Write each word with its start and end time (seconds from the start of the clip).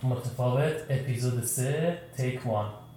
Махтафавет, 0.00 0.88
эпизод 0.88 1.40
10, 1.44 2.16
take 2.16 2.46
1. 2.46 2.87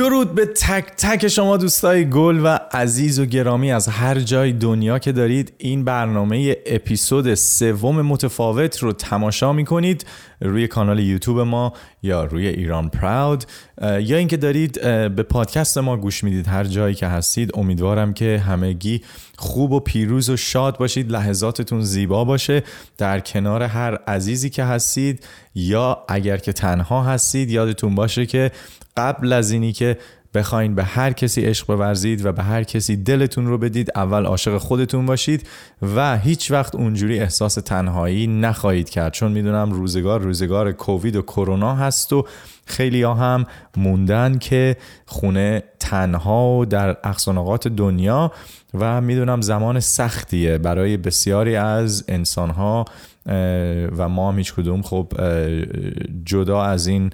درود 0.00 0.34
به 0.34 0.46
تک 0.46 0.84
تک 0.96 1.28
شما 1.28 1.56
دوستای 1.56 2.10
گل 2.10 2.40
و 2.44 2.58
عزیز 2.72 3.18
و 3.18 3.24
گرامی 3.24 3.72
از 3.72 3.88
هر 3.88 4.20
جای 4.20 4.52
دنیا 4.52 4.98
که 4.98 5.12
دارید. 5.12 5.52
این 5.58 5.84
برنامه 5.84 6.56
اپیزود 6.66 7.34
سوم 7.34 8.02
متفاوت 8.02 8.78
رو 8.78 8.92
تماشا 8.92 9.52
میکنید 9.52 10.06
روی 10.40 10.68
کانال 10.68 10.98
یوتیوب 10.98 11.38
ما 11.38 11.72
یا 12.02 12.24
روی 12.24 12.46
ایران 12.46 12.88
پراود. 12.88 13.44
یا 13.82 14.16
اینکه 14.16 14.36
دارید 14.36 14.80
به 15.16 15.22
پادکست 15.22 15.78
ما 15.78 15.96
گوش 15.96 16.24
میدید 16.24 16.48
هر 16.48 16.64
جایی 16.64 16.94
که 16.94 17.06
هستید. 17.06 17.50
امیدوارم 17.54 18.14
که 18.14 18.42
همگی 18.46 19.02
خوب 19.36 19.72
و 19.72 19.80
پیروز 19.80 20.30
و 20.30 20.36
شاد 20.36 20.78
باشید 20.78 21.10
لحظاتتون 21.10 21.80
زیبا 21.80 22.24
باشه. 22.24 22.62
در 22.98 23.20
کنار 23.20 23.62
هر 23.62 23.94
عزیزی 23.94 24.50
که 24.50 24.64
هستید 24.64 25.26
یا 25.54 26.04
اگر 26.08 26.36
که 26.36 26.52
تنها 26.52 27.02
هستید 27.02 27.50
یادتون 27.50 27.94
باشه 27.94 28.26
که 28.26 28.50
قبل 28.96 29.32
از 29.32 29.50
اینی 29.50 29.72
که 29.72 29.96
بخواین 30.34 30.74
به 30.74 30.84
هر 30.84 31.12
کسی 31.12 31.42
عشق 31.42 31.66
بورزید 31.66 32.26
و 32.26 32.32
به 32.32 32.42
هر 32.42 32.64
کسی 32.64 32.96
دلتون 32.96 33.46
رو 33.46 33.58
بدید 33.58 33.90
اول 33.94 34.26
عاشق 34.26 34.58
خودتون 34.58 35.06
باشید 35.06 35.48
و 35.82 36.18
هیچ 36.18 36.50
وقت 36.50 36.74
اونجوری 36.74 37.20
احساس 37.20 37.54
تنهایی 37.54 38.26
نخواهید 38.26 38.90
کرد. 38.90 39.12
چون 39.12 39.32
میدونم 39.32 39.72
روزگار 39.72 40.20
روزگار 40.20 40.72
کووید 40.72 41.16
و 41.16 41.22
کرونا 41.22 41.74
هست 41.74 42.12
و 42.12 42.26
خیلی 42.66 43.02
ها 43.02 43.14
هم 43.14 43.46
موندن 43.76 44.38
که 44.38 44.76
خونه 45.06 45.62
تنها 45.78 46.58
و 46.58 46.64
در 46.64 46.88
اقصانقات 46.88 47.68
دنیا 47.68 48.32
و 48.74 49.00
میدونم 49.00 49.40
زمان 49.40 49.80
سختیه. 49.80 50.58
برای 50.58 50.96
بسیاری 50.96 51.56
از 51.56 52.04
انسان 52.08 52.50
ها 52.50 52.84
و 53.96 54.08
ما 54.08 54.32
هم 54.32 54.38
هیچ 54.38 54.54
کدوم 54.54 54.82
خب 54.82 55.12
جدا 56.24 56.62
از 56.62 56.86
این 56.86 57.10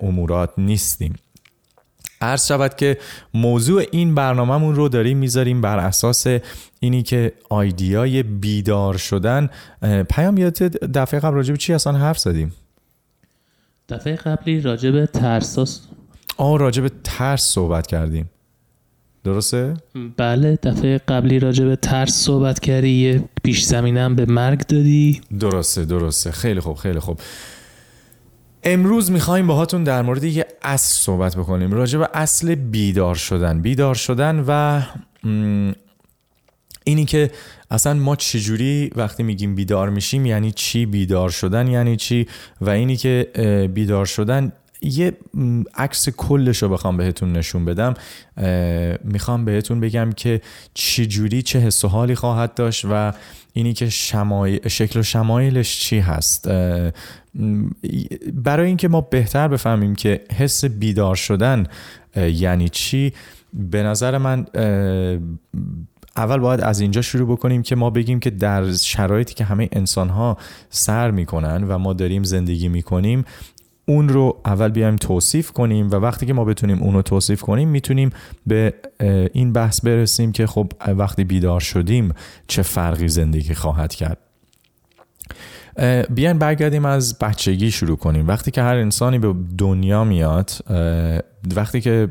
امورات 0.00 0.50
نیستیم 0.58 1.14
عرض 2.20 2.46
شود 2.46 2.74
که 2.74 2.98
موضوع 3.34 3.82
این 3.92 4.14
برنامهمون 4.14 4.74
رو 4.74 4.88
داریم 4.88 5.18
میذاریم 5.18 5.60
بر 5.60 5.78
اساس 5.78 6.26
اینی 6.80 7.02
که 7.02 7.32
آیدیای 7.50 8.22
بیدار 8.22 8.96
شدن 8.96 9.50
پیام 10.10 10.38
یادت 10.38 10.62
دفعه 10.84 11.20
قبل 11.20 11.34
راجب 11.34 11.56
چی 11.56 11.72
اصلا 11.74 11.92
حرف 11.92 12.18
زدیم 12.18 12.54
دفعه 13.88 14.16
قبلی 14.16 14.60
راجب 14.60 15.06
ترس 15.06 15.80
آه 16.36 16.58
راجب 16.58 16.88
ترس 17.04 17.42
صحبت 17.42 17.86
کردیم 17.86 18.30
درسته؟ 19.26 19.74
بله 20.16 20.58
دفعه 20.62 20.98
قبلی 20.98 21.38
راجع 21.38 21.64
به 21.64 21.76
ترس 21.76 22.12
صحبت 22.12 22.60
کردی 22.60 22.88
یه 22.88 23.24
پیش 23.42 23.64
زمینم 23.64 24.14
به 24.14 24.26
مرگ 24.26 24.66
دادی. 24.66 25.20
درسته 25.40 25.84
درسته. 25.84 26.30
خیلی 26.30 26.60
خوب 26.60 26.76
خیلی 26.76 26.98
خوب. 26.98 27.20
امروز 28.62 29.10
میخوایم 29.10 29.46
باهاتون 29.46 29.84
در 29.84 30.02
مورد 30.02 30.24
یه 30.24 30.46
اصل 30.62 30.94
صحبت 30.94 31.36
بکنیم. 31.36 31.72
راجع 31.72 31.98
به 31.98 32.08
اصل 32.14 32.54
بیدار 32.54 33.14
شدن. 33.14 33.62
بیدار 33.62 33.94
شدن 33.94 34.44
و 34.48 34.82
اینی 36.84 37.04
که 37.04 37.30
اصلا 37.70 37.94
ما 37.94 38.16
چجوری 38.16 38.90
وقتی 38.96 39.22
میگیم 39.22 39.54
بیدار 39.54 39.90
میشیم 39.90 40.26
یعنی 40.26 40.52
چی 40.52 40.86
بیدار 40.86 41.30
شدن 41.30 41.66
یعنی 41.68 41.96
چی؟ 41.96 42.26
و 42.60 42.70
اینی 42.70 42.96
که 42.96 43.30
بیدار 43.74 44.06
شدن 44.06 44.52
یه 44.82 45.12
عکس 45.74 46.08
کلش 46.08 46.62
رو 46.62 46.68
بخوام 46.68 46.96
بهتون 46.96 47.32
نشون 47.32 47.64
بدم. 47.64 47.94
میخوام 49.04 49.44
بهتون 49.44 49.80
بگم 49.80 50.12
که 50.12 50.40
چی 50.74 51.06
جوری 51.06 51.42
چه 51.42 51.58
حس 51.58 51.84
و 51.84 51.88
حالی 51.88 52.14
خواهد 52.14 52.54
داشت 52.54 52.84
و 52.90 53.12
اینی 53.52 53.72
که 53.72 53.88
شمایل، 53.88 54.68
شکل 54.68 55.00
و 55.00 55.02
شمایلش 55.02 55.80
چی 55.80 55.98
هست. 55.98 56.48
برای 58.34 58.66
اینکه 58.66 58.88
ما 58.88 59.00
بهتر 59.00 59.48
بفهمیم 59.48 59.94
که 59.94 60.24
حس 60.36 60.64
بیدار 60.64 61.14
شدن 61.14 61.66
یعنی 62.16 62.68
چی 62.68 63.12
به 63.52 63.82
نظر 63.82 64.18
من 64.18 64.46
اول 66.16 66.38
باید 66.38 66.60
از 66.60 66.80
اینجا 66.80 67.02
شروع 67.02 67.28
بکنیم 67.28 67.62
که 67.62 67.76
ما 67.76 67.90
بگیم 67.90 68.20
که 68.20 68.30
در 68.30 68.72
شرایطی 68.72 69.34
که 69.34 69.44
همه 69.44 69.68
انسان 69.72 70.08
ها 70.08 70.36
سر 70.70 71.10
میکنن 71.10 71.64
و 71.64 71.78
ما 71.78 71.92
داریم 71.92 72.24
زندگی 72.24 72.68
میکنیم 72.68 73.24
اون 73.88 74.08
رو 74.08 74.40
اول 74.44 74.68
بیایم 74.68 74.96
توصیف 74.96 75.50
کنیم 75.50 75.90
و 75.90 75.94
وقتی 75.94 76.26
که 76.26 76.32
ما 76.32 76.44
بتونیم 76.44 76.82
اون 76.82 76.94
رو 76.94 77.02
توصیف 77.02 77.42
کنیم 77.42 77.68
میتونیم 77.68 78.10
به 78.46 78.74
این 79.32 79.52
بحث 79.52 79.80
برسیم 79.80 80.32
که 80.32 80.46
خب 80.46 80.72
وقتی 80.86 81.24
بیدار 81.24 81.60
شدیم 81.60 82.14
چه 82.46 82.62
فرقی 82.62 83.08
زندگی 83.08 83.54
خواهد 83.54 83.94
کرد. 83.94 84.18
بیاین 86.10 86.38
برگردیم 86.38 86.84
از 86.84 87.18
بچگی 87.18 87.70
شروع 87.70 87.96
کنیم. 87.96 88.28
وقتی 88.28 88.50
که 88.50 88.62
هر 88.62 88.76
انسانی 88.76 89.18
به 89.18 89.34
دنیا 89.58 90.04
میاد 90.04 90.50
وقتی 91.56 91.80
که 91.80 92.08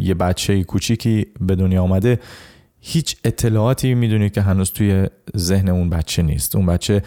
یه 0.00 0.14
بچه 0.14 0.64
کوچیکی 0.64 1.26
به 1.40 1.54
دنیا 1.54 1.82
آمده 1.82 2.20
هیچ 2.80 3.16
اطلاعاتی 3.24 3.94
میدونید 3.94 4.32
که 4.32 4.40
هنوز 4.40 4.70
توی 4.70 5.06
ذهن 5.36 5.68
اون 5.68 5.90
بچه 5.90 6.22
نیست. 6.22 6.56
اون 6.56 6.66
بچه 6.66 7.02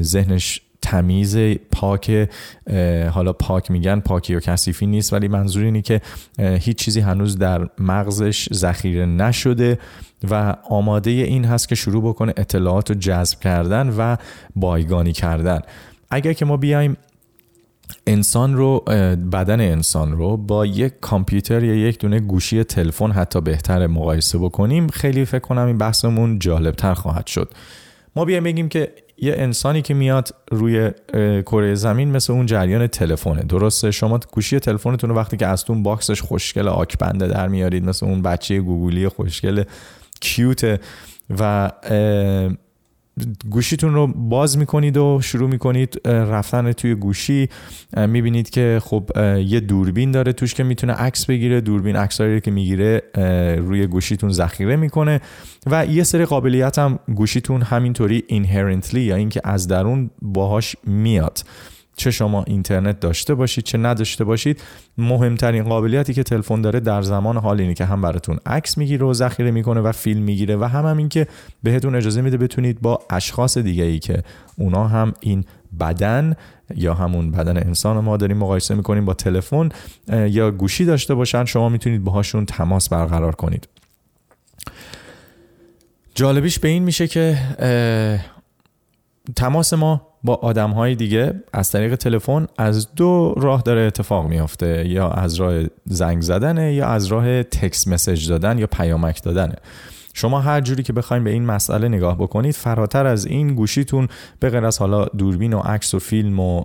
ذهنش 0.00 0.60
تمیز 0.84 1.36
پاک 1.72 2.28
حالا 3.10 3.32
پاک 3.32 3.70
میگن 3.70 4.00
پاکی 4.00 4.34
و 4.34 4.40
کثیفی 4.40 4.86
نیست 4.86 5.12
ولی 5.12 5.28
منظور 5.28 5.64
اینه 5.64 5.82
که 5.82 6.00
هیچ 6.38 6.76
چیزی 6.76 7.00
هنوز 7.00 7.38
در 7.38 7.68
مغزش 7.78 8.48
ذخیره 8.52 9.06
نشده 9.06 9.78
و 10.30 10.56
آماده 10.70 11.10
این 11.10 11.44
هست 11.44 11.68
که 11.68 11.74
شروع 11.74 12.02
بکنه 12.02 12.34
اطلاعات 12.36 12.90
رو 12.90 12.96
جذب 12.96 13.40
کردن 13.40 13.88
و 13.88 14.16
بایگانی 14.56 15.12
کردن. 15.12 15.60
اگر 16.10 16.32
که 16.32 16.44
ما 16.44 16.56
بیایم 16.56 16.96
انسان 18.06 18.54
رو 18.54 18.80
بدن 19.32 19.60
انسان 19.60 20.12
رو 20.12 20.36
با 20.36 20.66
یک 20.66 20.92
کامپیوتر 21.00 21.64
یا 21.64 21.74
یک 21.74 21.98
دونه 21.98 22.20
گوشی 22.20 22.64
تلفن 22.64 23.10
حتی 23.10 23.40
بهتر 23.40 23.86
مقایسه 23.86 24.38
بکنیم 24.38 24.88
خیلی 24.88 25.24
فکر 25.24 25.38
کنم 25.38 25.66
این 25.66 25.78
بحثمون 25.78 26.38
جالبتر 26.38 26.94
خواهد 26.94 27.26
شد. 27.26 27.54
ما 28.16 28.24
بیایم 28.24 28.44
بگیم 28.44 28.68
که 28.68 28.92
یه 29.18 29.34
انسانی 29.36 29.82
که 29.82 29.94
میاد 29.94 30.28
روی 30.50 30.90
کره 31.42 31.74
زمین 31.74 32.10
مثل 32.10 32.32
اون 32.32 32.46
جریان 32.46 32.86
تلفنه. 32.86 33.42
درسته 33.42 33.90
شما 33.90 34.20
گوشی 34.32 34.58
تلفنتون 34.60 35.10
وقتی 35.10 35.36
که 35.36 35.46
از 35.46 35.64
تون 35.64 35.82
باکسش 35.82 36.22
خوشگل 36.22 36.68
آکبنده 36.68 37.26
در 37.26 37.48
میارید 37.48 37.84
مثل 37.84 38.06
اون 38.06 38.22
بچه 38.22 38.60
گوگلی 38.60 39.08
خوشگل 39.08 39.64
کیوت 40.20 40.80
و 41.38 41.72
گوشیتون 43.50 43.94
رو 43.94 44.06
باز 44.06 44.58
میکنید 44.58 44.96
و 44.96 45.20
شروع 45.22 45.50
میکنید 45.50 46.08
رفتن 46.08 46.72
توی 46.72 46.94
گوشی. 46.94 47.48
میبینید 47.96 48.50
که 48.50 48.80
خب 48.84 49.10
یه 49.38 49.60
دوربین 49.60 50.10
داره 50.10 50.32
توش 50.32 50.54
که 50.54 50.62
میتونه 50.62 50.92
عکس 50.92 51.26
بگیره. 51.26 51.60
دوربین 51.60 51.96
عکسایی 51.96 52.40
که 52.40 52.50
میگیره 52.50 53.02
روی 53.56 53.86
گوشیتون 53.86 54.30
ذخیره 54.30 54.76
میکنه. 54.76 55.20
و 55.66 55.86
یه 55.86 56.02
سری 56.02 56.24
قابلیت 56.24 56.78
هم 56.78 56.98
گوشیتون 57.14 57.62
همینطوری 57.62 58.24
inherently 58.30 58.94
یا 58.94 59.16
اینکه 59.16 59.40
از 59.44 59.68
درون 59.68 60.10
باهاش 60.22 60.76
میاد. 60.86 61.38
چه 61.96 62.10
شما 62.10 62.44
اینترنت 62.46 63.00
داشته 63.00 63.34
باشید 63.34 63.64
چه 63.64 63.78
نداشته 63.78 64.24
باشید 64.24 64.62
مهمترین 64.98 65.64
قابلیتی 65.64 66.14
که 66.14 66.22
تلفن 66.22 66.60
داره 66.60 66.80
در 66.80 67.02
زمان 67.02 67.36
حال 67.36 67.60
اینه 67.60 67.74
که 67.74 67.84
هم 67.84 68.02
براتون 68.02 68.38
عکس 68.46 68.78
میگیره 68.78 69.06
و 69.06 69.14
ذخیره 69.14 69.50
میکنه 69.50 69.80
و 69.80 69.92
فیلم 69.92 70.22
میگیره 70.22 70.56
و 70.56 70.64
هم, 70.64 70.86
هم 70.86 70.96
این 70.96 71.08
که 71.08 71.26
بهتون 71.62 71.94
اجازه 71.94 72.22
میده 72.22 72.36
بتونید 72.36 72.80
با 72.80 72.98
اشخاص 73.10 73.58
دیگه 73.58 73.84
ای 73.84 73.98
که 73.98 74.22
اونا 74.58 74.88
هم 74.88 75.12
این 75.20 75.44
بدن 75.80 76.36
یا 76.74 76.94
همون 76.94 77.30
بدن 77.30 77.56
انسان 77.56 78.04
ما 78.04 78.16
داریم 78.16 78.36
مقایسه 78.36 78.74
میکنیم 78.74 79.04
با 79.04 79.14
تلفن 79.14 79.68
یا 80.08 80.50
گوشی 80.50 80.84
داشته 80.84 81.14
باشن 81.14 81.44
شما 81.44 81.68
میتونید 81.68 82.04
باهاشون 82.04 82.46
تماس 82.46 82.88
برقرار 82.88 83.34
کنید. 83.34 83.68
جالبیش 86.14 86.58
به 86.58 86.68
این 86.68 86.82
میشه 86.82 87.08
که 87.08 87.38
تماس 89.36 89.72
ما 89.72 90.06
با 90.24 90.34
آدم 90.34 90.70
های 90.70 90.94
دیگه 90.94 91.34
از 91.52 91.70
طریق 91.70 91.94
تلفن 91.94 92.46
از 92.58 92.94
دو 92.94 93.34
راه 93.36 93.62
داره 93.62 93.80
اتفاق 93.80 94.26
میافته 94.28 94.88
یا 94.88 95.10
از 95.10 95.34
راه 95.34 95.64
زنگ 95.84 96.22
زدن 96.22 96.72
یا 96.72 96.86
از 96.86 97.06
راه 97.06 97.42
تکس 97.42 97.88
مسیج 97.88 98.28
دادن 98.28 98.58
یا 98.58 98.66
پیامک 98.66 99.22
دادن 99.22 99.52
شما 100.16 100.40
هر 100.40 100.60
جوری 100.60 100.82
که 100.82 100.92
بخواید 100.92 101.24
به 101.24 101.30
این 101.30 101.46
مسئله 101.46 101.88
نگاه 101.88 102.18
بکنید 102.18 102.54
فراتر 102.54 103.06
از 103.06 103.26
این 103.26 103.54
گوشیتون 103.54 104.08
به 104.40 104.50
غیر 104.50 104.64
از 104.64 104.78
حالا 104.78 105.04
دوربین 105.04 105.52
و 105.52 105.58
عکس 105.58 105.94
و 105.94 105.98
فیلم 105.98 106.40
و 106.40 106.64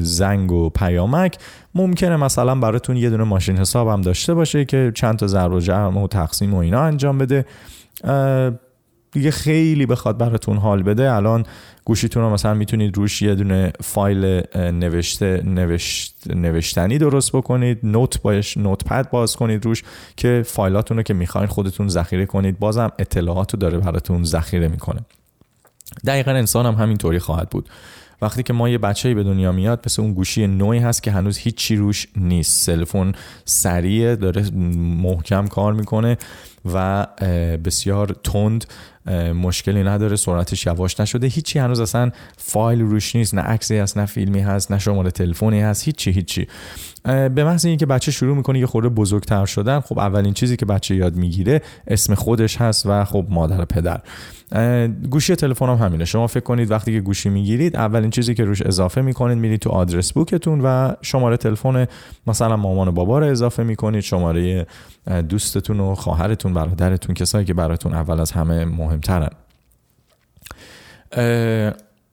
زنگ 0.00 0.52
و 0.52 0.70
پیامک 0.70 1.38
ممکنه 1.74 2.16
مثلا 2.16 2.54
براتون 2.54 2.96
یه 2.96 3.10
دونه 3.10 3.24
ماشین 3.24 3.56
حساب 3.56 3.88
هم 3.88 4.00
داشته 4.00 4.34
باشه 4.34 4.64
که 4.64 4.92
چند 4.94 5.18
تا 5.18 5.26
ضرب 5.26 5.52
و 5.52 5.60
جرم 5.60 5.96
و 5.96 6.08
تقسیم 6.08 6.54
و 6.54 6.58
اینا 6.58 6.82
انجام 6.82 7.18
بده. 7.18 7.44
دیگه 9.12 9.30
خیلی 9.30 9.86
بخواد 9.86 10.18
براتون 10.18 10.56
حال 10.56 10.82
بده. 10.82 11.12
الان 11.12 11.44
گوشیتون 11.84 12.22
رو 12.22 12.30
مثلا 12.30 12.54
میتونید 12.54 12.96
روش 12.96 13.22
یه 13.22 13.34
دونه 13.34 13.72
فایل 13.80 14.42
نوشته 14.54 15.42
نوشت 15.44 16.14
نوشتنی 16.34 16.98
درست 16.98 17.32
بکنید 17.32 17.78
نوت 17.82 18.22
باش 18.22 18.56
نوت 18.56 18.84
پد 18.84 19.10
باز 19.10 19.36
کنید 19.36 19.64
روش 19.64 19.82
که 20.16 20.42
فایلاتون 20.46 20.96
رو 20.96 21.02
که 21.02 21.14
میخواین 21.14 21.46
خودتون 21.46 21.88
ذخیره 21.88 22.26
کنید 22.26 22.58
بازم 22.58 22.92
اطلاعات 22.98 23.54
رو 23.54 23.58
داره 23.58 23.78
براتون 23.78 24.24
ذخیره 24.24 24.68
میکنه. 24.68 25.00
دقیقا 26.06 26.30
انسان 26.30 26.66
هم 26.66 26.74
همینطوری 26.74 27.18
خواهد 27.18 27.50
بود. 27.50 27.68
وقتی 28.22 28.42
که 28.42 28.52
ما 28.52 28.68
یه 28.68 28.78
بچه‌ای 28.78 29.14
به 29.14 29.22
دنیا 29.22 29.52
میاد 29.52 29.82
مثل 29.86 30.02
اون 30.02 30.14
گوشی 30.14 30.46
نوعی 30.46 30.78
هست 30.78 31.02
که 31.02 31.10
هنوز 31.10 31.38
هیچ 31.38 31.54
چی 31.54 31.76
روش 31.76 32.06
نیست. 32.16 32.64
سلفون 32.64 33.12
سریع 33.44 34.14
داره 34.14 34.50
محکم 35.02 35.46
کار 35.46 35.72
میکنه 35.72 36.18
و 36.74 37.06
بسیار 37.64 38.16
تند 38.24 38.64
مشکلی 39.32 39.82
نداره 39.82 40.16
سرعتش 40.16 40.66
یواش 40.66 41.00
نشده 41.00 41.26
هیچی 41.26 41.58
هنوز 41.58 41.80
اصلا 41.80 42.10
فایل 42.36 42.80
روش 42.80 43.16
نیست 43.16 43.34
نه 43.34 43.40
عکسی 43.40 43.76
هست 43.76 43.98
نه 43.98 44.06
فیلمی 44.06 44.40
هست 44.40 44.72
نه 44.72 44.78
شماره 44.78 45.10
تلفنی 45.10 45.60
هست 45.60 45.84
هیچی 45.84 46.10
هیچی 46.10 46.48
به 47.06 47.44
محض 47.44 47.66
اینکه 47.66 47.86
بچه 47.86 48.12
شروع 48.12 48.36
میکنه 48.36 48.58
یه 48.58 48.66
خورده 48.66 48.88
بزرگتر 48.88 49.46
شدن 49.46 49.80
خب 49.80 49.98
اولین 49.98 50.34
چیزی 50.34 50.56
که 50.56 50.66
بچه 50.66 50.94
یاد 50.94 51.16
میگیره 51.16 51.62
اسم 51.86 52.14
خودش 52.14 52.56
هست 52.56 52.86
و 52.86 53.04
خب 53.04 53.26
مادر 53.28 53.60
و 53.60 53.64
پدر. 53.64 54.00
گوشی 55.10 55.36
تلفن 55.36 55.68
هم 55.68 55.86
همینه. 55.86 56.04
شما 56.04 56.26
فکر 56.26 56.40
کنید 56.40 56.70
وقتی 56.70 56.92
که 56.92 57.00
گوشی 57.00 57.28
میگیرید 57.28 57.76
اولین 57.76 58.10
چیزی 58.10 58.34
که 58.34 58.44
روش 58.44 58.62
اضافه 58.62 59.00
میکنید 59.00 59.38
میرید 59.38 59.60
تو 59.60 59.70
آدرس 59.70 60.12
بوکتون 60.12 60.60
و 60.60 60.92
شماره 61.02 61.36
تلفن 61.36 61.86
مثلا 62.26 62.56
مامان 62.56 62.88
و 62.88 62.92
بابا 62.92 63.18
رو 63.18 63.26
اضافه 63.26 63.62
میکنید. 63.62 64.00
شماره 64.00 64.66
دوستتون 65.28 65.80
و 65.80 65.94
خواهرتون 65.94 66.54
برادرتون 66.54 67.14
کسایی 67.14 67.44
که 67.44 67.54
براتون 67.54 67.94
اول 67.94 68.20
از 68.20 68.32
همه 68.32 68.64
مهمترن. 68.64 69.30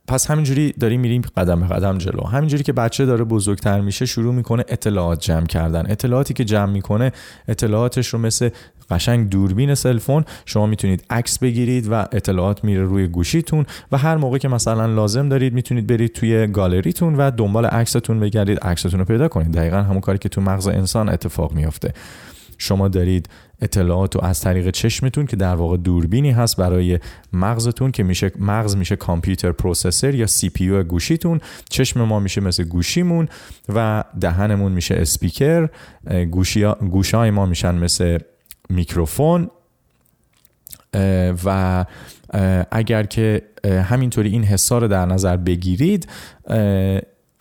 پس 0.08 0.32
همینجوری 0.32 0.72
داریم 0.72 1.02
میریم 1.02 1.22
قدم 1.38 1.60
به 1.60 1.68
قدم 1.68 1.98
جلو. 1.98 2.24
همینجوری 2.24 2.64
که 2.64 2.74
بچه 2.74 3.06
داره 3.06 3.24
بزرگتر 3.24 3.82
میشه 3.82 4.06
شروع 4.06 4.34
میکنه 4.34 4.64
اطلاعات 4.68 5.20
جمع 5.20 5.46
کردن. 5.46 5.86
اطلاعاتی 5.90 6.34
که 6.34 6.46
جمع 6.46 6.72
میکنه 6.72 7.12
اطلاعاتش 7.48 8.08
رو 8.08 8.20
مثل 8.20 8.50
قشنگ 8.90 9.30
دوربین 9.30 9.76
سلفون 9.76 10.26
شما 10.46 10.66
میتونید 10.66 11.04
عکس 11.10 11.40
بگیرید 11.40 11.88
و 11.92 11.94
اطلاعات 11.94 12.64
میره 12.64 12.84
روی 12.84 13.08
گوشیتون 13.08 13.66
و 13.92 13.98
هر 13.98 14.18
موقع 14.18 14.38
که 14.38 14.48
مثلا 14.48 14.86
لازم 14.86 15.30
دارید 15.30 15.54
میتونید 15.54 15.88
برید 15.88 16.14
توی 16.14 16.48
گالریتون 16.48 17.16
و 17.16 17.32
دنبال 17.32 17.66
عکستون 17.66 18.20
بگردید 18.20 18.60
عکستون 18.60 19.00
رو 19.00 19.06
پیدا 19.06 19.28
کنید. 19.28 19.52
دقیقا 19.52 19.78
همون 19.82 20.02
کاری 20.02 20.18
که 20.18 20.30
تو 20.30 20.42
مغز 20.42 20.68
انسان 20.68 21.10
اتفاق 21.10 21.54
میفته 21.54 21.94
شما 22.58 22.88
دارید 22.88 23.30
اطلاعات 23.63 24.15
رو 24.15 24.24
از 24.24 24.42
طریق 24.42 24.69
چشمتون 24.69 25.25
که 25.25 25.36
در 25.36 25.56
واقع 25.56 25.77
دوربینی 25.77 26.31
هست 26.31 26.57
برای 26.57 27.00
مغزتون 27.33 27.92
که 27.92 28.04
میشه 28.04 28.31
مغز 28.39 28.75
میشه 28.75 28.95
کامپیوتر 28.95 29.51
پروسسور 29.51 30.15
یا 30.15 30.27
سی 30.27 30.50
پی 30.50 30.63
یو 30.63 30.83
گوشیتون. 30.83 31.39
چشم 31.69 32.01
ما 32.01 32.19
میشه 32.19 32.42
مثل 32.42 32.63
گوشیمون 32.63 33.27
و 33.75 34.04
دهنمون 34.19 34.71
میشه 34.71 34.95
اسپیکر. 34.95 35.68
گوشی 36.31 36.65
گوشای 36.74 37.31
ما 37.31 37.45
میشن 37.45 37.75
مثل 37.75 38.18
میکروفون. 38.69 39.50
و 41.45 41.86
اگر 42.71 43.04
که 43.04 43.42
همینطوری 43.65 44.30
این 44.30 44.44
حسا 44.44 44.77
رو 44.77 44.88
در 44.88 45.06
نظر 45.06 45.38
بگیرید 45.38 46.07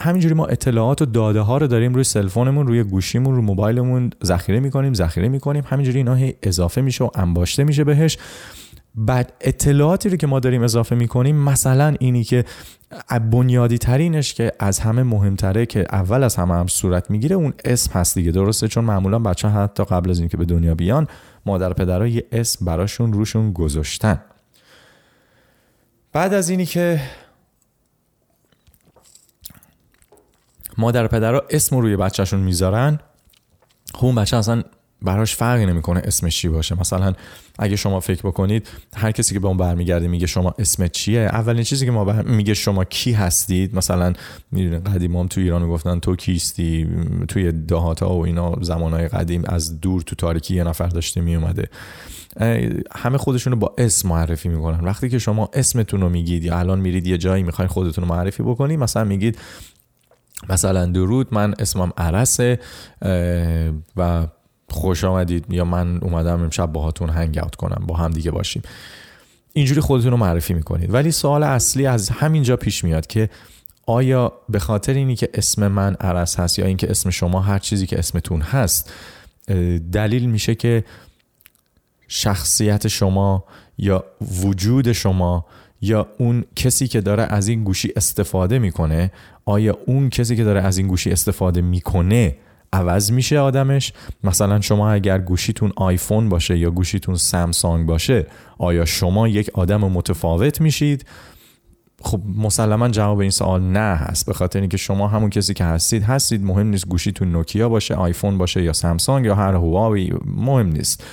همینجوری 0.03 0.35
ما 0.35 0.47
اطلاعات 0.47 1.03
و 1.03 1.07
داده 1.07 1.41
ها 1.41 1.59
رو 1.59 1.67
داریم 1.67 1.95
روی 1.95 2.05
سلفونمون 2.05 2.67
روی 2.67 2.83
گوشیمون 2.83 3.37
رو 3.37 3.43
موبایلمون 3.43 4.11
ذخیره 4.25 4.61
میکنیم 4.61 4.95
ذخیره 4.95 5.29
میکنیم. 5.29 5.65
همینجوری 5.67 5.99
اینا 5.99 6.15
هی 6.15 6.35
اضافه 6.43 6.81
میشه 6.81 7.05
و 7.05 7.11
انباشته 7.15 7.65
میشه 7.65 7.85
بهش. 7.85 8.19
بعد 8.95 9.33
اطلاعاتی 9.41 10.09
رو 10.09 10.17
که 10.17 10.27
ما 10.27 10.41
داریم 10.41 10.63
اضافه 10.63 10.95
میکنیم 10.95 11.37
مثلا 11.37 11.95
اینی 12.01 12.25
که 12.25 12.45
بنیادی 13.31 13.79
ترینش 13.79 14.35
که 14.35 14.53
از 14.59 14.79
همه 14.79 15.03
مهمتره 15.03 15.67
که 15.67 15.87
اول 15.93 16.23
از 16.23 16.37
همه 16.37 16.55
هم 16.55 16.67
صورت 16.67 17.11
میگیره 17.11 17.37
اون 17.37 17.55
اسم 17.65 17.99
هست 17.99 18.15
دیگه 18.15 18.33
درسته؟ 18.33 18.69
چون 18.69 18.85
معمولا 18.85 19.19
بچه 19.19 19.49
حتی 19.49 19.85
قبل 19.85 20.11
از 20.11 20.19
اینکه 20.19 20.37
به 20.37 20.45
دنیا 20.45 20.75
بیان 20.75 21.09
مادر 21.47 21.73
پدرها 21.73 22.07
یه 22.07 22.25
اسم 22.33 22.65
براشون 22.65 23.13
روشون 23.13 23.53
گذاشتن. 23.53 24.21
بعد 26.13 26.35
از 26.35 26.49
اینی 26.49 26.67
که 26.67 27.01
مادر 30.79 31.07
پدر 31.07 31.19
پدرها 31.19 31.43
اسم 31.51 31.77
روی 31.77 31.97
بچهشون 31.97 32.41
میذارن. 32.41 32.99
خب 33.95 34.05
اون 34.05 34.15
بچه 34.15 34.37
اصلا 34.37 34.63
براش 35.03 35.37
فرقی 35.37 35.67
نمیکنه 35.67 36.03
اسمش 36.05 36.37
چی 36.37 36.49
باشه. 36.49 36.81
مثلا 36.81 37.13
اگه 37.59 37.77
شما 37.77 38.01
فکر 38.01 38.23
بکنید 38.23 38.69
هر 38.95 39.13
کسی 39.13 39.35
که 39.35 39.41
به 39.41 39.49
اون 39.49 39.57
برمیگرده 39.57 40.09
میگه 40.09 40.27
شما 40.27 40.55
اسم 40.59 40.89
چیه؟ 40.89 41.21
اولین 41.21 41.63
چیزی 41.63 41.87
که 41.87 41.93
ما 41.93 42.05
بر... 42.05 42.23
میگه 42.23 42.55
شما 42.55 42.85
کی 42.85 43.13
هستید؟ 43.13 43.77
مثلا 43.77 44.13
میدونه 44.53 44.79
قدیمام 44.79 45.27
تو 45.27 45.41
ایران 45.41 45.63
میگفتن 45.63 45.99
تو 45.99 46.17
کیستی؟ 46.17 46.89
توی 47.29 47.53
دهات 47.53 48.03
ها 48.03 48.17
و 48.17 48.25
اینا 48.25 48.57
زمانهای 48.61 49.09
قدیم 49.09 49.43
از 49.47 49.81
دور 49.81 50.03
تو 50.03 50.17
تاریکی 50.17 50.55
یه 50.55 50.65
نفر 50.65 50.87
داشته 50.87 51.21
میومده 51.21 51.69
همه 52.95 53.19
خودشونو 53.19 53.57
با 53.57 53.75
اسم 53.79 54.09
معرفی 54.09 54.49
میکنن. 54.49 54.81
وقتی 54.81 55.09
که 55.09 55.19
شما 55.19 55.51
اسمتون 55.53 56.01
رو 56.01 56.09
میگید 56.09 56.45
یا 56.45 56.59
الان 56.59 56.81
میرید 56.81 57.07
یه 57.07 57.19
جایی 57.19 57.43
میخواین 57.43 57.69
خودتون 57.69 58.05
رو 58.05 58.15
معرفی 58.15 58.43
بکنید 58.43 58.79
مثلا 58.79 59.05
میگید 59.05 59.39
مثلا 60.49 60.87
درود 60.87 61.35
من 61.35 61.55
اسمم 61.59 61.93
عرسه 61.97 62.59
و 63.97 64.27
خوش 64.69 65.05
آمدید. 65.05 65.45
یا 65.49 65.65
من 65.65 65.97
اومدم 65.97 66.43
امشب 66.43 66.73
باهاتون 66.73 67.11
هنگ 67.11 67.39
اوت 67.39 67.55
کنم 67.55 67.87
با 67.87 67.97
هم 67.97 68.11
دیگه 68.11 68.31
باشیم. 68.31 68.63
اینجوری 69.53 69.81
خودتون 69.81 70.11
رو 70.11 70.17
معرفی 70.17 70.55
میکنید. 70.55 70.95
ولی 70.95 71.11
سوال 71.11 71.43
اصلی 71.43 71.87
از 71.87 72.09
همینجا 72.09 72.57
پیش 72.57 72.85
میاد 72.85 73.07
که 73.07 73.31
آیا 73.87 74.33
به 74.49 74.59
خاطر 74.59 74.95
اینی 74.95 75.17
که 75.17 75.29
اسم 75.35 75.69
من 75.69 75.95
عرس 75.95 76.41
هست 76.41 76.59
یا 76.59 76.67
اینکه 76.67 76.91
اسم 76.91 77.11
شما 77.11 77.41
هر 77.41 77.59
چیزی 77.59 77.87
که 77.87 77.99
اسمتون 77.99 78.41
هست 78.41 78.93
دلیل 79.93 80.31
میشه 80.31 80.55
که 80.55 80.85
شخصیت 82.09 82.89
شما 82.89 83.45
یا 83.79 84.05
وجود 84.43 84.93
شما 84.93 85.47
یا 85.83 86.09
اون 86.19 86.45
کسی 86.57 86.89
که 86.89 87.01
داره 87.01 87.23
از 87.23 87.49
این 87.49 87.65
گوشی 87.65 87.93
استفاده 87.97 88.59
میکنه 88.59 89.13
آیا 89.45 89.79
اون 89.87 90.11
کسی 90.11 90.37
که 90.37 90.45
داره 90.45 90.61
از 90.61 90.79
این 90.79 90.87
گوشی 90.89 91.11
استفاده 91.11 91.61
میکنه 91.61 92.37
عوض 92.73 93.13
میشه 93.13 93.39
آدمش؟ 93.39 93.93
مثلا 94.25 94.61
شما 94.61 94.91
اگر 94.91 95.19
گوشیتون 95.19 95.73
آیفون 95.77 96.29
باشه 96.29 96.59
یا 96.59 96.71
گوشیتون 96.71 97.15
سامسونگ 97.15 97.87
باشه 97.87 98.27
آیا 98.59 98.85
شما 98.85 99.29
یک 99.29 99.51
آدم 99.55 99.81
متفاوت 99.81 100.61
میشید؟ 100.61 101.07
خب 102.03 102.21
مسلما 102.37 102.89
جواب 102.89 103.19
این 103.19 103.31
سوال 103.31 103.63
نه 103.63 103.79
هست. 103.97 104.27
به 104.27 104.33
خاطر 104.33 104.61
اینکه 104.61 104.77
شما 104.77 105.09
همون 105.09 105.31
کسی 105.31 105.55
که 105.55 105.65
هستید 105.65 106.03
هستید 106.03 106.45
مهم 106.45 106.67
نیست 106.67 106.89
گوشیتون 106.89 107.33
نوکیا 107.33 107.69
باشه 107.69 107.95
آیفون 107.95 108.39
باشه 108.39 108.63
یا 108.63 108.73
سامسونگ 108.73 109.27
یا 109.27 109.35
هر 109.35 109.55
هواوی 109.55 110.13
مهم 110.25 110.67
نیست. 110.67 111.05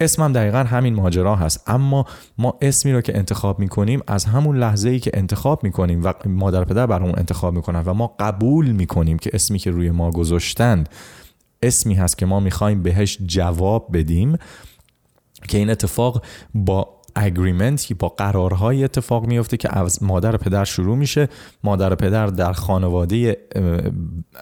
اسمم 0.00 0.32
دقیقا 0.32 0.58
همین 0.58 0.94
ماجرا 0.94 1.36
هست. 1.36 1.62
اما 1.66 2.06
ما 2.38 2.58
اسمی 2.62 2.92
رو 2.92 3.00
که 3.00 3.16
انتخاب 3.16 3.58
میکنیم 3.58 4.00
از 4.06 4.24
همون 4.24 4.58
لحظه 4.58 4.88
ای 4.88 5.00
که 5.00 5.10
انتخاب 5.14 5.64
میکنیم 5.64 6.04
و 6.04 6.12
مادر 6.26 6.64
پدر 6.64 6.86
برامون 6.86 7.14
انتخاب 7.18 7.54
میکنن 7.54 7.82
و 7.86 7.94
ما 7.94 8.14
قبول 8.20 8.70
میکنیم 8.70 9.18
که 9.18 9.30
اسمی 9.32 9.58
که 9.58 9.70
روی 9.70 9.90
ما 9.90 10.10
گذاشتند 10.10 10.88
اسمی 11.62 11.94
هست 11.94 12.18
که 12.18 12.26
ما 12.26 12.40
میخوایم 12.40 12.82
بهش 12.82 13.18
جواب 13.26 13.88
بدیم 13.92 14.36
که 15.48 15.58
این 15.58 15.70
اتفاق 15.70 16.24
با 16.54 16.97
اگریمنتی 17.18 17.94
با 17.94 18.08
قرارهای 18.08 18.84
اتفاق 18.84 19.26
میفته 19.26 19.56
که 19.56 19.78
از 19.78 20.02
مادر 20.02 20.34
و 20.34 20.38
پدر 20.38 20.64
شروع 20.64 20.96
میشه 20.96 21.28
مادر 21.64 21.92
و 21.92 21.96
پدر 21.96 22.26
در 22.26 22.52
خانواده 22.52 23.36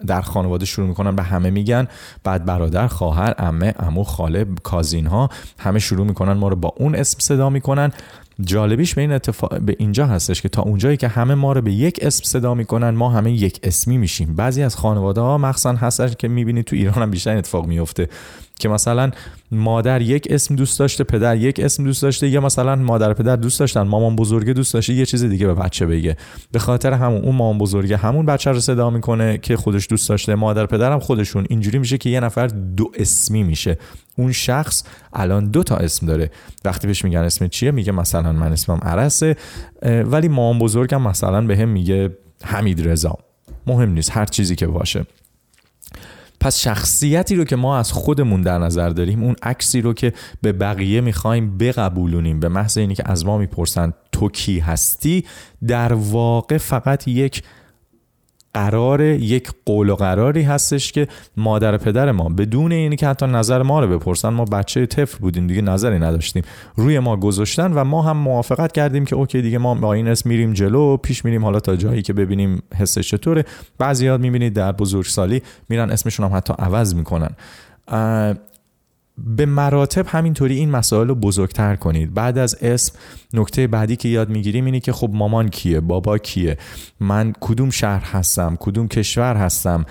در 0.06 0.21
خانواده 0.21 0.66
شروع 0.66 0.88
میکنن 0.88 1.16
به 1.16 1.23
همه 1.23 1.50
میگن 1.50 1.88
بعد 2.25 2.45
برادر 2.45 2.87
خواهر 2.87 3.33
عمه 3.33 3.71
عمو 3.71 4.04
خاله 4.04 4.47
کازین 4.62 5.06
ها 5.06 5.28
همه 5.59 5.78
شروع 5.78 6.06
میکنن 6.06 6.33
ما 6.33 6.49
رو 6.49 6.56
با 6.56 6.75
اون 6.76 6.95
اسم 6.95 7.18
صدا 7.21 7.50
میکنن 7.50 7.92
جالبیش 8.40 8.95
به 8.95 9.00
این 9.00 9.12
اتفاق 9.12 9.61
به 9.61 9.76
اینجا 9.78 10.06
هستش 10.06 10.42
که 10.42 10.49
تا 10.49 10.62
اونجایی 10.62 10.97
که 10.97 11.09
همه 11.09 11.35
ما 11.35 11.52
رو 11.52 11.62
به 11.62 11.73
یک 11.73 11.99
اسم 12.02 12.25
صدا 12.25 12.54
میکنن 12.54 12.90
ما 12.90 13.11
همه 13.11 13.33
یک 13.33 13.61
اسمی 13.62 13.99
میشیم 13.99 14.35
بعضی 14.35 14.62
از 14.62 14.76
خانواده 14.76 15.21
ها 15.21 15.38
مخصوصا 15.38 15.73
هستش 15.73 16.16
که 16.16 16.28
میبینید 16.28 16.64
تو 16.64 16.76
ایران 16.76 16.95
هم 16.95 17.11
بیشتر 17.11 17.37
اتفاق 17.37 17.66
میفته 17.66 18.09
که 18.61 18.69
مثلا 18.69 19.11
مادر 19.51 20.03
یک 20.03 20.27
اسم 20.31 20.57
دوست 20.57 20.79
داشته 20.79 21.05
پدر 21.05 21.37
یک 21.37 21.61
اسم 21.61 21.85
دوست 21.85 22.03
داشته 22.03 22.29
یا 22.29 22.41
مثلا 22.41 22.77
مادر 22.77 23.13
پدر 23.13 23.37
دوست 23.37 23.61
داشتن 23.61 23.83
مامان 23.83 24.17
بزرگه 24.17 24.53
دوست 24.53 24.75
داشته 24.75 24.93
یه 24.93 25.07
چیز 25.07 25.25
دیگه 25.25 25.47
به 25.47 25.55
بچه 25.55 25.87
بگه. 25.87 26.17
به 26.53 26.59
خاطر 26.59 26.93
همون 26.93 27.23
اون 27.23 27.35
مامان 27.35 27.59
بزرگه 27.59 27.97
همون 27.97 28.27
بچه 28.27 28.51
رو 28.51 28.61
صدا 28.61 28.91
میکنه 28.91 29.39
که 29.39 29.57
خودش 29.57 29.87
دوست 29.91 30.09
داشته 30.09 30.35
مادر 30.35 30.67
پدرم 30.67 30.99
خودشون. 30.99 31.47
اینجوری 31.51 31.79
میشه 31.79 31.99
که 31.99 32.11
یه 32.11 32.21
نفر 32.21 32.47
دو 32.47 32.91
اسمی 32.95 33.43
میشه. 33.43 33.79
اون 34.17 34.33
شخص 34.33 34.85
الان 35.13 35.51
دو 35.51 35.63
تا 35.63 35.77
اسم 35.77 36.07
داره. 36.07 36.31
وقتی 36.65 36.87
بهش 36.87 37.05
میگن 37.05 37.21
اسم 37.21 37.49
چیه؟ 37.49 37.71
میگه 37.71 37.93
مثلا 37.93 38.33
من 38.33 38.53
اسمم 38.53 38.79
عرسه 38.83 39.37
ولی 39.83 40.29
مامان 40.29 40.59
بزرگم 40.59 41.03
مثلا 41.03 41.47
به 41.47 41.57
هم 41.57 41.69
میگه 41.69 42.11
حمید 42.45 42.89
رضا. 42.89 43.19
مهم 43.67 43.91
نیست 43.91 44.11
هر 44.11 44.27
چیزی 44.27 44.57
که 44.57 44.67
باشه. 44.67 45.07
پس 46.40 46.59
شخصیتی 46.59 47.35
رو 47.35 47.45
که 47.45 47.57
ما 47.57 47.78
از 47.78 47.93
خودمون 47.93 48.43
در 48.43 48.59
نظر 48.59 48.88
داریم 48.88 49.23
اون 49.23 49.37
عکسی 49.43 49.81
رو 49.81 49.93
که 49.93 50.12
به 50.43 50.52
بقیه 50.52 51.00
میخوایم 51.00 51.59
بقبولونیم. 51.59 52.40
به 52.40 52.49
محض 52.49 52.78
اینی 52.78 52.95
که 52.95 53.02
از 53.07 53.26
ما 53.26 53.38
میپرسن 53.38 53.93
تو 54.12 54.28
کی 54.28 54.59
هستی 54.59 55.25
در 55.66 55.93
واقع 55.93 56.59
فقط 56.59 57.09
یک 57.09 57.43
قرار 58.57 59.01
یک 59.01 59.51
قول 59.67 59.91
و 59.91 59.95
قراری 59.95 60.43
هستش 60.43 60.93
که 60.93 61.09
مادر 61.37 61.75
و 61.75 61.79
پدر 61.79 62.13
ما 62.13 62.29
بدون 62.29 62.73
اینی 62.73 62.97
که 62.97 63.09
حتی 63.09 63.27
نظر 63.27 63.63
ما 63.63 63.81
رو 63.81 63.99
بپرسن 63.99 64.29
ما 64.29 64.45
بچه 64.45 64.87
طفل 64.87 65.19
بودیم 65.19 65.47
دیگه 65.47 65.63
نظری 65.63 65.99
نداشتیم. 65.99 66.43
روی 66.77 66.99
ما 66.99 67.17
گذاشتن 67.17 67.73
و 67.73 67.85
ما 67.85 68.03
هم 68.03 68.17
موافقت 68.17 68.73
کردیم 68.73 69.05
که 69.05 69.17
اوکی 69.17 69.43
دیگه 69.43 69.59
ما 69.59 69.75
با 69.75 69.93
این 69.93 70.09
اسم 70.09 70.29
میریم 70.29 70.53
جلو 70.53 70.97
پیش 70.97 71.25
میریم 71.25 71.45
حالا 71.45 71.61
تا 71.61 71.77
جایی 71.77 72.03
که 72.03 72.13
ببینیم 72.13 72.63
حسش 72.77 73.11
چطوره. 73.11 73.45
بعضیات 73.79 74.21
میبینید 74.21 74.53
در 74.53 74.73
بزرگسالی 74.73 75.43
میرن 75.69 75.91
اسمشون 75.91 76.27
هم 76.27 76.37
حتی 76.37 76.55
عوض 76.59 76.95
میکنن. 76.95 77.31
به 79.18 79.46
مراتب 79.46 80.06
همینطوری 80.08 80.56
این 80.56 80.70
مسائل 80.70 81.08
رو 81.08 81.14
بزرگتر 81.14 81.76
کنید. 81.76 82.14
بعد 82.14 82.38
از 82.38 82.56
اسم 82.61 82.99
نکته 83.32 83.66
بعدی 83.66 83.96
که 83.96 84.08
یاد 84.08 84.28
میگیریم 84.28 84.64
اینه 84.64 84.80
که 84.80 84.92
خب 84.92 85.11
مامان 85.12 85.49
کیه؟ 85.49 85.80
بابا 85.80 86.18
کیه؟ 86.18 86.58
من 87.00 87.32
کدوم 87.40 87.70
شهر 87.70 88.04
هستم؟ 88.04 88.56
کدوم 88.61 88.88
کشور 88.88 89.37
هستم؟ 89.37 89.85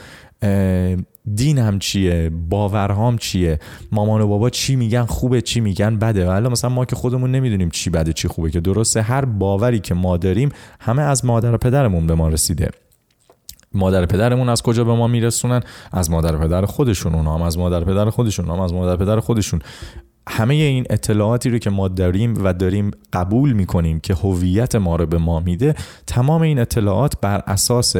دینم 1.35 1.79
چیه؟ 1.79 2.31
باورهام 2.49 3.17
چیه؟ 3.17 3.59
مامان 3.91 4.21
و 4.21 4.27
بابا 4.27 4.49
چی 4.49 4.75
میگن؟ 4.75 5.05
خوبه 5.05 5.41
چی 5.41 5.59
میگن؟ 5.59 5.97
بده. 5.97 6.25
حالا 6.25 6.49
مثلا 6.49 6.69
ما 6.69 6.85
که 6.85 6.95
خودمون 6.95 7.31
نمیدونیم 7.31 7.69
چی 7.69 7.89
بده 7.89 8.13
چی 8.13 8.27
خوبه 8.27 8.51
که 8.51 8.59
درسته 8.59 9.01
هر 9.01 9.25
باوری 9.25 9.79
که 9.79 9.93
ما 9.93 10.17
داریم 10.17 10.49
همه 10.79 11.01
از 11.01 11.25
مادر 11.25 11.53
و 11.53 11.57
پدرمون 11.57 12.07
به 12.07 12.15
ما 12.15 12.29
رسیده. 12.29 12.69
مادر 13.75 14.05
پدرمون 14.05 14.49
از 14.49 14.61
کجا 14.61 14.83
به 14.83 14.93
ما 14.93 15.07
میرسونن؟ 15.07 15.61
از 15.91 16.11
مادر 16.11 16.37
پدر 16.37 16.65
خودشون 16.65 17.15
اونها 17.15 17.35
هم 17.35 17.41
از 17.41 17.57
مادر 17.57 17.83
پدر 17.83 18.09
خودشون 18.09 18.49
هم 18.49 18.59
از 18.59 18.73
مادر 18.73 18.95
پدر 18.95 19.19
خودشون. 19.19 19.61
همه 20.29 20.53
این 20.53 20.85
اطلاعاتی 20.89 21.49
رو 21.49 21.57
که 21.57 21.69
ما 21.69 21.87
داریم 21.87 22.45
و 22.45 22.53
داریم 22.53 22.91
قبول 23.13 23.53
میکنیم 23.53 23.99
که 23.99 24.13
هویت 24.13 24.75
ما 24.75 24.95
رو 24.95 25.05
به 25.05 25.17
ما 25.17 25.39
میده 25.39 25.75
تمام 26.07 26.41
این 26.41 26.59
اطلاعات 26.59 27.13
بر 27.21 27.43
اساس 27.47 27.95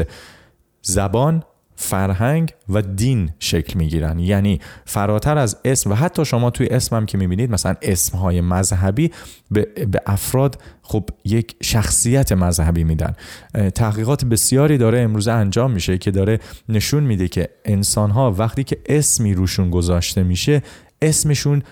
زبان 0.82 1.44
فرهنگ 1.76 2.54
و 2.70 2.82
دین 2.82 3.30
شکل 3.40 3.80
میگیرن. 3.80 4.20
یعنی 4.20 4.60
فراتر 4.86 5.38
از 5.38 5.58
اسم 5.66 5.92
و 5.92 5.94
حتی 5.94 6.26
شما 6.26 6.50
توی 6.50 6.68
اسم 6.68 6.96
هم 6.96 7.06
که 7.06 7.18
میبینید 7.18 7.52
مثلا 7.52 7.76
اسم 7.82 8.18
های 8.18 8.42
مذهبی 8.42 9.12
به, 9.52 9.62
به 9.92 10.02
افراد 10.06 10.62
خب 10.82 11.10
یک 11.26 11.56
شخصیت 11.64 12.32
مذهبی 12.32 12.84
میدن. 12.84 13.14
تحقیقات 13.76 14.26
بسیاری 14.26 14.78
داره 14.78 15.00
امروز 15.00 15.28
انجام 15.28 15.72
میشه 15.72 15.98
که 15.98 16.12
داره 16.12 16.40
نشون 16.70 17.04
میده 17.04 17.28
که 17.28 17.50
انسان 17.66 18.12
ها 18.12 18.32
وقتی 18.32 18.64
که 18.64 18.78
اسمی 18.86 19.34
روشون 19.34 19.70
گذاشته 19.70 20.24
میشه 20.24 20.64
اسمشون 21.02 21.64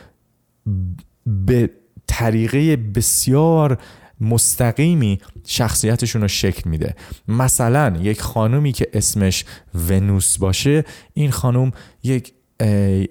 به 1.25 1.69
طریقه 2.07 2.75
بسیار 2.75 3.77
مستقیمی 4.23 5.19
شخصیتشون 5.45 6.21
رو 6.21 6.27
شکل 6.27 6.69
میده. 6.69 6.95
مثلا 7.27 7.97
یک 8.01 8.21
خانومی 8.21 8.71
که 8.71 8.87
اسمش 8.93 9.45
ونوس 9.89 10.37
باشه 10.37 10.83
این 11.13 11.31
خانوم 11.31 11.71
یک 12.03 12.33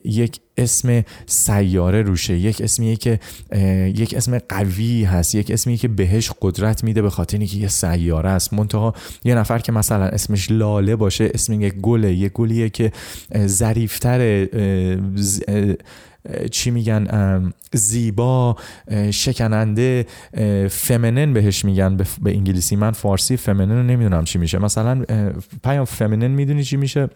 یک 0.04 0.40
اسم 0.56 1.04
سیاره 1.26 2.02
روشه 2.02 2.38
یک 2.38 2.60
اسمیه 2.60 2.96
که 2.96 3.20
یک 3.96 4.14
اسم 4.14 4.38
قوی 4.38 5.04
هست 5.04 5.34
یک 5.34 5.50
اسمیه 5.50 5.76
که 5.76 5.88
بهش 5.88 6.30
قدرت 6.42 6.84
میده 6.84 7.02
به 7.02 7.10
خاطر 7.10 7.38
اینکه 7.38 7.56
یه 7.56 7.68
سیاره 7.68 8.30
است. 8.30 8.52
منتها 8.52 8.94
یه 9.24 9.34
نفر 9.34 9.58
که 9.58 9.72
مثلا 9.72 10.04
اسمش 10.04 10.50
لاله 10.50 10.96
باشه 10.96 11.30
اسم 11.34 11.62
یک 11.62 11.74
گله 11.74 12.12
یک 12.12 12.32
گلیه 12.32 12.68
که 12.68 12.92
ظریفتر 13.46 14.48
چی 16.50 16.70
میگن 16.70 17.52
زیبا 17.72 18.56
شکننده 19.10 20.06
فمینن 20.70 21.32
بهش 21.32 21.64
میگن 21.64 21.96
به 21.96 22.06
انگلیسی 22.26 22.76
من 22.76 22.90
فارسی 22.90 23.36
فمینن 23.36 23.76
رو 23.76 23.82
نمیدونم 23.82 24.24
چی 24.24 24.38
میشه 24.38 24.58
مثلا 24.58 25.04
پیام 25.64 25.84
فمینن 25.84 26.26
میدونی 26.30 26.64
چی 26.64 26.76
میشه 26.76 27.08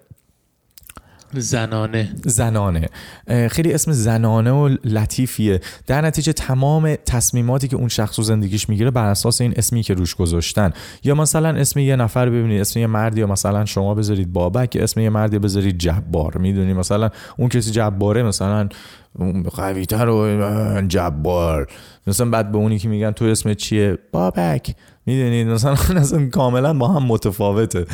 زنانه. 1.41 2.13
زنانه. 2.25 2.89
خیلی 3.51 3.73
اسم 3.73 3.93
زنانه 3.93 4.51
و 4.51 4.77
لطیفیه. 4.85 5.61
در 5.87 6.01
نتیجه 6.01 6.33
تمام 6.33 6.95
تصمیماتی 7.07 7.69
که 7.69 7.77
اون 7.77 7.89
شخص 7.89 8.19
و 8.19 8.23
زندگیش 8.23 8.69
میگیره 8.69 8.91
بر 8.91 9.07
اساس 9.07 9.41
این 9.41 9.55
اسمی 9.57 9.83
که 9.83 9.95
روش 9.95 10.15
گذاشتن. 10.15 10.73
یا 11.05 11.15
مثلا 11.15 11.49
اسم 11.49 11.81
یه 11.81 11.97
نفر 11.97 12.29
ببینید 12.29 12.61
اسم 12.61 12.81
یه 12.81 12.87
مردی 12.87 13.21
یا 13.21 13.27
مثلا 13.27 13.65
شما 13.65 13.95
بذارید 13.95 14.33
بابک 14.33 14.79
اسم 14.81 15.01
یه 15.01 15.11
مردی 15.11 15.39
بذارید 15.39 15.79
جبار. 15.79 16.39
میدونی؟ 16.39 16.73
مثلا 16.73 17.11
اون 17.39 17.49
کسی 17.49 17.71
جباره 17.71 18.23
مثلا 18.23 18.69
قویتر 19.55 20.09
و 20.09 20.83
جبار. 20.89 21.67
مثلا 22.07 22.31
بعد 22.31 22.53
به 22.53 22.59
اونی 22.59 22.79
که 22.79 22.89
میگن 22.89 23.11
تو 23.11 23.25
اسم 23.25 23.55
چیه؟ 23.55 23.99
بابک. 24.13 24.75
میدونید؟ 25.07 25.49
مثلا 25.49 25.73
اصلا 26.01 26.29
کاملا 26.29 26.75
با 26.75 26.89
هم 26.89 27.03
متفاوته. 27.03 27.87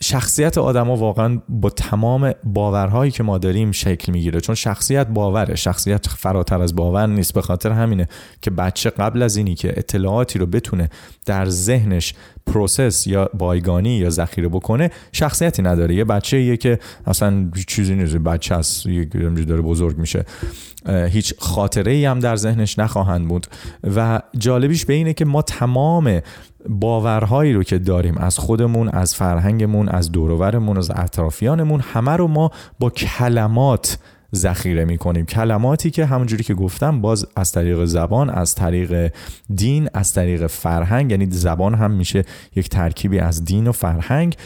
شخصیت 0.00 0.58
آدما 0.58 0.96
واقعا 0.96 1.40
با 1.48 1.70
تمام 1.70 2.32
باورهایی 2.44 3.10
که 3.10 3.22
ما 3.22 3.38
داریم 3.38 3.72
شکل 3.72 4.12
میگیره. 4.12 4.40
چون 4.40 4.54
شخصیت 4.54 5.06
باوره. 5.06 5.54
شخصیت 5.54 6.08
فراتر 6.08 6.62
از 6.62 6.74
باور 6.74 7.06
نیست. 7.06 7.34
به 7.34 7.42
خاطر 7.42 7.70
همینه 7.70 8.08
که 8.42 8.50
بچه 8.50 8.90
قبل 8.90 9.22
از 9.22 9.36
اینی 9.36 9.54
که 9.54 9.74
اطلاعاتی 9.76 10.38
رو 10.38 10.46
بتونه 10.46 10.90
در 11.26 11.46
ذهنش 11.46 12.14
پروسس 12.46 13.06
یا 13.06 13.30
بایگانی 13.34 13.96
یا 13.96 14.10
ذخیره 14.10 14.48
بکنه 14.48 14.90
شخصیتی 15.12 15.62
نداره. 15.62 15.94
یه 15.94 16.04
بچه 16.04 16.42
یه 16.42 16.56
که 16.56 16.78
اصلا 17.06 17.50
چیزی 17.66 17.94
نیست. 17.94 18.16
بچه 18.16 18.54
است 18.54 18.86
یه 18.86 19.04
داره 19.04 19.60
بزرگ 19.60 19.98
میشه. 19.98 20.24
هیچ 20.88 21.34
خاطره 21.38 21.92
ای 21.92 22.04
هم 22.04 22.18
در 22.18 22.36
ذهنش 22.36 22.78
نخواهند 22.78 23.28
بود. 23.28 23.46
و 23.96 24.20
جالبیش 24.38 24.84
به 24.84 24.94
اینه 24.94 25.12
که 25.12 25.24
ما 25.24 25.42
تمام 25.42 26.20
باورهایی 26.68 27.52
رو 27.52 27.62
که 27.62 27.78
داریم 27.78 28.18
از 28.18 28.38
خودمون 28.38 28.88
از 28.88 29.14
فرهنگمون 29.14 29.88
از 29.88 30.12
دورورمون 30.12 30.78
از 30.78 30.90
اطرافیانمون 30.90 31.80
همه 31.80 32.10
رو 32.10 32.28
ما 32.28 32.50
با 32.78 32.90
کلمات 32.90 33.98
ذخیره 34.34 34.84
میکنیم. 34.84 35.26
کلماتی 35.26 35.90
که 35.90 36.06
همونجوری 36.06 36.44
که 36.44 36.54
گفتم 36.54 37.00
باز 37.00 37.26
از 37.36 37.52
طریق 37.52 37.84
زبان 37.84 38.30
از 38.30 38.54
طریق 38.54 39.12
دین 39.54 39.88
از 39.94 40.12
طریق 40.12 40.46
فرهنگ 40.46 41.10
یعنی 41.10 41.26
زبان 41.30 41.74
هم 41.74 41.90
میشه 41.90 42.24
یک 42.56 42.68
ترکیبی 42.68 43.18
از 43.18 43.44
دین 43.44 43.66
و 43.66 43.72
فرهنگ. 43.72 44.36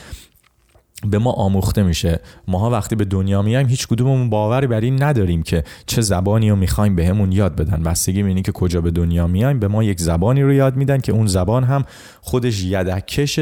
به 1.07 1.19
ما 1.19 1.33
آموخته 1.33 1.83
میشه. 1.83 2.21
ماها 2.49 2.71
وقتی 2.71 2.97
به 2.97 3.05
دنیا 3.05 3.43
میایم 3.43 3.67
هیچ 3.67 3.87
کدوممون 3.87 4.31
باوری 4.31 4.67
بر 4.67 4.81
این 4.81 5.03
نداریم 5.03 5.43
که 5.43 5.65
چه 5.87 6.01
زبانی 6.01 6.51
رو 6.51 6.57
میخوایم 6.57 6.97
بهمون 6.97 7.33
یاد 7.33 7.57
بدن. 7.57 7.83
بستگی 7.83 8.23
به 8.23 8.43
که 8.43 8.53
کجا 8.53 8.81
به 8.81 8.91
دنیا 8.91 9.27
میایم 9.27 9.59
به 9.59 9.69
ما 9.69 9.85
یک 9.85 10.01
زبانی 10.01 10.43
رو 10.43 10.53
یاد 10.53 10.77
میدن 10.77 10.99
که 10.99 11.13
اون 11.13 11.27
زبان 11.27 11.65
هم 11.65 11.85
خودش 12.21 12.63
یدکش 12.63 13.41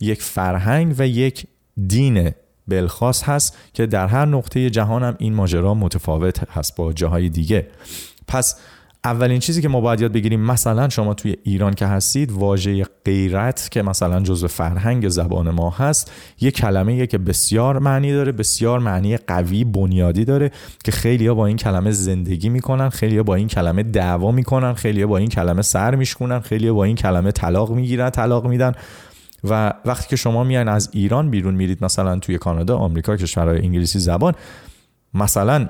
یک 0.00 0.22
فرهنگ 0.22 0.94
و 0.98 1.06
یک 1.06 1.46
دین 1.86 2.30
بلخاص 2.68 3.22
هست 3.22 3.56
که 3.74 3.86
در 3.86 4.06
هر 4.06 4.24
نقطه 4.26 4.70
جهان 4.70 5.02
هم 5.02 5.16
این 5.18 5.34
ماجرا 5.34 5.74
متفاوت 5.74 6.50
هست 6.50 6.76
با 6.76 6.92
جاهای 6.92 7.28
دیگه. 7.28 7.66
پس 8.26 8.56
اولین 9.08 9.38
چیزی 9.38 9.62
که 9.62 9.68
ما 9.68 9.80
باید 9.80 10.00
یاد 10.00 10.12
بگیریم 10.12 10.40
مثلا 10.40 10.88
شما 10.88 11.14
توی 11.14 11.36
ایران 11.42 11.74
که 11.74 11.86
هستید 11.86 12.32
واژه 12.32 12.84
غیرت 13.04 13.68
که 13.70 13.82
مثلا 13.82 14.20
جزء 14.20 14.46
فرهنگ 14.46 15.08
زبان 15.08 15.50
ما 15.50 15.70
هست 15.70 16.12
یه 16.40 16.50
کلمه 16.50 16.96
یه 16.96 17.06
که 17.06 17.18
بسیار 17.18 17.78
معنی 17.78 18.12
داره 18.12 18.32
بسیار 18.32 18.78
معنی 18.78 19.16
قوی 19.16 19.64
بنیادی 19.64 20.24
داره 20.24 20.50
که 20.84 20.92
خیلیا 20.92 21.34
با 21.34 21.46
این 21.46 21.56
کلمه 21.56 21.90
زندگی 21.90 22.48
میکنن 22.48 22.88
خیلیا 22.88 23.22
با 23.22 23.34
این 23.34 23.48
کلمه 23.48 23.82
دعوا 23.82 24.32
میکنن 24.32 24.74
خیلیا 24.74 25.06
با 25.06 25.18
این 25.18 25.28
کلمه 25.28 25.62
سر 25.62 25.94
میشکنن 25.94 26.40
خیلی 26.40 26.68
ها 26.68 26.74
با 26.74 26.84
این 26.84 26.96
کلمه 26.96 27.32
طلاق 27.32 27.70
میگیرن 27.70 28.10
طلاق 28.10 28.46
میدن. 28.46 28.72
و 29.44 29.72
وقتی 29.84 30.08
که 30.08 30.16
شما 30.16 30.44
میان 30.44 30.68
از 30.68 30.88
ایران 30.92 31.30
بیرون 31.30 31.54
میرید 31.54 31.84
مثلا 31.84 32.18
توی 32.18 32.38
کانادا 32.38 32.76
آمریکا 32.76 33.16
کشورهای 33.16 33.58
انگلیسی 33.58 33.98
زبان 33.98 34.34
مثلا 35.14 35.68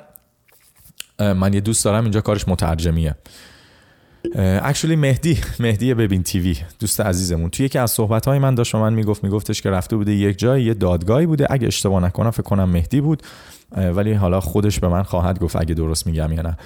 من 1.18 1.52
یه 1.54 1.60
دوست 1.60 1.84
دارم 1.84 2.02
اینجا 2.02 2.20
کارش 2.20 2.48
مترجمیه 2.48 3.14
اکچولی 4.62 4.96
مهدی 4.96 5.38
مهدی 5.60 5.94
ببین 5.94 6.22
تیوی 6.22 6.56
دوست 6.78 7.00
عزیزمون 7.00 7.50
توی 7.50 7.66
یکی 7.66 7.78
از 7.78 7.90
صحبت 7.90 8.26
های 8.26 8.38
من 8.38 8.54
داشت 8.54 8.74
من 8.74 8.92
میگفت 8.92 9.24
میگفتش 9.24 9.62
که 9.62 9.70
رفته 9.70 9.96
بوده 9.96 10.12
یک 10.12 10.38
جای 10.38 10.62
یه 10.62 10.74
دادگاهی 10.74 11.26
بوده 11.26 11.46
اگه 11.50 11.66
اشتباه 11.66 12.02
نکنم 12.02 12.30
فکر 12.30 12.42
کنم 12.42 12.68
مهدی 12.68 13.00
بود 13.00 13.22
ولی 13.76 14.12
حالا 14.12 14.40
خودش 14.40 14.80
به 14.80 14.88
من 14.88 15.02
خواهد 15.02 15.38
گفت 15.38 15.56
اگه 15.56 15.74
درست 15.74 16.06
میگم 16.06 16.32
یا 16.32 16.42
نه 16.42 16.56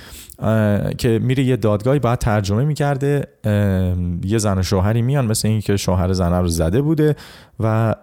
که 0.98 1.18
میره 1.22 1.44
یه 1.44 1.56
دادگاهی 1.56 1.98
بعد 1.98 2.18
ترجمه 2.18 2.64
میکرده 2.64 3.26
یه 4.24 4.38
زن 4.38 4.58
و 4.58 4.62
شوهری 4.62 5.02
میان 5.02 5.26
مثل 5.26 5.48
اینکه 5.48 5.76
شوهر 5.76 6.12
زنه 6.12 6.38
رو 6.38 6.48
زده 6.48 6.82
بوده 6.82 7.16
و 7.60 7.94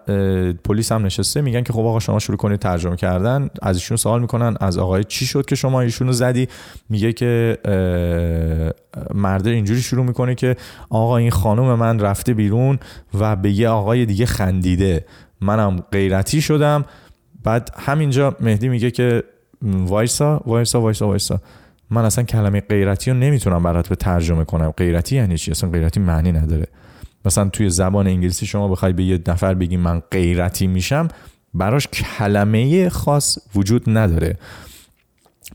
پلیس 0.64 0.92
هم 0.92 1.06
نشسته 1.06 1.40
میگن 1.40 1.62
که 1.62 1.72
خب 1.72 1.80
آقا 1.80 2.00
شما 2.00 2.18
شروع 2.18 2.36
کنید 2.36 2.60
ترجمه 2.60 2.96
کردن 2.96 3.48
از 3.62 3.76
ایشون 3.76 3.96
سوال 3.96 4.20
میکنن 4.20 4.56
از 4.60 4.78
آقای 4.78 5.04
چی 5.04 5.26
شد 5.26 5.46
که 5.46 5.54
شما 5.54 5.80
ایشون 5.80 6.06
رو 6.06 6.12
زدی 6.12 6.48
میگه 6.88 7.12
که 7.12 7.58
مرده 9.14 9.50
اینجوری 9.50 9.82
شروع 9.82 10.04
میکنه 10.04 10.34
که 10.34 10.56
آقا 10.90 11.16
این 11.16 11.30
خانم 11.30 11.74
من 11.74 12.00
رفته 12.00 12.34
بیرون 12.34 12.78
و 13.20 13.36
به 13.36 13.50
یه 13.50 13.68
آقای 13.68 14.06
دیگه 14.06 14.26
خندیده 14.26 15.04
منم 15.40 15.76
غیرتی 15.92 16.40
شدم 16.42 16.84
بعد 17.44 17.70
همینجا 17.78 18.36
مهدی 18.40 18.68
میگه 18.68 18.90
که 18.90 19.24
وایسا 19.62 20.42
وایسا 20.46 20.80
وایسا 20.80 21.08
وایسا 21.08 21.40
من 21.90 22.04
اصلا 22.04 22.24
کلمه 22.24 22.60
غیرتی 22.60 23.10
رو 23.10 23.16
نمیتونم 23.16 23.62
برات 23.62 23.88
به 23.88 23.96
ترجمه 23.96 24.44
کنم 24.44 24.70
غیرتی 24.70 25.16
یعنی 25.16 25.38
چی 25.38 25.50
اصلا 25.50 25.70
غیرتی 25.70 26.00
معنی 26.00 26.32
نداره 26.32 26.66
مثلا 27.24 27.48
توی 27.48 27.70
زبان 27.70 28.06
انگلیسی 28.06 28.46
شما 28.46 28.68
بخوای 28.68 28.92
به 28.92 29.04
یه 29.04 29.20
نفر 29.28 29.54
بگی 29.54 29.76
من 29.76 30.02
غیرتی 30.10 30.66
میشم 30.66 31.08
براش 31.54 31.88
کلمه 31.88 32.88
خاص 32.88 33.38
وجود 33.54 33.82
نداره 33.86 34.36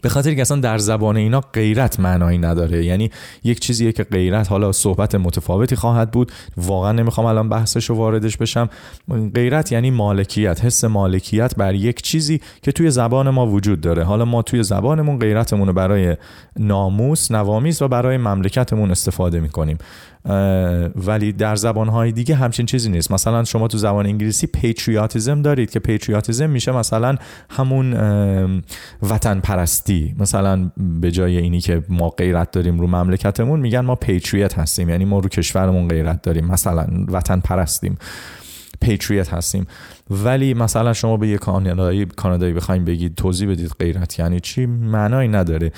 به 0.01 0.09
خاطر 0.09 0.33
که 0.33 0.41
اصلا 0.41 0.59
در 0.59 0.77
زبان 0.77 1.17
اینا 1.17 1.41
غیرت 1.41 1.99
معنایی 1.99 2.37
نداره. 2.37 2.85
یعنی 2.85 3.11
یک 3.43 3.59
چیزیه 3.59 3.91
که 3.91 4.03
غیرت 4.03 4.49
حالا 4.49 4.71
صحبت 4.71 5.15
متفاوتی 5.15 5.75
خواهد 5.75 6.11
بود. 6.11 6.31
واقعا 6.57 6.91
نمیخوام 6.91 7.27
الان 7.27 7.49
بحثش 7.49 7.85
رو 7.85 7.95
واردش 7.95 8.37
بشم. 8.37 8.69
غیرت 9.35 9.71
یعنی 9.71 9.91
مالکیت 9.91 10.65
حس 10.65 10.83
مالکیت 10.83 11.55
بر 11.55 11.75
یک 11.75 12.01
چیزی 12.01 12.41
که 12.61 12.71
توی 12.71 12.91
زبان 12.91 13.29
ما 13.29 13.47
وجود 13.47 13.81
داره. 13.81 14.03
حالا 14.03 14.25
ما 14.25 14.41
توی 14.41 14.63
زبانمون 14.63 15.19
غیرتمون 15.19 15.67
رو 15.67 15.73
برای 15.73 16.17
ناموس 16.59 17.31
نوامیز 17.31 17.81
و 17.81 17.87
برای 17.87 18.17
مملکتمون 18.17 18.91
استفاده 18.91 19.39
میکنیم. 19.39 19.77
ولی 20.95 21.31
در 21.31 21.55
زبانهای 21.55 22.11
دیگه 22.11 22.35
همچین 22.35 22.65
چیزی 22.65 22.89
نیست. 22.89 23.11
مثلا 23.11 23.43
شما 23.43 23.67
تو 23.67 23.77
زبان 23.77 24.05
انگلیسی 24.05 24.47
پیتریاتیزم 24.47 25.41
دارید 25.41 25.71
که 25.71 25.79
پیتریاتیزم 25.79 26.49
میشه 26.49 26.71
مثلا 26.71 27.15
همون 27.49 27.93
وطن 29.01 29.39
پرستی 29.39 30.15
مثلا 30.19 30.71
به 31.01 31.11
جای 31.11 31.37
اینی 31.37 31.61
که 31.61 31.83
ما 31.89 32.09
غیرت 32.09 32.51
داریم 32.51 32.79
رو 32.79 32.87
مملکتمون 32.87 33.59
میگن 33.59 33.79
ما 33.79 33.95
پیتریات 33.95 34.59
هستیم. 34.59 34.89
یعنی 34.89 35.05
ما 35.05 35.19
رو 35.19 35.29
کشورمون 35.29 35.87
غیرت 35.87 36.21
داریم. 36.21 36.45
مثلا 36.45 36.87
وطن 37.07 37.39
پرستیم 37.39 37.97
پیتریات 38.81 39.33
هستیم. 39.33 39.67
ولی 40.09 40.53
مثلا 40.53 40.93
شما 40.93 41.17
به 41.17 41.27
یک 41.27 41.39
کانادایی 41.39 42.05
کانادایی 42.05 42.53
بخواید 42.53 42.85
بگید 42.85 43.15
توضیح 43.15 43.49
بدید 43.49 43.71
غیرت 43.79 44.19
یعنی 44.19 44.39
چی؟ 44.39 44.65
معنایی 44.65 45.29
نداره 45.29 45.71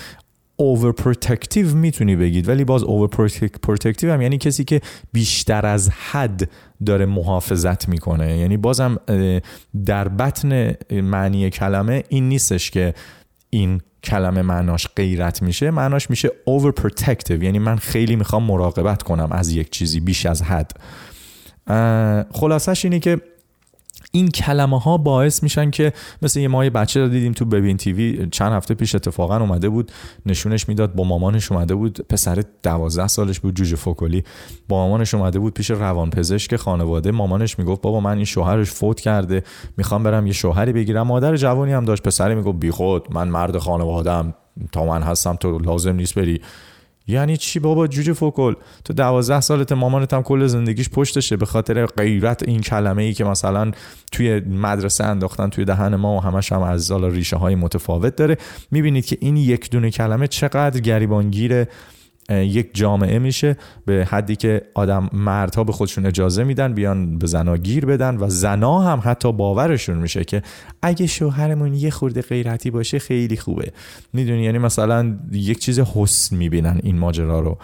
overprotective 0.62 1.74
میتونی 1.74 2.16
بگید. 2.16 2.50
ولی 2.50 2.64
باز 2.64 2.84
overprotective 2.84 4.04
هم 4.04 4.22
یعنی 4.22 4.38
کسی 4.38 4.64
که 4.64 4.82
بیشتر 5.12 5.66
از 5.66 5.90
حد 5.90 6.50
داره 6.86 7.06
محافظت 7.06 7.90
میکنه. 7.90 8.38
یعنی 8.38 8.58
بازم 8.58 8.98
در 9.86 10.08
بطن 10.08 10.74
معنی 10.92 11.50
کلمه 11.50 12.04
این 12.10 12.30
نیستش 12.30 12.72
که 12.72 12.94
این 13.50 13.82
کلمه 14.04 14.42
معناش 14.42 14.88
غیرت 14.96 15.42
میشه. 15.42 15.72
معناش 15.72 16.10
میشه 16.10 16.30
overprotective. 16.50 17.44
یعنی 17.44 17.60
من 17.60 17.76
خیلی 17.76 18.16
میخوام 18.16 18.44
مراقبت 18.44 19.04
کنم 19.04 19.30
از 19.32 19.50
یک 19.50 19.70
چیزی 19.70 20.00
بیش 20.00 20.26
از 20.26 20.42
حد. 20.42 20.72
خلاصش 22.32 22.86
اینه 22.86 23.00
که 23.00 23.22
این 24.12 24.28
کلمه 24.28 24.80
ها 24.80 24.98
باعث 24.98 25.44
میشن 25.44 25.72
که 25.72 25.94
مثل 26.22 26.40
یه 26.40 26.48
ما 26.48 26.64
یه 26.64 26.70
بچه 26.70 27.02
رو 27.02 27.08
دیدیم 27.08 27.34
تو 27.34 27.46
ببین 27.46 27.78
تیوی 27.78 28.28
چند 28.32 28.52
هفته 28.52 28.74
پیش 28.74 28.96
اتفاقا 28.96 29.38
اومده 29.38 29.70
بود 29.70 29.92
نشونش 30.26 30.70
میداد 30.70 30.96
با 30.96 31.04
مامانش 31.04 31.52
اومده 31.52 31.76
بود 31.76 32.06
پسر 32.10 32.44
12 32.64 33.08
سالش 33.08 33.40
بود 33.40 33.56
جوجه 33.56 33.76
فوکلی. 33.76 34.24
با 34.70 34.78
مامانش 34.78 35.14
اومده 35.14 35.40
بود 35.40 35.54
پیش 35.54 35.72
روانپزشک 35.72 36.56
خانواده. 36.56 37.12
مامانش 37.12 37.60
میگفت 37.60 37.82
بابا 37.82 38.00
من 38.00 38.16
این 38.16 38.26
شوهرش 38.26 38.72
فوت 38.72 39.00
کرده 39.00 39.44
میخوام 39.78 40.04
برم 40.04 40.28
یه 40.28 40.34
شوهری 40.34 40.74
بگیرم. 40.74 41.08
مادر 41.08 41.36
جوانی 41.36 41.74
هم 41.74 41.86
داشت 41.86 42.04
پسری 42.04 42.36
میگفت 42.36 42.60
بیخود 42.60 43.08
من 43.14 43.28
مرد 43.28 43.58
خانواده‌ام 43.58 44.34
تا 44.72 44.86
من 44.86 45.04
هستم 45.04 45.36
تو 45.36 45.60
لازم 45.60 45.96
نیست 45.96 46.16
بری. 46.16 46.42
یعنی 47.08 47.38
چی 47.38 47.60
بابا؟ 47.60 47.88
جوجه 47.88 48.14
فوکل. 48.14 48.54
تو 48.84 48.94
دوازده 48.94 49.42
سالت 49.42 49.72
مامانت 49.72 50.14
هم 50.14 50.24
کل 50.24 50.48
زندگیش 50.48 50.90
پشتشه 50.90 51.38
به 51.38 51.46
خاطر 51.46 51.86
غیرت 51.86 52.44
این 52.44 52.62
کلمه 52.62 53.04
ای 53.04 53.14
که 53.14 53.24
مثلا 53.24 53.72
توی 54.12 54.40
مدرسه 54.40 55.04
انداختن 55.04 55.50
توی 55.50 55.66
دهن 55.66 55.96
ما 55.96 56.18
و 56.18 56.22
همش 56.22 56.52
هم 56.52 56.62
از 56.62 56.92
ریشه 56.92 57.38
های 57.38 57.56
متفاوت 57.56 58.16
داره. 58.16 58.38
میبینید 58.72 59.06
که 59.06 59.18
این 59.22 59.38
یک 59.38 59.70
دونه 59.72 59.92
کلمه 59.92 60.28
چقدر 60.28 60.80
گریبانگیره. 60.80 61.68
یک 62.29 62.69
جامعه 62.74 63.19
میشه 63.19 63.57
به 63.86 64.07
حدی 64.10 64.36
که 64.36 64.62
آدم 64.74 65.10
مردها 65.13 65.63
به 65.63 65.72
خودشون 65.72 66.05
اجازه 66.05 66.43
میدن 66.43 66.74
بیان 66.74 67.17
به 67.17 67.27
زنا 67.27 67.57
گیر 67.57 67.86
بدن 67.86 68.17
و 68.17 68.29
زنا 68.29 68.79
هم 68.79 69.01
حتی 69.03 69.31
باورشون 69.31 69.98
میشه 69.98 70.24
که 70.24 70.41
اگه 70.81 71.07
شوهرمون 71.07 71.74
یه 71.74 71.89
خورده 71.89 72.22
غیرتی 72.22 72.72
باشه 72.72 73.00
خیلی 73.00 73.38
خوبه. 73.38 73.72
میدونی؟ 74.13 74.43
یعنی 74.43 74.57
مثلا 74.57 75.17
یک 75.31 75.60
چیز 75.60 75.79
حسن 75.79 76.36
میبینن 76.36 76.79
این 76.84 76.98
ماجرا 76.98 77.39
رو. 77.39 77.57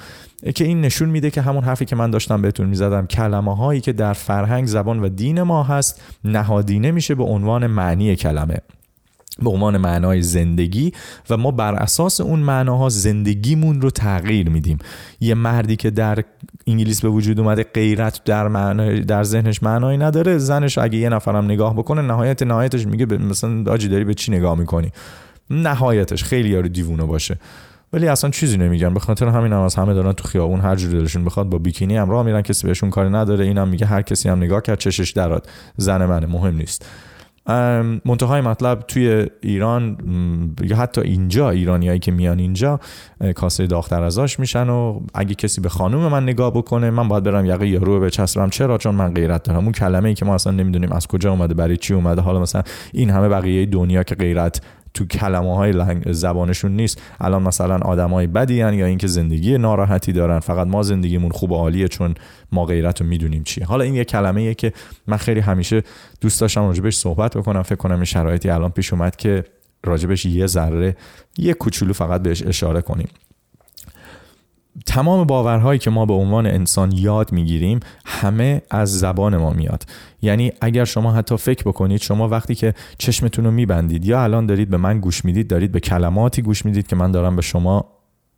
که 0.55 0.65
این 0.65 0.81
نشون 0.81 1.09
میده 1.09 1.31
که 1.31 1.41
همون 1.41 1.63
حرفی 1.63 1.85
که 1.85 1.95
من 1.95 2.11
داشتم 2.11 2.41
بهتون 2.41 2.67
میزدم 2.67 3.05
کلمه 3.05 3.55
هایی 3.55 3.81
که 3.81 3.93
در 3.93 4.13
فرهنگ 4.13 4.65
زبان 4.65 4.99
و 4.99 5.09
دین 5.09 5.41
ما 5.41 5.63
هست 5.63 6.01
نهادینه 6.23 6.91
میشه 6.91 7.15
به 7.15 7.23
عنوان 7.23 7.67
معنی 7.67 8.15
کلمه. 8.15 8.57
به 9.41 9.49
عنوان 9.49 9.77
معنای 9.77 10.21
زندگی 10.21 10.93
و 11.29 11.37
ما 11.37 11.51
بر 11.51 11.75
اساس 11.75 12.21
اون 12.21 12.39
معناها 12.39 12.89
زندگیمون 12.89 13.81
رو 13.81 13.89
تغییر 13.89 14.49
میدیم. 14.49 14.77
یه 15.19 15.33
مردی 15.33 15.75
که 15.75 15.89
در 15.89 16.23
انگلیس 16.67 17.01
به 17.01 17.09
وجود 17.09 17.39
اومده 17.39 17.63
غیرت 17.63 18.23
در 18.23 18.47
معنای 18.47 18.99
در 18.99 19.23
ذهنش 19.23 19.63
معنایی 19.63 19.97
نداره 19.97 20.37
زنش 20.37 20.77
اگه 20.77 20.97
یه 20.97 21.09
نفرم 21.09 21.45
نگاه 21.45 21.73
بکنه 21.73 22.01
نهایت 22.01 22.43
نهایتش 22.43 22.87
میگه 22.87 23.05
مثلا 23.05 23.63
آجی 23.71 23.87
داری 23.87 24.03
به 24.03 24.13
چی 24.13 24.31
نگاه 24.31 24.59
میکنی؟ 24.59 24.91
نهایتش 25.49 26.23
خیلی 26.23 26.49
یارو 26.49 26.67
دیوونه 26.67 27.03
باشه. 27.03 27.37
ولی 27.93 28.07
اصلا 28.07 28.29
چیزی 28.29 28.57
نمیگن. 28.57 28.93
به 28.93 28.99
خاطر 28.99 29.27
همین 29.27 29.53
هم 29.53 29.59
از 29.59 29.75
همه 29.75 29.93
دارن 29.93 30.13
تو 30.13 30.27
خیابون 30.27 30.61
هر 30.61 30.75
جور 30.75 30.91
دلشون 30.91 31.25
بخواد 31.25 31.49
با 31.49 31.57
بیکینی 31.57 31.97
هم 31.97 32.09
راه 32.09 32.25
میرن 32.25 32.41
کسی 32.41 32.67
بهشون 32.67 32.89
کاری 32.89 33.09
نداره 33.09 33.45
اینم 33.45 33.67
میگه 33.67 33.85
هر 33.85 34.01
کسی 34.01 34.29
هم 34.29 34.37
نگاه 34.37 34.61
کرد 34.61 34.77
چشش 34.77 35.11
درات 35.11 35.49
زن 35.77 36.05
منه 36.05 36.27
مهم 36.27 36.55
نیست. 36.55 36.85
منتهای 38.05 38.41
مطلب 38.41 38.79
توی 38.79 39.27
ایران 39.41 39.97
یا 40.61 40.77
حتی 40.77 41.01
اینجا 41.01 41.49
ایرانیایی 41.49 41.99
که 41.99 42.11
میان 42.11 42.39
اینجا 42.39 42.79
کاسه 43.35 43.67
داختر 43.67 44.03
ازاش 44.03 44.39
میشن 44.39 44.69
و 44.69 44.99
اگه 45.13 45.35
کسی 45.35 45.61
به 45.61 45.69
خانم 45.69 45.97
من 45.97 46.23
نگاه 46.23 46.53
بکنه 46.53 46.89
من 46.89 47.07
باید 47.07 47.23
برم 47.23 47.45
یقه 47.45 47.67
یارو 47.67 47.99
به 47.99 48.09
چسبم 48.09 48.49
چرا؟ 48.49 48.77
چون 48.77 48.95
من 48.95 49.13
غیرت 49.13 49.43
دارم. 49.43 49.63
اون 49.63 49.71
کلمه 49.71 50.09
ای 50.09 50.15
که 50.15 50.25
ما 50.25 50.35
اصلا 50.35 50.53
نمیدونیم 50.53 50.91
از 50.91 51.07
کجا 51.07 51.31
اومده 51.31 51.53
برای 51.53 51.77
چی 51.77 51.93
اومده. 51.93 52.21
حالا 52.21 52.39
مثلا 52.39 52.63
این 52.93 53.09
همه 53.09 53.29
بقیه 53.29 53.65
دنیا 53.65 54.03
که 54.03 54.15
غیرت 54.15 54.61
تو 54.93 55.05
کلمه 55.05 55.55
های 55.55 55.73
زبانشون 56.13 56.71
نیست. 56.71 57.01
الان 57.19 57.43
مثلا 57.43 57.77
آدمای 57.77 58.27
بدی 58.27 58.61
هن 58.61 58.73
یا 58.73 58.85
اینکه 58.85 59.07
زندگی 59.07 59.57
ناراحتی 59.57 60.11
دارن 60.11 60.39
فقط 60.39 60.67
ما 60.67 60.83
زندگیمون 60.83 61.31
خوب 61.31 61.51
و 61.51 61.55
عالیه 61.55 61.87
چون 61.87 62.15
ما 62.51 62.65
غیرت 62.65 63.01
رو 63.01 63.07
میدونیم 63.07 63.43
چیه. 63.43 63.65
حالا 63.65 63.83
این 63.83 63.93
یه 63.93 64.05
کلمه 64.05 64.41
ایه 64.41 64.53
که 64.53 64.73
من 65.07 65.17
خیلی 65.17 65.39
همیشه 65.39 65.83
دوست 66.21 66.41
داشتم 66.41 66.61
راجبش 66.61 66.95
صحبت 66.95 67.37
بکنم. 67.37 67.63
فکر 67.63 67.75
کنم 67.75 67.95
این 67.95 68.05
شرایطی 68.05 68.49
الان 68.49 68.71
پیش 68.71 68.93
اومد 68.93 69.15
که 69.15 69.43
راجبش 69.83 70.25
یه 70.25 70.47
ذره 70.47 70.95
یه 71.37 71.53
کوچولو 71.53 71.93
فقط 71.93 72.21
بهش 72.21 72.43
اشاره 72.43 72.81
کنیم. 72.81 73.07
تمام 74.85 75.23
باورهایی 75.23 75.79
که 75.79 75.89
ما 75.89 76.05
به 76.05 76.13
عنوان 76.13 76.47
انسان 76.47 76.91
یاد 76.91 77.31
میگیریم 77.31 77.79
همه 78.05 78.61
از 78.69 78.99
زبان 78.99 79.37
ما 79.37 79.49
میاد. 79.49 79.83
یعنی 80.21 80.51
اگر 80.61 80.85
شما 80.85 81.11
حتی 81.11 81.37
فکر 81.37 81.63
بکنید 81.63 82.01
شما 82.01 82.27
وقتی 82.27 82.55
که 82.55 82.73
چشمتون 82.97 83.45
رو 83.45 83.51
میبندید 83.51 84.05
یا 84.05 84.23
الان 84.23 84.45
دارید 84.45 84.69
به 84.69 84.77
من 84.77 84.99
گوش 84.99 85.25
میدید 85.25 85.47
دارید 85.47 85.71
به 85.71 85.79
کلماتی 85.79 86.41
گوش 86.41 86.65
میدید 86.65 86.87
که 86.87 86.95
من 86.95 87.11
دارم 87.11 87.35
به 87.35 87.41
شما 87.41 87.85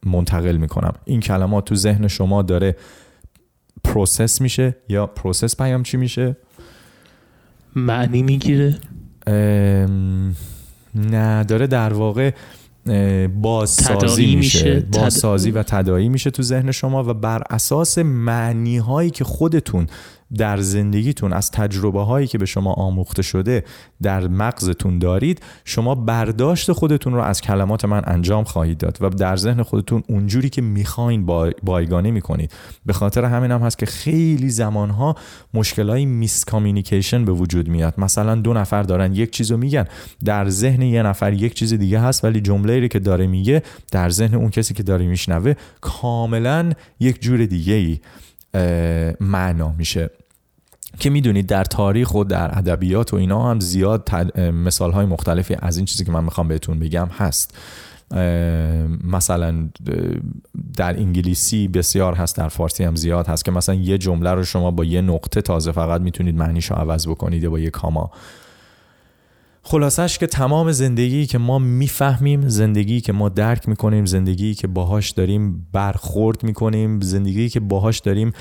منتقل 0.05 0.57
میکنم. 0.57 0.93
این 1.05 1.19
کلمات 1.19 1.65
تو 1.65 1.75
ذهن 1.75 2.07
شما 2.07 2.41
داره 2.41 2.75
پروسس 3.83 4.41
میشه 4.41 4.75
یا 4.89 5.07
پروسس 5.07 5.57
پیام 5.57 5.83
چی 5.83 5.97
میشه؟ 5.97 6.37
معنی 7.75 8.23
میگیره؟ 8.23 8.77
ام... 9.27 10.35
نه 10.95 11.43
داره 11.43 11.67
در 11.67 11.93
واقع 11.93 12.31
بازسازی 13.41 14.35
میشه 14.35 14.79
بازسازی 14.79 15.51
و 15.51 15.63
تداعی 15.63 16.09
میشه 16.09 16.31
تو 16.31 16.43
ذهن 16.43 16.71
شما 16.71 17.03
و 17.03 17.13
بر 17.13 17.43
اساس 17.49 17.97
معنی 17.97 18.77
هایی 18.77 19.09
که 19.09 19.23
خودتون 19.23 19.87
در 20.37 20.57
زندگیتون 20.57 21.33
از 21.33 21.51
تجربه 21.51 22.03
هایی 22.03 22.27
که 22.27 22.37
به 22.37 22.45
شما 22.45 22.73
آموخته 22.73 23.21
شده 23.21 23.63
در 24.01 24.27
مغزتون 24.27 24.99
دارید 24.99 25.41
شما 25.65 25.95
برداشت 25.95 26.71
خودتون 26.71 27.13
رو 27.13 27.21
از 27.21 27.41
کلمات 27.41 27.85
من 27.85 28.01
انجام 28.05 28.43
خواهید 28.43 28.77
داد 28.77 28.97
و 29.01 29.09
در 29.09 29.37
ذهن 29.37 29.63
خودتون 29.63 30.03
اونجوری 30.07 30.49
که 30.49 30.61
میخواین 30.61 31.25
بایگانه 31.63 32.11
میکنید. 32.11 32.51
به 32.85 32.93
خاطر 32.93 33.25
همین 33.25 33.51
هم 33.51 33.61
هست 33.61 33.77
که 33.77 33.85
خیلی 33.85 34.49
زمانها 34.49 35.15
مشکلای 35.53 36.05
میسکامیونیکیشن 36.05 37.25
به 37.25 37.31
وجود 37.31 37.67
میاد. 37.67 37.93
مثلا 37.97 38.35
دو 38.35 38.53
نفر 38.53 38.83
دارن 38.83 39.13
یک 39.13 39.31
چیزو 39.31 39.57
میگن 39.57 39.85
در 40.25 40.49
ذهن 40.49 40.81
یه 40.81 41.03
نفر 41.03 41.33
یک 41.33 41.53
چیز 41.53 41.73
دیگه 41.73 41.99
هست 41.99 42.23
ولی 42.23 42.41
جمله 42.41 42.87
که 42.87 42.99
داره 42.99 43.27
میگه 43.27 43.63
در 43.91 44.09
ذهن 44.09 44.35
اون 44.35 44.49
کسی 44.49 44.73
که 44.73 44.83
داره 44.83 45.07
میشنوه 45.07 45.53
کاملا 45.81 46.71
یک 46.99 47.21
جور 47.21 47.45
دیگه 47.45 47.73
ای 47.73 47.99
معنا 49.19 49.71
میشه. 49.77 50.09
که 50.99 51.09
میدونید 51.09 51.47
در 51.47 51.63
تاریخ 51.63 52.13
و 52.13 52.23
در 52.23 52.57
ادبیات 52.57 53.13
و 53.13 53.17
اینا 53.17 53.49
هم 53.49 53.59
زیاد 53.59 54.15
مثال 54.39 54.91
های 54.91 55.05
مختلفی 55.05 55.55
از 55.59 55.77
این 55.77 55.85
چیزی 55.85 56.05
که 56.05 56.11
من 56.11 56.23
میخوام 56.23 56.47
بهتون 56.47 56.79
بگم 56.79 57.07
هست. 57.07 57.57
مثلا 59.03 59.69
در 60.77 60.97
انگلیسی 60.97 61.67
بسیار 61.67 62.13
هست 62.13 62.37
در 62.37 62.47
فارسی 62.47 62.83
هم 62.83 62.95
زیاد 62.95 63.27
هست 63.27 63.45
که 63.45 63.51
مثلا 63.51 63.75
یه 63.75 63.97
جمله 63.97 64.31
رو 64.31 64.43
شما 64.43 64.71
با 64.71 64.85
یه 64.85 65.01
نقطه 65.01 65.41
تازه 65.41 65.71
فقط 65.71 66.01
میتونید 66.01 66.35
معنیش 66.35 66.65
رو 66.65 66.75
عوض 66.75 67.07
بکنید 67.07 67.43
یا 67.43 67.49
با 67.49 67.59
یه 67.59 67.69
کاما. 67.69 68.11
خلاصش 69.67 70.17
که 70.17 70.27
تمام 70.27 70.71
زندگی 70.71 71.25
که 71.25 71.37
ما 71.37 71.59
میفهمیم 71.59 72.49
زندگی 72.49 73.01
که 73.01 73.13
ما 73.13 73.29
درک 73.29 73.69
میکنیم 73.69 74.05
زندگی 74.05 74.55
که 74.55 74.67
باهاش 74.67 75.11
داریم 75.11 75.67
برخورد 75.71 76.43
میکنیم 76.43 77.01
زندگی 77.01 77.49
که 77.49 77.59
باهاش 77.59 77.99
داریم 77.99 78.31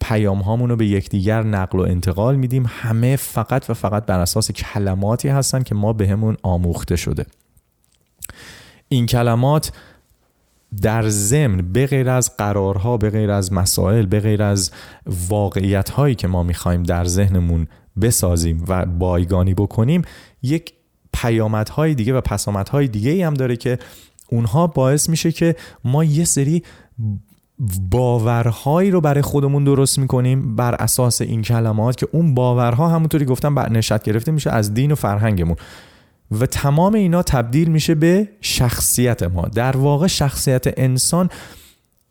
پیام 0.00 0.38
هامون 0.38 0.70
رو 0.70 0.76
به 0.76 0.86
یکدیگر 0.86 1.42
نقل 1.42 1.78
و 1.78 1.82
انتقال 1.82 2.36
میدیم 2.36 2.64
همه 2.68 3.16
فقط 3.16 3.70
و 3.70 3.74
فقط 3.74 4.06
بر 4.06 4.20
اساس 4.20 4.50
کلماتی 4.50 5.28
هستن 5.28 5.62
که 5.62 5.74
ما 5.74 5.92
بهمون 5.92 6.34
به 6.34 6.40
آموخته 6.42 6.96
شده. 6.96 7.26
این 8.88 9.06
کلمات 9.06 9.72
در 10.82 11.08
ضمن 11.08 11.72
به 11.72 11.86
غیر 11.86 12.08
از 12.10 12.36
قرارها 12.36 12.96
به 12.96 13.10
غیر 13.10 13.30
از 13.30 13.52
مسائل 13.52 14.06
به 14.06 14.20
غیر 14.20 14.42
از 14.42 14.70
واقعیت 15.28 15.90
هایی 15.90 16.14
که 16.14 16.28
ما 16.28 16.42
میخوایم 16.42 16.82
در 16.82 17.04
ذهنمون 17.04 17.66
بسازیم 18.00 18.64
و 18.68 18.86
بایگانی 18.86 19.54
بکنیم 19.54 20.02
یک 20.42 20.72
پیامدهای 21.12 21.94
دیگه 21.94 22.14
و 22.14 22.20
پسامدهای 22.20 22.88
دیگه 22.88 23.10
ای 23.10 23.22
هم 23.22 23.34
داره 23.34 23.56
که 23.56 23.78
اونها 24.30 24.66
باعث 24.66 25.08
میشه 25.08 25.32
که 25.32 25.56
ما 25.84 26.04
یه 26.04 26.24
سری 26.24 26.62
باورهایی 27.90 28.90
رو 28.90 29.00
برای 29.00 29.22
خودمون 29.22 29.64
درست 29.64 29.98
میکنیم 29.98 30.56
بر 30.56 30.74
اساس 30.74 31.20
این 31.20 31.42
کلمات 31.42 31.96
که 31.96 32.08
اون 32.12 32.34
باورها 32.34 32.88
همونطوری 32.88 33.24
گفتم 33.24 33.54
بر 33.54 33.72
نشد 33.72 34.02
گرفته 34.02 34.32
میشه 34.32 34.50
از 34.50 34.74
دین 34.74 34.92
و 34.92 34.94
فرهنگمون. 34.94 35.56
و 36.30 36.46
تمام 36.46 36.94
اینا 36.94 37.22
تبدیل 37.22 37.68
میشه 37.68 37.94
به 37.94 38.28
شخصیت 38.40 39.22
ما. 39.22 39.42
در 39.42 39.76
واقع 39.76 40.06
شخصیت 40.06 40.64
انسان 40.76 41.30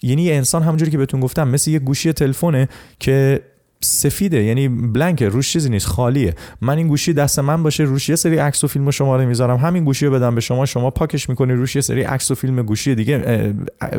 یعنی 0.02 0.32
انسان 0.32 0.64
همونجوری 0.64 0.92
که 0.92 0.98
بهتون 0.98 1.20
گفتم 1.20 1.48
مثل 1.48 1.72
یه 1.72 1.80
گوشی 1.80 2.14
تلفنه 2.14 2.70
که 3.00 3.42
سفیده 3.82 4.44
یعنی 4.44 4.68
بلانک 4.68 5.24
روش 5.24 5.54
چیزی 5.54 5.70
نیست 5.70 5.88
خالیه. 5.88 6.36
من 6.62 6.78
این 6.78 6.88
گوشی 6.88 7.14
دست 7.14 7.40
من 7.40 7.64
باشه 7.64 7.84
روش 7.84 8.10
یه 8.10 8.16
سری 8.16 8.38
عکس 8.38 8.64
و 8.64 8.68
فیلم 8.68 8.88
و 8.88 8.92
شماره 8.92 9.26
میذارم. 9.26 9.58
همین 9.58 9.86
گوشی 9.86 10.06
رو 10.06 10.12
بدم 10.12 10.36
به 10.36 10.42
شما 10.42 10.66
شما 10.66 10.92
پاکش 10.92 11.30
میکنی 11.30 11.54
روش 11.54 11.76
یه 11.76 11.82
سری 11.82 12.02
عکس 12.02 12.32
و 12.32 12.36
فیلم 12.36 12.62
گوشی 12.62 12.96
دیگه 12.96 13.54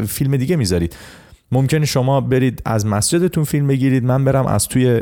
فیلم 0.09 0.37
دیگه 0.37 0.57
میذارید. 0.57 0.96
ممکنه 1.53 1.87
شما 1.87 2.21
برید 2.21 2.63
از 2.65 2.87
مسجدتون 2.87 3.45
فیلم 3.45 3.67
بگیرید. 3.67 4.05
من 4.05 4.25
برم 4.25 4.47
از 4.47 4.69
توی 4.69 5.01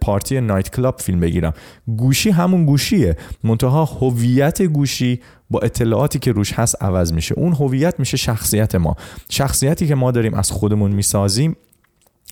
پارتی 0.00 0.40
نایت 0.40 0.70
کلاب 0.70 1.00
فیلم 1.00 1.20
بگیرم. 1.20 1.52
گوشی 1.96 2.30
همون 2.30 2.66
گوشیه. 2.66 3.16
منتها 3.44 3.84
هویت 3.84 4.62
گوشی 4.62 5.20
با 5.50 5.60
اطلاعاتی 5.60 6.18
که 6.18 6.32
روش 6.32 6.52
هست 6.52 6.82
عوض 6.82 7.12
میشه. 7.12 7.34
اون 7.34 7.52
هویت 7.52 8.00
میشه 8.00 8.16
شخصیت 8.16 8.74
ما. 8.74 8.96
شخصیتی 9.28 9.86
که 9.86 9.94
ما 9.94 10.10
داریم 10.10 10.34
از 10.34 10.50
خودمون 10.50 10.92
میسازیم 10.92 11.56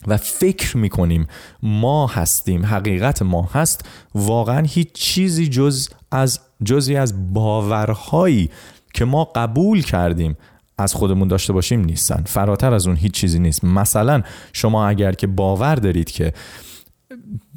و 0.06 0.16
فکر 0.16 0.76
میکنیم 0.76 1.26
ما 1.62 2.06
هستیم 2.06 2.66
حقیقت 2.66 3.22
ما 3.22 3.48
هست. 3.52 3.84
واقعا 4.14 4.66
هیچ 4.66 4.92
چیزی 4.92 5.48
جز 5.48 5.88
از 6.10 6.40
جزی 6.64 6.96
از 6.96 7.32
باورهایی 7.34 8.50
که 8.94 9.04
ما 9.04 9.24
قبول 9.24 9.82
کردیم 9.82 10.36
از 10.78 10.94
خودمون 10.94 11.28
داشته 11.28 11.52
باشیم 11.52 11.80
نیستن. 11.80 12.22
فراتر 12.26 12.74
از 12.74 12.86
اون 12.86 12.96
هیچ 12.96 13.12
چیزی 13.12 13.38
نیست. 13.38 13.64
مثلا 13.64 14.22
شما 14.52 14.88
اگر 14.88 15.12
که 15.12 15.26
باور 15.26 15.74
دارید 15.74 16.10
که 16.10 16.32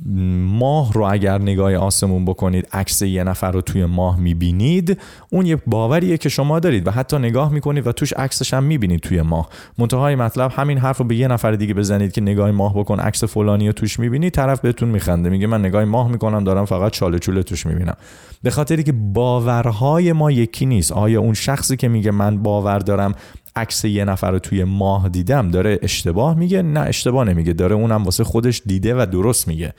ماه 0.05 0.93
رو 0.93 1.03
اگر 1.11 1.41
نگاه 1.41 1.75
آسمون 1.75 2.25
بکنید 2.25 2.67
عکس 2.73 3.01
یه 3.01 3.23
نفر 3.23 3.51
رو 3.51 3.61
توی 3.61 3.85
ماه 3.85 4.19
میبینید 4.19 4.97
اون 5.31 5.45
یه 5.45 5.55
باوریه 5.55 6.17
که 6.17 6.29
شما 6.29 6.59
دارید 6.59 6.87
و 6.87 6.91
حتی 6.91 7.17
نگاه 7.17 7.51
میکنید 7.51 7.87
و 7.87 7.91
توش 7.91 8.13
عکسش 8.13 8.53
هم 8.53 8.63
میبینید 8.63 8.99
توی 8.99 9.21
ماه. 9.21 9.49
منتهای 9.77 10.15
مطلب 10.15 10.51
همین 10.55 10.77
حرف 10.77 10.97
رو 10.97 11.05
به 11.05 11.15
یه 11.15 11.27
نفر 11.27 11.51
دیگه 11.51 11.73
بزنید 11.73 12.11
که 12.11 12.21
نگاه 12.21 12.51
ماه 12.51 12.73
بکن 12.73 12.99
عکس 12.99 13.23
فلانی 13.23 13.67
رو 13.67 13.73
توش 13.73 13.99
میبینید 13.99 14.33
طرف 14.33 14.61
بهتون 14.61 14.89
میخنده 14.89 15.29
میگه 15.29 15.47
من 15.47 15.59
نگاه 15.59 15.85
ماه 15.85 16.11
میکنم 16.11 16.43
دارم 16.43 16.65
فقط 16.65 16.91
چاله 16.91 17.19
چوله 17.19 17.43
توش 17.43 17.65
میبینم. 17.65 17.95
به 18.43 18.49
خاطری 18.49 18.83
که 18.83 18.91
باورهای 18.91 20.13
ما 20.13 20.31
یکی 20.31 20.65
نیست. 20.65 20.91
آیا 20.91 21.21
اون 21.21 21.33
شخصی 21.33 21.77
که 21.77 21.87
میگه 21.87 22.11
من 22.11 22.43
باور 22.43 22.79
دارم 22.79 23.13
عکس 23.59 23.85
یه 23.85 24.05
نفر 24.05 24.31
رو 24.31 24.39
توی 24.39 24.63
ماه 24.63 25.09
دیدم 25.09 25.51
داره 25.51 25.79
اشتباه 25.81 26.37
میگه 26.37 26.61
نه 26.61 26.79
اشتباه 26.79 27.25
نمیگه 27.25 27.53
داره 27.53 27.75
اونم 27.75 28.03
واسه 28.03 28.23
خودش 28.23 28.61
دیده 28.65 28.95
و 28.95 29.05
درست 29.11 29.47
میگه. 29.47 29.73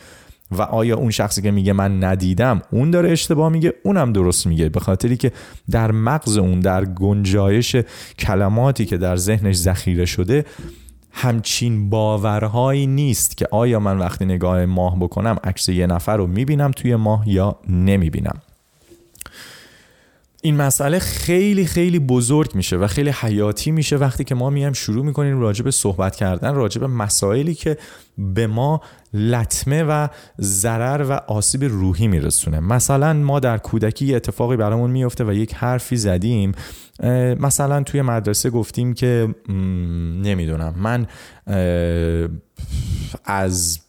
و 0.51 0.63
آیا 0.63 0.97
اون 0.97 1.11
شخصی 1.11 1.43
که 1.43 1.51
میگه 1.51 1.73
من 1.73 2.05
ندیدم 2.05 2.63
اون 2.71 2.91
داره 2.91 3.11
اشتباه 3.11 3.49
میگه؟ 3.49 3.73
اونم 3.85 4.13
درست 4.13 4.47
میگه. 4.47 4.69
به 4.69 4.81
خاطری 4.81 5.17
که 5.17 5.33
در 5.71 5.91
مغز 5.91 6.37
اون 6.39 6.61
در 6.61 6.85
گنجایش 6.85 7.77
کلماتی 8.19 8.85
که 8.85 8.97
در 8.97 9.17
ذهنش 9.17 9.57
ذخیره 9.57 10.05
شده 10.05 10.45
همچین 11.13 11.91
باورهایی 11.91 12.87
نیست 12.87 13.37
که 13.37 13.49
آیا 13.51 13.81
من 13.81 13.99
وقتی 13.99 14.25
نگاه 14.25 14.67
ماه 14.67 14.99
بکنم 14.99 15.37
عکس 15.45 15.69
یه 15.69 15.87
نفر 15.87 16.17
رو 16.17 16.27
میبینم 16.27 16.71
توی 16.71 16.97
ماه 16.97 17.29
یا 17.29 17.57
نمیبینم. 17.69 18.41
این 20.43 20.57
مسئله 20.57 20.99
خیلی 20.99 21.67
خیلی 21.67 21.99
بزرگ 21.99 22.55
میشه 22.55 22.77
و 22.77 22.87
خیلی 22.87 23.11
حیاتی 23.11 23.71
میشه 23.71 23.97
وقتی 23.97 24.25
که 24.25 24.35
ما 24.35 24.51
میایم 24.51 24.73
شروع 24.73 25.05
میکنیم 25.05 25.41
راجع 25.41 25.65
به 25.65 25.71
صحبت 25.71 26.17
کردن 26.17 26.55
راجع 26.55 26.81
به 26.81 26.87
مسائلی 26.87 27.55
که 27.55 27.77
به 28.19 28.47
ما 28.47 28.81
لطمه 29.15 29.83
و 29.83 30.09
ضرر 30.41 31.07
و 31.11 31.13
آسیب 31.13 31.65
روحی 31.65 32.09
میرسونه. 32.09 32.61
مثلا 32.61 33.13
ما 33.13 33.41
در 33.41 33.59
کودکی 33.59 34.15
اتفاقی 34.15 34.57
برامون 34.57 34.91
میفته 34.91 35.25
و 35.25 35.33
یک 35.33 35.55
حرفی 35.55 35.97
زدیم. 35.97 36.53
مثلا 37.41 37.83
توی 37.83 38.03
مدرسه 38.03 38.51
گفتیم 38.51 38.95
که 38.95 39.35
نمیدونم 40.23 40.75
من 40.77 41.07
از 43.25 43.81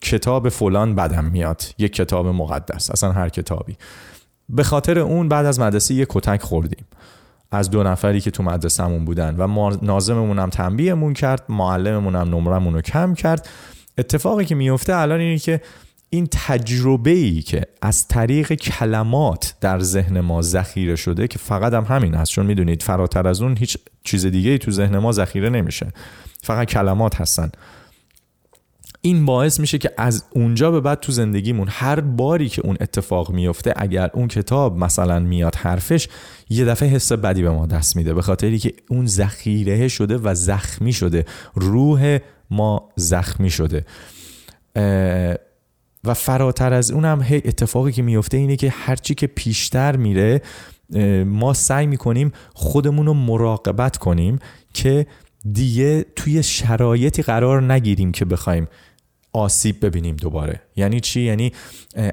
کتاب 0.00 0.48
فلان 0.48 0.94
بدم 0.94 1.24
میاد. 1.24 1.62
یک 1.78 1.92
کتاب 1.92 2.26
مقدس 2.26 2.90
اصلا 2.90 3.12
هر 3.12 3.28
کتابی. 3.28 3.76
به 4.48 4.62
خاطر 4.62 4.98
اون 4.98 5.28
بعد 5.28 5.46
از 5.46 5.60
مدرسه 5.60 5.94
یه 5.94 6.06
کتک 6.08 6.42
خوردیم. 6.42 6.84
از 7.50 7.70
دو 7.70 7.82
نفری 7.82 8.20
که 8.20 8.30
تو 8.30 8.42
مدرسهمون 8.42 9.04
بودن 9.04 9.36
و 9.38 9.46
ما 9.46 9.78
ناظممون 9.82 10.38
هم 10.38 10.50
تنبیهمون 10.50 11.14
کرد 11.14 11.42
معلممون 11.48 12.14
هم 12.16 12.28
نمرمون 12.28 12.74
رو 12.74 12.80
کم 12.80 13.14
کرد. 13.14 13.48
اتفاقی 13.98 14.44
که 14.44 14.54
میفته 14.54 14.96
الان 14.96 15.20
اینه 15.20 15.38
که 15.38 15.60
این 16.10 16.28
تجربه 16.30 17.10
ای 17.10 17.42
که 17.42 17.62
از 17.82 18.08
طریق 18.08 18.52
کلمات 18.52 19.54
در 19.60 19.80
ذهن 19.80 20.20
ما 20.20 20.42
ذخیره 20.42 20.96
شده 20.96 21.28
که 21.28 21.38
فقط 21.38 21.72
هم 21.72 21.84
همین 21.84 22.14
هست. 22.14 22.32
چون 22.32 22.46
میدونید 22.46 22.82
فراتر 22.82 23.28
از 23.28 23.42
اون 23.42 23.56
هیچ 23.56 23.78
چیز 24.04 24.26
دیگه 24.26 24.50
ای 24.50 24.58
تو 24.58 24.70
ذهن 24.70 24.98
ما 24.98 25.12
ذخیره 25.12 25.48
نمیشه. 25.50 25.86
فقط 26.42 26.68
کلمات 26.68 27.20
هستن. 27.20 27.50
این 29.06 29.26
باعث 29.26 29.60
میشه 29.60 29.78
که 29.78 29.90
از 29.96 30.24
اونجا 30.30 30.70
به 30.70 30.80
بعد 30.80 31.00
تو 31.00 31.12
زندگیمون 31.12 31.68
هر 31.70 32.00
باری 32.00 32.48
که 32.48 32.62
اون 32.66 32.76
اتفاق 32.80 33.30
میفته 33.30 33.74
اگر 33.76 34.10
اون 34.14 34.28
کتاب 34.28 34.78
مثلا 34.78 35.20
میاد 35.20 35.54
حرفش 35.54 36.08
یه 36.50 36.64
دفعه 36.64 36.88
حس 36.88 37.12
بدی 37.12 37.42
به 37.42 37.50
ما 37.50 37.66
دست 37.66 37.96
میده 37.96 38.14
به 38.14 38.22
خاطری 38.22 38.58
که 38.58 38.72
اون 38.90 39.06
ذخیره 39.06 39.88
شده 39.88 40.18
و 40.18 40.34
زخمی 40.34 40.92
شده 40.92 41.24
روح 41.54 42.18
ما 42.50 42.88
زخمی 42.96 43.50
شده. 43.50 43.84
و 46.04 46.14
فراتر 46.14 46.72
از 46.72 46.90
اونم 46.90 47.22
هی 47.22 47.42
اتفاقی 47.44 47.92
که 47.92 48.02
میفته 48.02 48.36
اینه 48.36 48.56
که 48.56 48.70
هرچی 48.70 49.14
که 49.14 49.26
پیشتر 49.26 49.96
میره 49.96 50.42
ما 51.26 51.52
سعی 51.52 51.86
میکنیم 51.86 52.32
خودمون 52.54 53.06
رو 53.06 53.14
مراقبت 53.14 53.96
کنیم 53.96 54.38
که 54.74 55.06
دیگه 55.52 56.04
توی 56.16 56.42
شرایطی 56.42 57.22
قرار 57.22 57.72
نگیریم 57.72 58.12
که 58.12 58.24
بخوایم 58.24 58.68
آسیب 59.34 59.86
ببینیم 59.86 60.16
دوباره. 60.16 60.60
یعنی 60.76 61.00
چی؟ 61.00 61.20
یعنی 61.20 61.52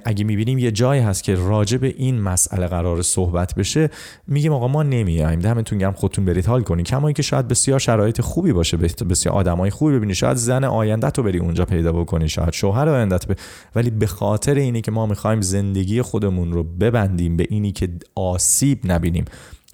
اگه 0.06 0.24
میبینیم 0.24 0.58
یه 0.58 0.72
جایی 0.72 1.02
هست 1.02 1.24
که 1.24 1.36
راجع 1.36 1.78
به 1.78 1.94
این 1.98 2.22
مسئله 2.22 2.68
قرار 2.68 3.02
صحبت 3.02 3.56
بشه 3.56 3.90
میگیم 4.28 4.54
آقا 4.54 4.68
ما 4.68 4.84
نمیایم 4.84 5.40
دمتون 5.40 5.78
گرم 5.78 5.94
خودتون 5.94 6.26
برید 6.26 6.46
حال 6.46 6.62
کنین. 6.62 6.86
کما 6.86 7.08
اینکه 7.08 7.22
شاید 7.22 7.48
بسیار 7.48 7.80
شرایط 7.80 8.22
خوبی 8.22 8.54
باشه 8.54 8.78
بسیار 8.78 9.36
آدمای 9.36 9.70
خوبی 9.70 9.96
ببینی. 9.96 10.16
شاید 10.16 10.38
زن 10.38 10.64
آینده 10.64 11.10
تو 11.10 11.24
بری 11.24 11.40
اونجا 11.40 11.66
پیدا 11.66 11.92
بکنی 11.92 12.30
شاید 12.30 12.54
شوهر 12.54 12.90
آیندت 12.90 13.28
ب... 13.28 13.36
ولی 13.76 13.90
به 13.90 14.08
خاطر 14.08 14.56
اینی 14.56 14.82
که 14.82 14.92
ما 14.92 15.06
میخوایم 15.06 15.42
زندگی 15.42 16.02
خودمون 16.02 16.52
رو 16.52 16.64
ببندیم 16.64 17.38
به 17.38 17.48
اینی 17.50 17.72
که 17.72 17.90
آسیب 18.16 18.80
نبینیم. 18.84 19.26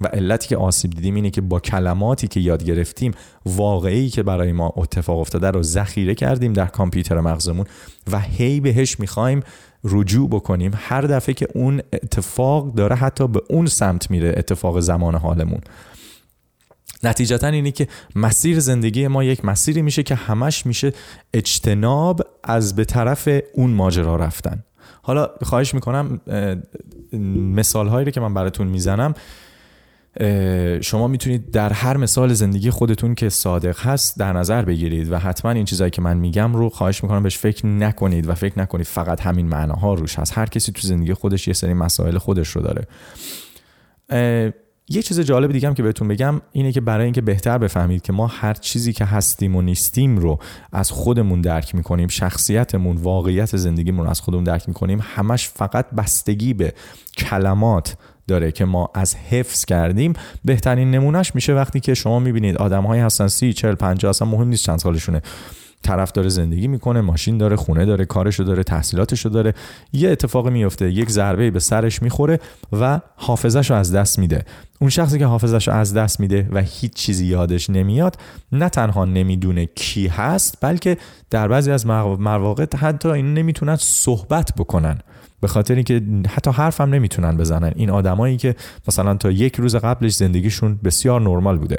و 0.02 0.08
علتی 0.08 0.48
که 0.48 0.58
آسیب 0.58 0.92
دیدیم 0.92 1.16
اینه 1.16 1.30
که 1.30 1.42
با 1.42 1.60
کلماتی 1.60 2.28
که 2.28 2.40
یاد 2.40 2.64
گرفتیم 2.64 3.12
واقعی 3.46 4.10
که 4.10 4.24
برای 4.24 4.52
ما 4.52 4.74
اتفاق 4.76 5.20
افتاده 5.20 5.52
رو 5.52 5.64
ذخیره 5.64 6.16
کردیم 6.16 6.54
در 6.54 6.66
کامپیوتر 6.66 7.20
مغزمون 7.20 7.66
و 8.12 8.20
هی 8.20 8.60
بهش 8.60 9.00
میخوایم 9.00 9.44
رجوع 9.84 10.30
بکنیم. 10.30 10.72
هر 10.76 11.02
دفعه 11.02 11.34
که 11.34 11.48
اون 11.56 11.82
اتفاق 11.94 12.74
داره 12.74 12.96
حتی 12.96 13.28
به 13.28 13.42
اون 13.50 13.66
سمت 13.66 14.12
میره 14.12 14.34
اتفاق 14.38 14.80
زمان 14.80 15.16
حالمون. 15.16 15.62
نتیجتا 17.04 17.48
اینه 17.48 17.72
که 17.72 17.88
مسیر 18.16 18.60
زندگی 18.60 19.08
ما 19.08 19.24
یک 19.24 19.46
مسیری 19.46 19.82
میشه 19.82 20.04
که 20.04 20.16
همش 20.16 20.66
میشه 20.66 20.94
اجتناب 21.34 22.22
از 22.44 22.76
به 22.76 22.86
طرف 22.86 23.30
اون 23.54 23.70
ماجرا 23.70 24.16
رفتن. 24.16 24.64
حالا 25.02 25.30
خواهش 25.42 25.74
میکنم 25.74 26.22
مثال 27.56 27.88
هایی 27.88 28.06
رو 28.06 28.12
که 28.12 28.20
من 28.20 28.34
براتون 28.34 28.68
میزنم 28.68 29.14
شما 30.82 31.08
میتونید 31.08 31.52
در 31.52 31.74
هر 31.74 31.98
مثال 31.98 32.34
زندگی 32.34 32.70
خودتون 32.70 33.16
که 33.16 33.30
صادق 33.30 33.80
هست 33.80 34.20
در 34.20 34.34
نظر 34.34 34.62
بگیرید 34.62 35.12
و 35.12 35.18
حتما 35.18 35.52
این 35.52 35.66
چیزایی 35.66 35.92
که 35.92 36.02
من 36.02 36.18
میگم 36.18 36.54
رو 36.54 36.70
خواهش 36.70 37.04
میکنم 37.04 37.24
بهش 37.24 37.38
فکر 37.38 37.66
نکنید 37.66 38.30
و 38.30 38.36
فکر 38.36 38.60
نکنید 38.60 38.86
فقط 38.86 39.22
همین 39.22 39.48
معناها 39.48 39.94
روش 39.94 40.20
هست. 40.20 40.38
هر 40.38 40.46
کسی 40.46 40.72
تو 40.72 40.88
زندگی 40.88 41.14
خودش 41.14 41.48
یه 41.48 41.54
سری 41.54 41.74
مسائل 41.74 42.18
خودش 42.18 42.50
رو 42.50 42.62
داره. 42.62 42.88
یه 44.90 45.02
چیز 45.02 45.20
جالب 45.20 45.52
دیگه 45.52 45.68
هم 45.68 45.74
که 45.74 45.84
بهتون 45.84 46.08
بگم 46.08 46.42
اینه 46.52 46.72
که 46.72 46.82
برای 46.82 47.04
اینکه 47.04 47.22
بهتر 47.22 47.58
بفهمید 47.58 48.02
که 48.02 48.14
ما 48.14 48.28
هر 48.28 48.54
چیزی 48.54 48.94
که 48.94 49.06
هستیم 49.06 49.56
و 49.56 49.62
نیستیم 49.62 50.18
رو 50.18 50.40
از 50.72 50.92
خودمون 50.92 51.42
درک 51.42 51.76
میکنیم 51.76 52.08
شخصیتمون 52.08 52.98
واقعیت 52.98 53.58
زندگیمون 53.58 54.06
رو 54.06 54.10
از 54.10 54.22
خودمون 54.22 54.44
درک 54.44 54.68
میکنیم 54.68 55.00
همش 55.02 55.50
فقط 55.50 55.90
بستگی 55.90 56.54
به 56.54 56.74
کلمات 57.18 57.98
داره 58.28 58.52
که 58.52 58.66
ما 58.66 58.90
از 58.94 59.16
حفظ 59.16 59.66
کردیم. 59.66 60.14
بهترین 60.46 60.92
نمونهش 60.92 61.36
میشه 61.36 61.54
وقتی 61.54 61.80
که 61.80 61.94
شما 61.94 62.20
میبینید 62.20 62.58
آدمهایی 62.58 63.02
هستن 63.02 63.28
30 63.28 63.54
40 63.54 63.76
50 63.76 64.10
اصلا 64.10 64.28
مهم 64.28 64.48
نیست 64.48 64.64
چند 64.64 64.80
سالشونه. 64.80 65.22
طرف 65.84 66.12
داره 66.12 66.30
زندگی 66.30 66.68
میکنه 66.68 67.02
ماشین 67.02 67.38
داره 67.38 67.56
خونه 67.56 67.86
داره 67.86 68.06
کارشو 68.06 68.44
داره 68.44 68.64
تحصیلاتشو 68.64 69.30
داره. 69.30 69.54
یه 69.94 70.10
اتفاق 70.10 70.48
میفته 70.48 70.92
یک 70.92 71.10
ضربه 71.10 71.52
به 71.52 71.60
سرش 71.60 72.02
میخوره 72.02 72.40
و 72.72 73.02
حافظش 73.16 73.72
از 73.72 73.92
دست 73.92 74.20
میده. 74.20 74.46
اون 74.80 74.90
شخصی 74.90 75.20
که 75.20 75.26
حافظش 75.26 75.68
از 75.68 75.94
دست 75.94 76.20
میده 76.20 76.50
و 76.52 76.62
هیچ 76.62 76.94
چیزی 76.94 77.26
یادش 77.26 77.70
نمیاد 77.70 78.18
نه 78.52 78.70
تنها 78.70 79.06
نمیدونه 79.06 79.66
کی 79.66 80.08
هست 80.08 80.58
بلکه 80.62 80.98
در 81.30 81.48
بعضی 81.48 81.72
از 81.72 81.88
مواقع 81.88 82.66
حتی 82.78 83.10
این 83.10 83.34
نمیتونن 83.34 83.76
صحبت 83.76 84.54
بکنن. 84.58 85.00
به 85.48 85.54
خاطر 85.54 85.76
اینکه 85.76 86.02
حتی 86.30 86.52
حرف 86.52 86.82
هم 86.82 86.94
نمیتونن 86.94 87.38
بزنن. 87.38 87.72
این 87.76 87.90
آدمایی 87.90 88.38
که 88.38 88.56
مثلا 88.88 89.14
تا 89.14 89.32
یک 89.32 89.56
روز 89.56 89.76
قبلش 89.76 90.16
زندگیشون 90.16 90.80
بسیار 90.84 91.22
نرمال 91.22 91.58
بوده. 91.58 91.78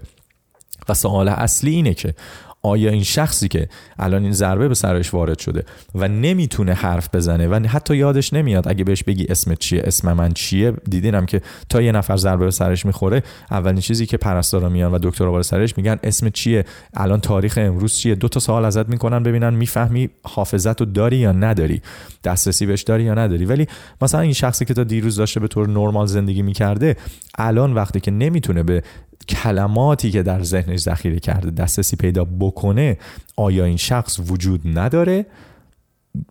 و 0.89 0.95
سوال 0.95 1.29
اصلی 1.29 1.71
اینه 1.71 1.95
که 1.95 2.15
آیا 2.63 2.91
این 2.91 3.03
شخصی 3.03 3.49
که 3.49 3.69
الان 3.99 4.23
این 4.23 4.33
ضربه 4.33 4.69
به 4.69 4.75
سرش 4.75 5.15
وارد 5.15 5.39
شده 5.39 5.65
و 5.95 6.09
نمیتونه 6.09 6.75
حرف 6.75 7.15
بزنه 7.15 7.49
و 7.49 7.67
حتی 7.67 7.97
یادش 7.97 8.33
نمیاد 8.33 8.69
اگه 8.69 8.85
بهش 8.85 9.03
بگی 9.03 9.27
اسم 9.29 9.55
چیه 9.55 9.83
اسم 9.85 10.13
من 10.13 10.33
چیه 10.33 10.73
دیدینم 10.91 11.27
که 11.27 11.41
تا 11.69 11.83
یه 11.83 11.93
نفر 11.93 12.17
ضربه 12.17 12.45
به 12.45 12.51
سرش 12.51 12.87
میخوره 12.87 13.23
اولین 13.51 13.81
چیزی 13.81 14.07
که 14.07 14.17
پرستارا 14.17 14.69
میان 14.69 14.93
و 14.93 14.99
دکترا 15.03 15.31
بالا 15.31 15.43
سرش 15.43 15.77
میگن 15.77 15.97
اسم 16.03 16.31
چیه 16.31 16.65
الان 16.95 17.21
تاریخ 17.21 17.59
امروز 17.63 17.95
چیه 17.95 18.15
دو 18.15 18.29
تا 18.29 18.41
سوال 18.41 18.65
ازت 18.65 18.89
میکنن 18.89 19.23
ببینن 19.23 19.55
میفهمی 19.55 20.11
حافظت 20.23 20.81
رو 20.81 20.87
داری 20.87 21.17
یا 21.17 21.33
نداری 21.33 21.83
دسترسی 22.25 22.67
بهش 22.67 22.83
داری 22.83 23.05
یا 23.05 23.15
نداری. 23.15 23.45
ولی 23.45 23.67
مثلا 24.03 24.21
این 24.21 24.33
شخصی 24.33 24.65
که 24.65 24.75
تا 24.75 24.85
دیروز 24.85 25.17
داشته 25.17 25.41
به 25.41 25.49
طور 25.49 25.69
نرمال 25.69 26.07
زندگی 26.07 26.43
میکرده 26.43 26.97
الان 27.39 27.73
وقتی 27.73 28.01
که 28.01 28.11
نمیتونه 28.11 28.63
به 28.63 28.83
کلماتی 29.29 30.11
که 30.11 30.23
در 30.23 30.43
ذهنش 30.43 30.81
ذخیره 30.81 31.21
کرده 31.21 31.51
دسترسی 31.51 31.97
پیدا 31.97 32.25
بکنه 32.25 32.99
آیا 33.37 33.65
این 33.65 33.77
شخص 33.77 34.21
وجود 34.27 34.79
نداره؟ 34.79 35.27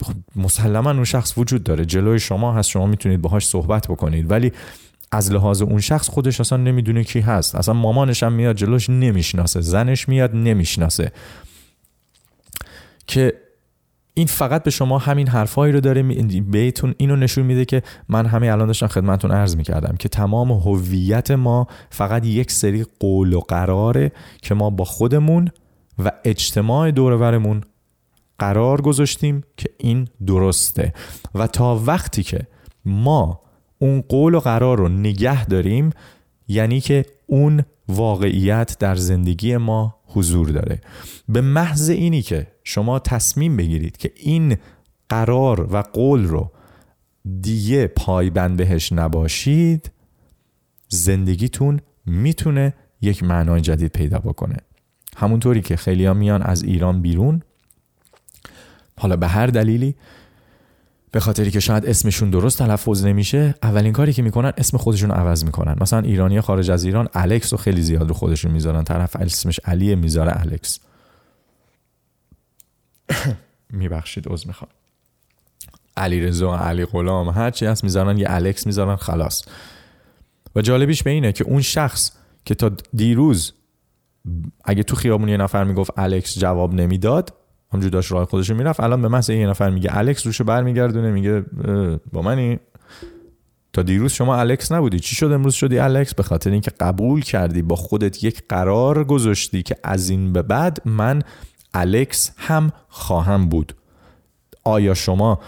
خب 0.04 0.14
مسلما 0.36 0.92
اون 0.92 1.04
شخص 1.04 1.38
وجود 1.38 1.64
داره. 1.64 1.86
جلوی 1.86 2.20
شما 2.20 2.54
هست 2.54 2.70
شما 2.70 2.86
میتونید 2.86 3.22
باهاش 3.22 3.48
صحبت 3.48 3.88
بکنید. 3.88 4.32
ولی 4.32 4.52
از 5.12 5.32
لحاظ 5.32 5.62
اون 5.62 5.80
شخص 5.80 6.10
خودش 6.10 6.40
اصلا 6.40 6.58
نمیدونه 6.58 7.04
کی 7.04 7.20
هست. 7.20 7.56
اصلا 7.56 7.74
مامانش 7.74 8.24
هم 8.24 8.34
میاد 8.34 8.56
جلوش 8.56 8.90
نمیشناسه. 8.90 9.62
زنش 9.62 10.10
میاد 10.10 10.36
نمیشناسه. 10.36 11.12
که 13.08 13.34
این 14.18 14.28
فقط 14.28 14.64
به 14.64 14.72
شما 14.72 14.98
همین 14.98 15.28
حرفایی 15.28 15.74
رو 15.74 15.80
داره 15.80 16.04
بهتون 16.42 16.96
اینو 16.98 17.16
نشون 17.16 17.46
میده 17.46 17.66
که 17.66 17.82
من 18.10 18.26
همین 18.26 18.50
الان 18.50 18.68
داشتم 18.68 18.88
خدمتتون 18.88 19.32
عرض 19.32 19.56
میکردم 19.56 19.96
که 19.96 20.10
تمام 20.10 20.52
هویت 20.52 21.32
ما 21.32 21.68
فقط 21.90 22.26
یک 22.26 22.52
سری 22.52 22.86
قول 23.00 23.34
و 23.34 23.40
قراره 23.40 24.12
که 24.42 24.56
ما 24.56 24.70
با 24.70 24.86
خودمون 24.86 25.50
و 26.00 26.12
اجتماع 26.26 26.92
دورورمون 26.92 27.62
قرار 28.40 28.82
گذاشتیم 28.82 29.44
که 29.58 29.70
این 29.78 30.08
درسته. 30.28 30.94
و 31.36 31.48
تا 31.48 31.82
وقتی 31.86 32.24
که 32.24 32.40
ما 32.86 33.42
اون 33.80 34.02
قول 34.02 34.34
و 34.34 34.40
قرار 34.40 34.78
رو 34.78 34.90
نگه 34.90 35.46
داریم 35.46 35.90
یعنی 36.48 36.82
که 36.82 37.06
اون 37.26 37.64
واقعیت 37.88 38.76
در 38.80 38.96
زندگی 38.96 39.58
ما 39.58 39.96
حضور 40.06 40.50
داره. 40.50 40.82
به 41.30 41.42
محض 41.42 41.90
اینی 41.90 42.22
که 42.22 42.48
شما 42.70 43.00
تصمیم 43.00 43.58
بگیرید 43.58 43.98
که 43.98 44.12
این 44.16 44.58
قرار 45.10 45.74
و 45.74 45.82
قول 45.82 46.24
رو 46.24 46.52
دیگه 47.42 47.88
پایبند 47.88 48.58
بهش 48.58 48.92
نباشید 48.92 49.92
زندگیتون 50.90 51.80
میتونه 52.06 52.74
یک 53.02 53.24
معنای 53.24 53.62
جدید 53.62 53.92
پیدا 53.92 54.20
بکنه. 54.20 54.58
همونطوری 55.18 55.62
که 55.62 55.76
خیلی 55.76 56.06
ها 56.06 56.14
میان 56.14 56.42
از 56.42 56.64
ایران 56.64 57.02
بیرون 57.02 57.42
حالا 59.00 59.16
به 59.16 59.28
هر 59.28 59.48
دلیلی 59.48 59.96
به 61.12 61.20
خاطری 61.20 61.52
که 61.52 61.60
شاید 61.60 61.86
اسمشون 61.86 62.30
درست 62.30 62.58
تلفظ 62.58 63.06
نمیشه 63.06 63.56
اولین 63.64 63.94
کاری 63.94 64.14
که 64.14 64.22
میکنن 64.22 64.54
اسم 64.58 64.78
خودشون 64.78 65.12
عوض 65.12 65.46
میکنن. 65.46 65.76
مثلا 65.82 66.00
ایرانی 66.00 66.42
خارج 66.42 66.72
از 66.72 66.84
ایران 66.84 67.08
الکس 67.14 67.54
رو 67.54 67.58
خیلی 67.58 67.82
زیاد 67.82 68.08
رو 68.08 68.14
خودشون 68.14 68.52
میذارن. 68.52 68.84
طرف 68.84 69.16
اسمش 69.16 69.60
علیه 69.66 69.96
میذاره 69.96 70.42
الکس. 70.42 70.80
میبخشید 73.70 74.28
عذر 74.28 74.48
میخوام 74.48 74.72
علی 75.98 76.22
رضا 76.22 76.58
علی 76.58 76.86
غلام 76.86 77.30
هر 77.30 77.52
چی 77.52 77.66
هست 77.66 77.84
میزنن 77.84 78.18
یه 78.18 78.26
الکس 78.30 78.68
میزنن 78.68 78.96
خلاص 78.96 79.46
و 80.56 80.62
جالبیش 80.62 81.04
به 81.04 81.10
اینه 81.10 81.32
که 81.32 81.44
اون 81.44 81.62
شخص 81.62 82.12
که 82.46 82.56
تا 82.56 82.72
دیروز 82.94 83.54
اگه 84.64 84.84
تو 84.84 84.96
خیابون 84.96 85.30
یه 85.30 85.38
نفر 85.38 85.64
میگفت 85.64 85.92
الکس 85.98 86.40
جواب 86.40 86.74
نمیداد 86.74 87.34
همجور 87.74 87.90
داشت 87.90 88.12
راه 88.12 88.26
خودشو 88.26 88.56
میرفت 88.56 88.80
الان 88.80 89.02
به 89.02 89.08
محض 89.08 89.30
یه 89.30 89.48
نفر 89.48 89.70
میگه 89.70 89.98
الکس 89.98 90.26
روشو 90.26 90.44
برمیگردونه 90.44 91.12
میگه 91.12 91.46
با 92.14 92.22
منی 92.22 92.60
تا 93.74 93.84
دیروز 93.84 94.12
شما 94.12 94.36
الکس 94.36 94.72
نبودی 94.72 95.00
چی 95.00 95.16
شد 95.16 95.32
امروز 95.32 95.54
شدی 95.54 95.80
الکس 95.80 96.14
به 96.16 96.24
خاطر 96.24 96.52
اینکه 96.52 96.72
قبول 96.80 97.22
کردی 97.22 97.62
با 97.62 97.76
خودت 97.76 98.24
یک 98.24 98.44
قرار 98.50 99.04
گذاشتی 99.04 99.64
که 99.64 99.76
از 99.84 100.10
این 100.10 100.34
به 100.34 100.42
بعد 100.42 100.82
من 100.86 101.22
الکس 101.78 102.32
هم 102.38 102.72
خواهم 102.90 103.50
بود 103.50 103.76
آیا 104.64 104.94
شما 104.94 105.40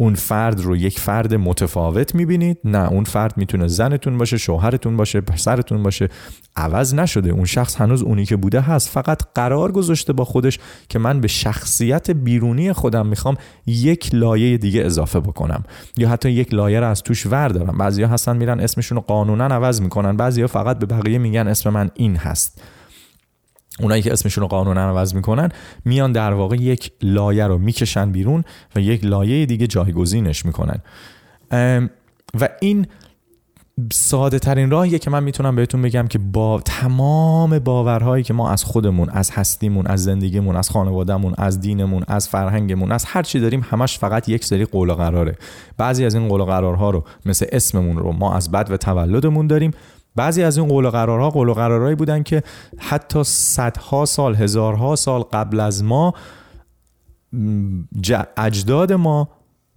اون 0.00 0.14
فرد 0.14 0.60
رو 0.60 0.76
یک 0.76 1.00
فرد 1.00 1.34
متفاوت 1.34 2.14
میبینید 2.14 2.58
نه 2.64 2.88
اون 2.92 3.04
فرد 3.04 3.36
میتونه 3.36 3.68
زنتون 3.68 4.18
باشه 4.18 4.36
شوهرتون 4.36 4.96
باشه 4.96 5.20
پسرتون 5.20 5.82
باشه 5.82 6.08
عوض 6.56 6.94
نشده 6.94 7.30
اون 7.30 7.44
شخص 7.44 7.76
هنوز 7.76 8.02
اونی 8.02 8.24
که 8.24 8.36
بوده 8.36 8.60
هست 8.60 8.88
فقط 8.88 9.22
قرار 9.34 9.72
گذاشته 9.72 10.12
با 10.12 10.24
خودش 10.24 10.58
که 10.88 10.98
من 10.98 11.20
به 11.20 11.28
شخصیت 11.28 12.10
بیرونی 12.10 12.72
خودم 12.72 13.06
میخوام 13.06 13.36
یک 13.66 14.14
لایه 14.14 14.58
دیگه 14.58 14.84
اضافه 14.84 15.20
بکنم 15.20 15.62
یا 15.96 16.08
حتی 16.08 16.30
یک 16.30 16.54
لایه 16.54 16.80
رو 16.80 16.86
از 16.88 17.02
توش 17.02 17.26
ور 17.26 17.48
دارم 17.48 17.78
بعضیا 17.78 18.08
هستن 18.08 18.36
میرن 18.36 18.60
اسمشون 18.60 18.96
رو 18.96 19.02
قانونا 19.02 19.44
عوض 19.44 19.80
میکنن 19.80 20.16
بعضیا 20.16 20.46
فقط 20.46 20.78
به 20.78 20.86
بقیه 20.86 21.18
میگن 21.18 21.48
اسم 21.48 21.70
من 21.70 21.90
این 21.94 22.16
هست 22.16 22.62
اونایی 23.80 24.02
که 24.02 24.12
اسمشون 24.12 24.42
رو 24.42 24.48
قانونا 24.48 24.80
عوض 24.80 25.14
میکنن 25.14 25.48
میان 25.84 26.12
در 26.12 26.32
واقع 26.32 26.56
یک 26.56 26.92
لایه 27.02 27.46
رو 27.46 27.58
میکشن 27.58 28.12
بیرون 28.12 28.44
و 28.76 28.80
یک 28.80 29.04
لایه 29.04 29.46
دیگه 29.46 29.66
جایگزینش 29.66 30.46
میکنن. 30.46 30.80
و 32.40 32.48
این 32.60 32.86
ساده 33.92 34.38
ترین 34.38 34.70
راهیه 34.70 34.98
که 34.98 35.10
من 35.10 35.22
میتونم 35.24 35.56
بهتون 35.56 35.82
بگم 35.82 36.06
که 36.06 36.18
با 36.18 36.60
تمام 36.64 37.58
باورهایی 37.58 38.24
که 38.24 38.34
ما 38.34 38.50
از 38.50 38.64
خودمون 38.64 39.10
از 39.10 39.30
هستیمون 39.30 39.86
از 39.86 40.04
زندگیمون 40.04 40.56
از 40.56 40.70
خانوادهمون 40.70 41.34
از 41.38 41.60
دینمون 41.60 42.04
از 42.08 42.28
فرهنگمون 42.28 42.92
از 42.92 43.04
هر 43.04 43.22
چی 43.22 43.40
داریم 43.40 43.66
همش 43.70 43.98
فقط 43.98 44.28
یک 44.28 44.44
سری 44.44 44.64
قول 44.64 44.90
و 44.90 44.94
قراره 44.94 45.36
بعضی 45.76 46.04
از 46.04 46.14
این 46.14 46.28
قول 46.28 46.40
و 46.40 46.44
قرارها 46.44 46.90
رو 46.90 47.04
مثل 47.26 47.46
اسممون 47.52 47.96
رو 47.96 48.12
ما 48.12 48.34
از 48.34 48.50
بد 48.50 48.70
و 48.70 48.76
تولدمون 48.76 49.46
داریم. 49.46 49.70
بعضی 50.18 50.42
از 50.42 50.58
این 50.58 50.68
قول 50.68 50.84
و 50.84 50.90
قرارها 50.90 51.30
قول 51.30 51.48
و 51.48 51.54
قرارهایی 51.54 51.94
بودن 51.94 52.22
که 52.22 52.42
حتی 52.78 53.24
صدها 53.24 54.04
سال 54.04 54.34
هزارها 54.34 54.96
سال 54.96 55.22
قبل 55.22 55.60
از 55.60 55.84
ما 55.84 56.14
اجداد 58.36 58.92
ما 58.92 59.28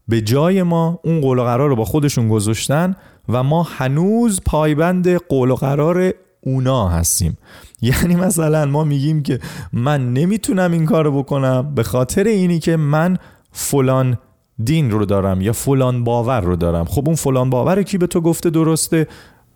به 0.07 0.21
جای 0.21 0.63
ما 0.63 0.99
اون 1.03 1.21
قول 1.21 1.39
و 1.39 1.43
قرار 1.43 1.69
رو 1.69 1.75
با 1.75 1.85
خودشون 1.85 2.29
گذاشتن 2.29 2.95
و 3.29 3.43
ما 3.43 3.63
هنوز 3.63 4.41
پایبند 4.45 5.13
قول 5.15 5.51
و 5.51 5.55
قرار 5.55 6.13
اونا 6.41 6.89
هستیم. 6.89 7.37
یعنی 7.81 8.15
مثلا 8.15 8.65
ما 8.65 8.83
میگیم 8.83 9.23
که 9.23 9.39
من 9.73 10.13
نمیتونم 10.13 10.71
این 10.71 10.85
کار 10.85 11.05
رو 11.05 11.23
بکنم 11.23 11.75
به 11.75 11.83
خاطر 11.83 12.23
اینی 12.23 12.59
که 12.59 12.77
من 12.77 13.17
فلان 13.51 14.17
دین 14.63 14.91
رو 14.91 15.05
دارم 15.05 15.41
یا 15.41 15.53
فلان 15.53 16.03
باور 16.03 16.41
رو 16.41 16.55
دارم. 16.55 16.85
خب 16.85 17.03
اون 17.05 17.15
فلان 17.15 17.49
باور 17.49 17.83
کی 17.83 17.97
به 17.97 18.07
تو 18.07 18.21
گفته 18.21 18.49
درسته؟ 18.49 19.07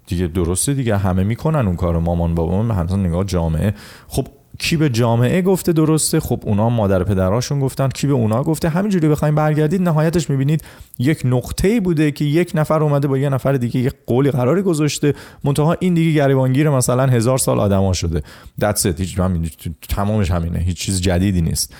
دیگه 0.07 0.27
درسته 0.27 0.73
دیگه 0.73 0.97
همه 0.97 1.23
میکنن 1.23 1.67
اون 1.67 1.75
کارو. 1.75 1.99
مامان 1.99 2.35
بابام 2.35 2.71
همسان 2.71 3.05
نگاه 3.05 3.23
جامعه. 3.23 3.73
خب 4.07 4.27
کی 4.59 4.77
به 4.77 4.89
جامعه 4.89 5.41
گفته 5.41 5.73
درسته؟ 5.73 6.19
خب 6.19 6.39
اونا 6.43 6.69
مادر 6.69 7.03
پدراشون 7.03 7.59
گفتن. 7.59 7.89
کی 7.89 8.07
به 8.07 8.13
اونا 8.13 8.43
گفته؟ 8.43 8.69
همینجوری 8.69 9.07
بخوایم 9.07 9.35
برگردید. 9.35 9.81
نهایتش 9.81 10.29
میبینید 10.29 10.63
یک 10.99 11.21
نقطه‌ای 11.25 11.79
بوده 11.79 12.11
که 12.11 12.25
یک 12.25 12.51
نفر 12.55 12.83
اومده 12.83 13.07
با 13.07 13.17
یه 13.17 13.29
نفر 13.29 13.53
دیگه 13.53 13.79
یه 13.79 13.91
قولی 14.07 14.31
قراری 14.31 14.61
گذاشته. 14.61 15.13
منتها 15.43 15.75
این 15.79 15.93
دیگه 15.93 16.11
گریبانگیر 16.11 16.69
مثلا 16.69 17.05
هزار 17.05 17.37
سال 17.37 17.59
آدما 17.59 17.93
شده. 17.93 18.21
دتس 18.61 18.85
هیچ 18.85 19.19
من 19.19 19.45
تمامش 19.89 20.31
همینه. 20.31 20.59
هیچ 20.59 20.77
چیز 20.77 21.01
جدیدی 21.01 21.41
نیست. 21.41 21.75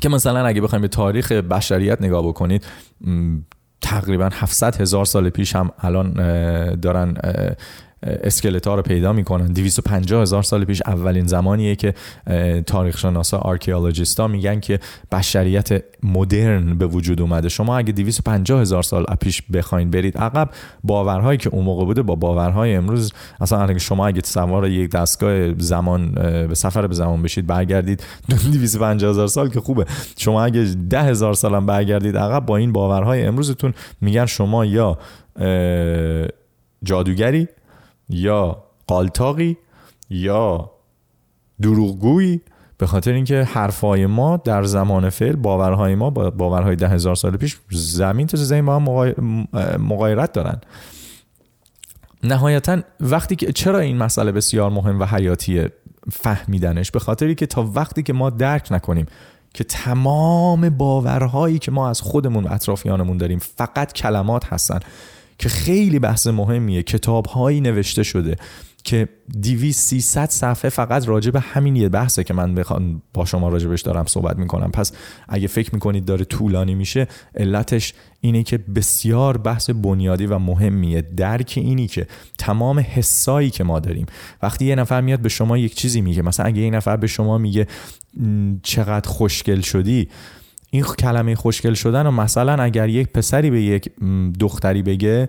که 0.00 0.08
مثلا 0.08 0.46
اگه 0.46 0.60
بخوایم 0.60 0.82
به 0.82 0.88
تاریخ 0.88 1.32
بشریت 1.32 2.02
نگاه 2.02 2.28
بکنید 2.28 2.66
تقریبا 3.80 4.30
700 4.32 4.80
هزار 4.80 5.04
سال 5.04 5.30
پیش 5.30 5.56
هم 5.56 5.70
الان 5.82 6.12
دارن 6.80 7.14
اسکلتا 8.02 8.74
رو 8.74 8.82
پیدا 8.82 9.12
میکنن 9.12 9.46
250 9.46 10.22
هزار 10.22 10.42
سال 10.42 10.64
پیش 10.64 10.82
اولین 10.86 11.26
زمانیه 11.26 11.76
که 11.76 11.94
تاریخ 12.66 12.98
شناسا 12.98 13.38
آرکیولوژیستا 13.38 14.28
میگن 14.28 14.60
که 14.60 14.78
بشریت 15.12 15.84
مدرن 16.02 16.78
به 16.78 16.86
وجود 16.86 17.20
اومده 17.20 17.48
شما 17.48 17.78
اگه 17.78 17.92
250 17.92 18.60
هزار 18.60 18.82
سال 18.82 19.04
پیش 19.20 19.42
بخواین 19.42 19.90
برید 19.90 20.18
عقب 20.18 20.50
باورهایی 20.84 21.38
که 21.38 21.50
اون 21.50 21.64
موقع 21.64 21.84
بوده 21.84 22.02
با 22.02 22.14
باورهای 22.14 22.74
امروز 22.74 23.12
اصلا 23.40 23.62
اگه 23.62 23.78
شما 23.78 24.06
اگه 24.06 24.20
سوار 24.24 24.68
یک 24.68 24.90
دستگاه 24.90 25.58
زمان 25.58 26.12
به 26.48 26.54
سفر 26.54 26.86
به 26.86 26.94
زمان 26.94 27.22
بشید 27.22 27.46
برگردید 27.46 28.02
250 28.28 29.10
هزار 29.10 29.26
سال 29.26 29.48
که 29.48 29.60
خوبه 29.60 29.84
شما 30.18 30.44
اگه 30.44 30.64
10 30.64 31.02
هزار 31.02 31.34
سال 31.34 31.54
هم 31.54 31.66
برگردید 31.66 32.16
عقب 32.16 32.46
با 32.46 32.56
این 32.56 32.72
باورهای 32.72 33.22
امروزتون 33.22 33.74
میگن 34.00 34.26
شما 34.26 34.64
یا 34.64 34.98
جادوگری 36.82 37.48
یا 38.08 38.64
قالتاقی 38.86 39.56
یا 40.10 40.70
دروغگویی 41.62 42.40
به 42.78 42.86
خاطر 42.86 43.12
اینکه 43.12 43.42
حرفهای 43.42 44.06
ما 44.06 44.36
در 44.36 44.62
زمان 44.62 45.10
فعل 45.10 45.36
باورهای 45.36 45.94
ما 45.94 46.10
با 46.10 46.30
باورهای 46.30 46.76
ده 46.76 46.88
هزار 46.88 47.14
سال 47.14 47.36
پیش 47.36 47.56
زمین 47.70 48.26
تا 48.26 48.36
زمین 48.36 48.66
با 48.66 48.76
هم 48.76 49.48
مغایرت 49.78 50.32
دارن. 50.32 50.60
نهایتا 52.22 52.78
وقتی 53.00 53.36
که 53.36 53.52
چرا 53.52 53.78
این 53.78 53.96
مسئله 53.96 54.32
بسیار 54.32 54.70
مهم 54.70 55.00
و 55.00 55.04
حیاتیه 55.04 55.72
فهمیدنش؟ 56.12 56.90
به 56.90 56.98
خاطری 56.98 57.34
که 57.34 57.46
تا 57.46 57.70
وقتی 57.74 58.02
که 58.02 58.12
ما 58.12 58.30
درک 58.30 58.72
نکنیم 58.72 59.06
که 59.54 59.64
تمام 59.64 60.70
باورهایی 60.70 61.58
که 61.58 61.70
ما 61.70 61.90
از 61.90 62.00
خودمون 62.00 62.44
و 62.44 62.52
اطرافیانمون 62.52 63.16
داریم 63.16 63.38
فقط 63.38 63.92
کلمات 63.92 64.52
هستن. 64.52 64.80
که 65.38 65.48
خیلی 65.48 65.98
بحث 65.98 66.26
مهمیه 66.26 66.82
کتاب 66.82 67.26
هایی 67.26 67.60
نوشته 67.60 68.02
شده 68.02 68.36
که 68.84 69.08
200 69.42 69.80
300 69.80 70.28
صفحه 70.28 70.68
فقط 70.68 71.08
راجع 71.08 71.30
به 71.30 71.40
همین 71.40 71.76
یه 71.76 71.88
بحثه 71.88 72.24
که 72.24 72.34
من 72.34 72.54
بخوام 72.54 73.02
با 73.14 73.24
شما 73.24 73.48
راجبش 73.48 73.82
دارم 73.82 74.04
صحبت 74.06 74.38
میکنم. 74.38 74.70
پس 74.70 74.92
اگه 75.28 75.46
فکر 75.46 75.74
میکنید 75.74 76.04
داره 76.04 76.24
طولانی 76.24 76.74
میشه 76.74 77.06
علتش 77.34 77.94
اینه 78.20 78.42
که 78.42 78.58
بسیار 78.58 79.38
بحث 79.38 79.70
بنیادی 79.70 80.26
و 80.26 80.38
مهمیه. 80.38 81.02
درک 81.02 81.54
اینی 81.56 81.86
که 81.86 82.06
تمام 82.38 82.78
حسایی 82.78 83.50
که 83.50 83.64
ما 83.64 83.80
داریم. 83.80 84.06
وقتی 84.42 84.64
یه 84.64 84.74
نفر 84.74 85.00
میاد 85.00 85.20
به 85.20 85.28
شما 85.28 85.58
یک 85.58 85.74
چیزی 85.74 86.00
میگه 86.00 86.22
مثلا 86.22 86.46
اگه 86.46 86.62
یه 86.62 86.70
نفر 86.70 86.96
به 86.96 87.06
شما 87.06 87.38
میگه 87.38 87.66
چقدر 88.62 89.08
خوشگل 89.08 89.60
شدی 89.60 90.08
این 90.70 90.82
کلمه 90.82 91.34
خوشگل 91.34 91.74
شدن 91.74 92.06
و 92.06 92.10
مثلا 92.10 92.62
اگر 92.62 92.88
یک 92.88 93.08
پسری 93.08 93.50
به 93.50 93.62
یک 93.62 93.90
دختری 94.40 94.82
بگه 94.82 95.28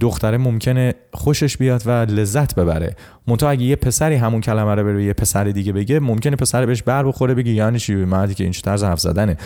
دختره 0.00 0.38
ممکنه 0.38 0.94
خوشش 1.12 1.56
بیاد 1.56 1.82
و 1.86 1.90
لذت 1.90 2.54
ببره. 2.54 2.96
منتها 3.26 3.50
اگه 3.50 3.62
یه 3.62 3.76
پسری 3.76 4.14
همون 4.14 4.40
کلمه 4.40 4.74
رو 4.74 4.84
به 4.84 5.04
یه 5.04 5.12
پسر 5.12 5.44
دیگه 5.44 5.72
بگه 5.72 6.00
ممکنه 6.00 6.36
پسر 6.36 6.66
بهش 6.66 6.82
بر 6.82 7.04
بخوره 7.04 7.34
بگه 7.34 7.52
یعنی 7.52 7.78
چی؟ 7.78 7.94
مردی 7.94 8.34
که 8.34 8.44
این 8.44 8.52
چه 8.52 8.62
طرز 8.62 8.84
حرف 8.84 9.00
زدنه. 9.00 9.36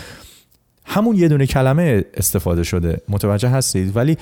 همون 0.85 1.15
یه 1.15 1.27
دونه 1.27 1.45
کلمه 1.45 2.05
استفاده 2.13 2.63
شده. 2.63 3.01
متوجه 3.09 3.49
هستید؟ 3.49 3.95
ولی 3.95 4.17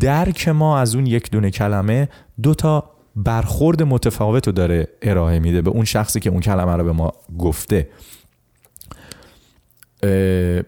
درک 0.00 0.48
ما 0.48 0.78
از 0.78 0.94
اون 0.94 1.06
یک 1.06 1.30
دونه 1.30 1.50
کلمه 1.50 2.08
دو 2.42 2.54
تا 2.54 2.90
برخورد 3.16 3.82
متفاوت 3.82 4.46
رو 4.46 4.52
داره 4.52 4.88
ارائه 5.02 5.38
میده 5.38 5.62
به 5.62 5.70
اون 5.70 5.84
شخصی 5.84 6.20
که 6.20 6.30
اون 6.30 6.40
کلمه 6.40 6.76
رو 6.76 6.84
به 6.84 6.92
ما 6.92 7.12
گفته. 7.38 7.88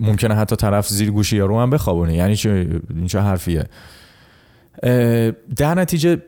ممکنه 0.00 0.34
حتی 0.34 0.56
طرف 0.56 0.88
زیر 0.88 1.10
گوشی 1.10 1.36
یارو 1.36 1.60
هم 1.60 1.70
بخوابونه. 1.70 2.14
یعنی 2.14 2.36
چه 2.36 2.80
این 2.94 3.06
چه 3.06 3.20
حرفیه 3.20 3.64
در 5.56 5.74
نتیجه 5.74 6.22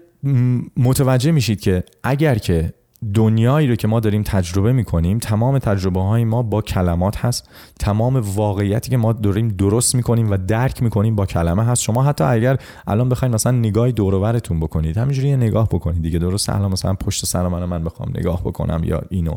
متوجه 0.77 1.31
میشید 1.31 1.61
که 1.61 1.85
اگر 2.03 2.35
که 2.35 2.73
دنیایی 3.15 3.69
رو 3.69 3.77
که 3.77 3.89
ما 3.89 4.01
داریم 4.01 4.23
تجربه 4.23 4.73
میکنیم 4.73 5.19
تمام 5.19 5.59
تجربه 5.59 6.01
های 6.01 6.25
ما 6.25 6.43
با 6.43 6.63
کلمات 6.63 7.17
هست. 7.17 7.49
تمام 7.79 8.17
واقعیتی 8.17 8.91
که 8.91 8.97
ما 8.97 9.13
داریم 9.13 9.49
درست 9.49 9.95
میکنیم 9.95 10.31
و 10.31 10.37
درک 10.37 10.83
میکنیم 10.83 11.17
با 11.17 11.27
کلمه 11.27 11.65
هست. 11.65 11.83
شما 11.83 12.03
حتی 12.03 12.25
اگر 12.25 12.57
الان 12.87 13.09
بخواید 13.09 13.35
مثلا 13.35 13.53
نگاهی 13.53 13.93
دورورتون 13.93 14.61
بکنید 14.61 14.99
همینجوری 14.99 15.37
نگاه 15.37 15.69
بکنید 15.69 16.03
دیگه 16.03 16.19
درست 16.19 16.49
الان 16.49 16.73
مثلا 16.73 16.95
پشت 16.95 17.27
سر 17.27 17.49
من 17.49 17.65
من 17.65 17.85
بخوام 17.85 18.11
نگاه 18.15 18.41
بکنم 18.41 18.81
یا 18.85 19.03
اینو. 19.11 19.35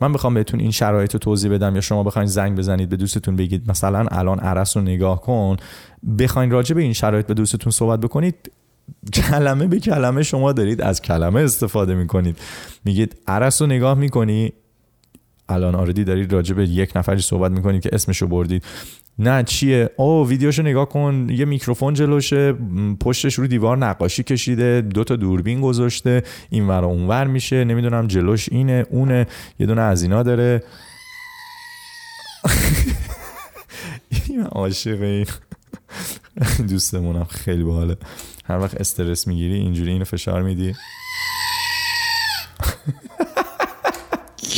من 0.00 0.10
میخوام 0.10 0.34
بهتون 0.34 0.60
این 0.60 0.70
شرایط 0.70 1.12
رو 1.12 1.18
توضیح 1.18 1.52
بدم 1.52 1.74
یا 1.74 1.80
شما 1.80 2.02
بخواین 2.02 2.28
زنگ 2.28 2.58
بزنید 2.58 2.88
به 2.88 2.96
دوستتون 2.96 3.36
بگید 3.36 3.70
مثلا 3.70 4.06
الان 4.10 4.38
عرس 4.38 4.76
رو 4.76 4.82
نگاه 4.82 5.20
کن 5.20 5.56
بخواین 6.18 6.50
راجع 6.50 6.74
به 6.74 6.82
این 6.82 6.92
شرایط 6.92 7.26
به 7.26 7.34
دوستتون 7.34 7.72
صحبت 7.72 8.00
بکنید 8.00 8.50
کلمه 9.12 9.66
به 9.66 9.80
کلمه 9.80 10.22
شما 10.22 10.52
دارید 10.52 10.82
از 10.82 11.02
کلمه 11.02 11.40
استفاده 11.40 11.94
میکنید. 11.94 12.38
میگید 12.84 13.16
عرس 13.26 13.62
رو 13.62 13.68
نگاه 13.68 13.98
میکنی 13.98 14.52
الان 15.48 15.74
آردی 15.74 16.04
دارید 16.04 16.32
راجع 16.32 16.54
به 16.54 16.68
یک 16.68 16.96
نفری 16.96 17.20
صحبت 17.20 17.52
میکنید 17.52 17.82
که 17.82 17.90
اسمشو 17.92 18.26
بردید. 18.26 18.64
نه 19.18 19.42
چیه؟ 19.42 19.90
او 19.96 20.28
ویدیوشو 20.28 20.62
نگاه 20.62 20.88
کن 20.88 21.26
یه 21.30 21.44
میکروفون 21.44 21.94
جلوشه 21.94 22.54
پشتش 23.00 23.34
رو 23.34 23.46
دیوار 23.46 23.78
نقاشی 23.78 24.22
کشیده 24.22 24.80
دو 24.80 25.04
تا 25.04 25.16
دوربین 25.16 25.60
گذاشته 25.60 26.22
اینور 26.50 26.84
اونور 26.84 27.26
میشه 27.26 27.64
نمیدونم 27.64 28.06
جلوش 28.06 28.48
اینه 28.52 28.86
اونه 28.90 29.26
یه 29.58 29.66
دونه 29.66 29.80
از 29.80 30.02
اینا 30.02 30.22
داره. 30.22 30.62
این 34.28 34.42
عاشق 34.42 35.02
این 35.02 35.26
دوستمونم 36.68 37.24
خیلی 37.24 37.62
باحاله. 37.62 37.96
هر 38.44 38.58
وقت 38.58 38.80
استرس 38.80 39.26
میگیری 39.26 39.54
اینجوری 39.54 39.92
اینو 39.92 40.04
فشار 40.04 40.42
میدی. 40.42 40.74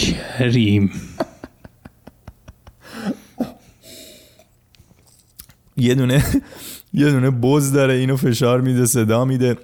Kerim. 0.00 0.90
یه 5.76 5.94
دونه 5.94 6.24
یه 6.92 7.10
دونه 7.10 7.30
بز 7.30 7.72
داره 7.72 7.94
اینو 7.94 8.16
فشار 8.16 8.60
میده 8.60 8.86
صدا 8.86 9.24
میده 9.24 9.56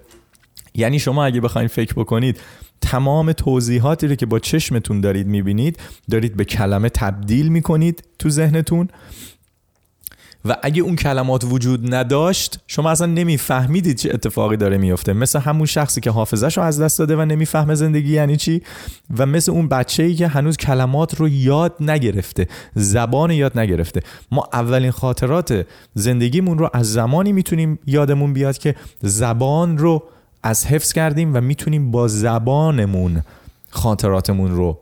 یعنی 0.75 0.99
شما 0.99 1.25
اگه 1.25 1.41
بخواید 1.41 1.71
فکر 1.71 1.95
بکنید 1.95 2.41
تمام 2.81 3.33
توضیحاتی 3.33 4.07
رو 4.09 4.15
که 4.15 4.27
با 4.27 4.39
چشمتون 4.39 5.01
دارید 5.01 5.27
میبینید 5.27 5.79
دارید 6.11 6.37
به 6.37 6.45
کلمه 6.45 6.89
تبدیل 6.89 7.49
میکنید 7.49 8.05
تو 8.19 8.31
ذهنتون 8.31 8.89
و 10.49 10.57
اگه 10.63 10.83
اون 10.83 10.97
کلمات 10.97 11.45
وجود 11.45 11.95
نداشت 11.95 12.61
شما 12.67 12.91
اصلا 12.91 13.07
نمیفهمیدید 13.07 13.97
چه 13.97 14.11
اتفاقی 14.15 14.57
داره 14.57 14.79
میفته 14.79 15.13
مثل 15.13 15.39
همون 15.39 15.67
شخصی 15.67 16.01
که 16.01 16.11
حافظش 16.11 16.59
رو 16.59 16.65
از 16.65 16.81
دست 16.81 16.99
داده 16.99 17.17
و 17.17 17.25
نمیفهمه 17.25 17.75
زندگی 17.75 18.13
یعنی 18.13 18.37
چی؟ 18.37 18.63
و 19.19 19.27
مثل 19.27 19.53
اون 19.53 19.69
بچه 19.69 20.03
ای 20.03 20.15
که 20.15 20.29
هنوز 20.29 20.57
کلمات 20.57 21.15
رو 21.15 21.29
یاد 21.29 21.75
نگرفته 21.81 22.49
زبان 22.75 23.31
یاد 23.31 23.59
نگرفته. 23.59 24.01
ما 24.31 24.49
اولین 24.53 24.91
خاطرات 24.91 25.67
زندگیمون 25.95 26.59
رو 26.59 26.71
از 26.73 26.93
زمانی 26.93 27.33
میتونیم 27.33 27.79
یادمون 27.87 28.33
بیاد 28.33 28.59
که 28.59 28.75
زبان 29.03 29.79
رو 29.79 30.03
از 30.43 30.67
حفظ 30.67 30.93
کردیم 30.93 31.37
و 31.37 31.41
میتونیم 31.41 31.91
با 31.91 32.09
زبانمون 32.09 33.23
خاطراتمون 33.71 34.51
رو 34.51 34.79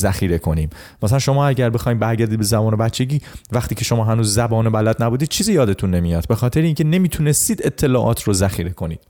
ذخیره 0.00 0.38
کنیم. 0.38 0.70
مثلا 1.02 1.18
شما 1.18 1.46
اگر 1.46 1.70
بخواید 1.70 1.98
برگردید 1.98 2.38
به 2.38 2.44
زمان 2.44 2.76
بچگی 2.76 3.20
وقتی 3.52 3.74
که 3.74 3.84
شما 3.84 4.04
هنوز 4.04 4.34
زبان 4.34 4.70
بلد 4.70 5.02
نبودید 5.02 5.28
چیزی 5.28 5.52
یادتون 5.52 5.90
نمیاد. 5.90 6.28
به 6.28 6.34
خاطر 6.34 6.60
اینکه 6.60 6.84
نمیتونستید 6.84 7.60
اطلاعات 7.64 8.22
رو 8.22 8.32
ذخیره 8.32 8.70
کنید. 8.70 9.00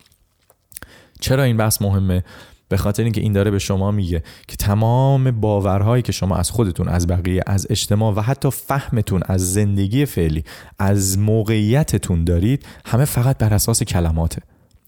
چرا 1.20 1.42
این 1.42 1.56
بحث 1.56 1.82
مهمه؟ 1.82 2.24
به 2.68 2.76
خاطر 2.76 3.02
اینکه 3.02 3.20
این 3.20 3.32
داره 3.32 3.50
به 3.50 3.58
شما 3.58 3.90
میگه 3.90 4.22
که 4.48 4.56
تمام 4.56 5.30
باورهایی 5.30 6.02
که 6.02 6.12
شما 6.12 6.36
از 6.36 6.50
خودتون 6.50 6.88
از 6.88 7.06
بقیه 7.06 7.42
از 7.46 7.66
اجتماع 7.70 8.14
و 8.14 8.20
حتی 8.20 8.50
فهمتون 8.50 9.22
از 9.26 9.52
زندگی 9.52 10.06
فعلی 10.06 10.44
از 10.78 11.18
موقعیتتون 11.18 12.24
دارید 12.24 12.66
همه 12.86 13.04
فقط 13.04 13.38
بر 13.38 13.54
اساس 13.54 13.82
کلماته. 13.82 14.42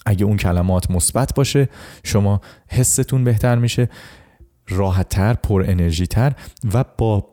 اگه 0.06 0.24
اون 0.24 0.36
کلمات 0.36 0.90
مثبت 0.90 1.34
باشه 1.34 1.68
شما 2.04 2.40
حستون 2.68 3.24
بهتر 3.24 3.56
میشه. 3.56 3.88
راحت 4.68 5.08
تر 5.08 5.34
پر 5.34 5.64
انرژی 5.68 6.06
تر 6.06 6.32
و 6.74 6.84
با 6.98 7.28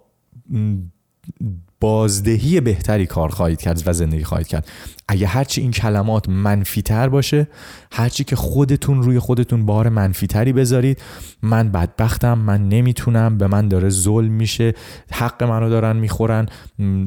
بازدهی 1.80 2.62
بهتری 2.62 3.06
کار 3.06 3.30
خواهید 3.30 3.62
کرد 3.62 3.84
و 3.86 3.94
زندگی 3.94 4.23
خواهید 4.23 4.48
کرد. 4.48 4.67
اگه 5.12 5.27
هرچی 5.27 5.62
این 5.62 5.71
کلمات 5.71 6.30
منفی 6.30 6.82
تر 6.82 7.10
باشه 7.10 7.48
هرچی 7.92 8.23
که 8.23 8.36
خودتون 8.36 9.04
روی 9.04 9.19
خودتون 9.19 9.65
بار 9.65 9.90
منفی 9.90 10.27
تری 10.27 10.54
بذارید 10.54 11.02
من 11.42 11.69
بدبختم 11.69 12.38
من 12.38 12.69
نمیتونم 12.69 13.38
به 13.38 13.48
من 13.48 13.67
داره 13.67 13.90
ظلم 13.90 14.32
میشه 14.32 14.73
حق 15.12 15.44
منو 15.44 15.69
دارن 15.69 15.96
میخورن 15.96 16.46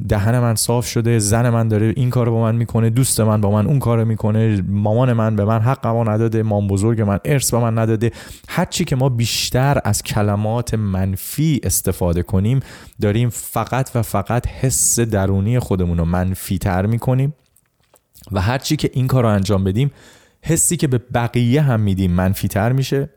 دهن 0.09 0.39
من 0.39 0.55
صاف 0.55 0.87
شده 0.87 1.19
زن 1.19 1.49
من 1.49 1.69
داره 1.69 1.93
این 1.97 2.11
کارو 2.11 2.33
با 2.33 2.43
من 2.43 2.55
میکنه 2.55 2.91
دوست 2.91 3.21
من 3.21 3.41
با 3.41 3.51
من 3.51 3.67
اون 3.67 3.79
کارو 3.79 4.05
میکنه 4.05 4.63
مامان 4.69 5.13
من 5.13 5.37
به 5.37 5.45
من 5.45 5.61
حقمو 5.61 6.05
نداده 6.05 6.43
مام 6.43 6.69
بزرگ 6.69 7.01
من 7.01 7.19
ارث 7.25 7.51
به 7.51 7.59
من 7.59 7.79
نداده. 7.79 8.11
هرچی 8.49 8.85
که 8.85 8.97
ما 8.97 9.09
بیشتر 9.09 9.81
از 9.85 10.03
کلمات 10.03 10.75
منفی 10.75 11.61
استفاده 11.63 12.23
کنیم 12.23 12.61
داریم 13.01 13.29
فقط 13.29 13.91
و 13.95 14.03
فقط 14.03 14.47
حس 14.63 15.01
درونی 15.01 15.59
خودمون 15.59 15.99
رو 15.99 16.05
منفی 16.05 16.59
تر 16.59 16.87
میکنیم 16.87 17.35
و 18.33 18.41
هرچی 18.41 18.77
که 18.77 18.91
این 18.93 19.07
کار 19.07 19.23
رو 19.23 19.29
انجام 19.29 19.65
بدیم 19.65 19.91
حسی 20.43 20.77
که 20.77 20.87
به 20.87 20.99
بقیه 20.99 21.63
هم 21.63 21.81
میدیم 21.81 22.11
منفی 22.11 22.49
تر 22.49 22.73
میشه 22.73 23.09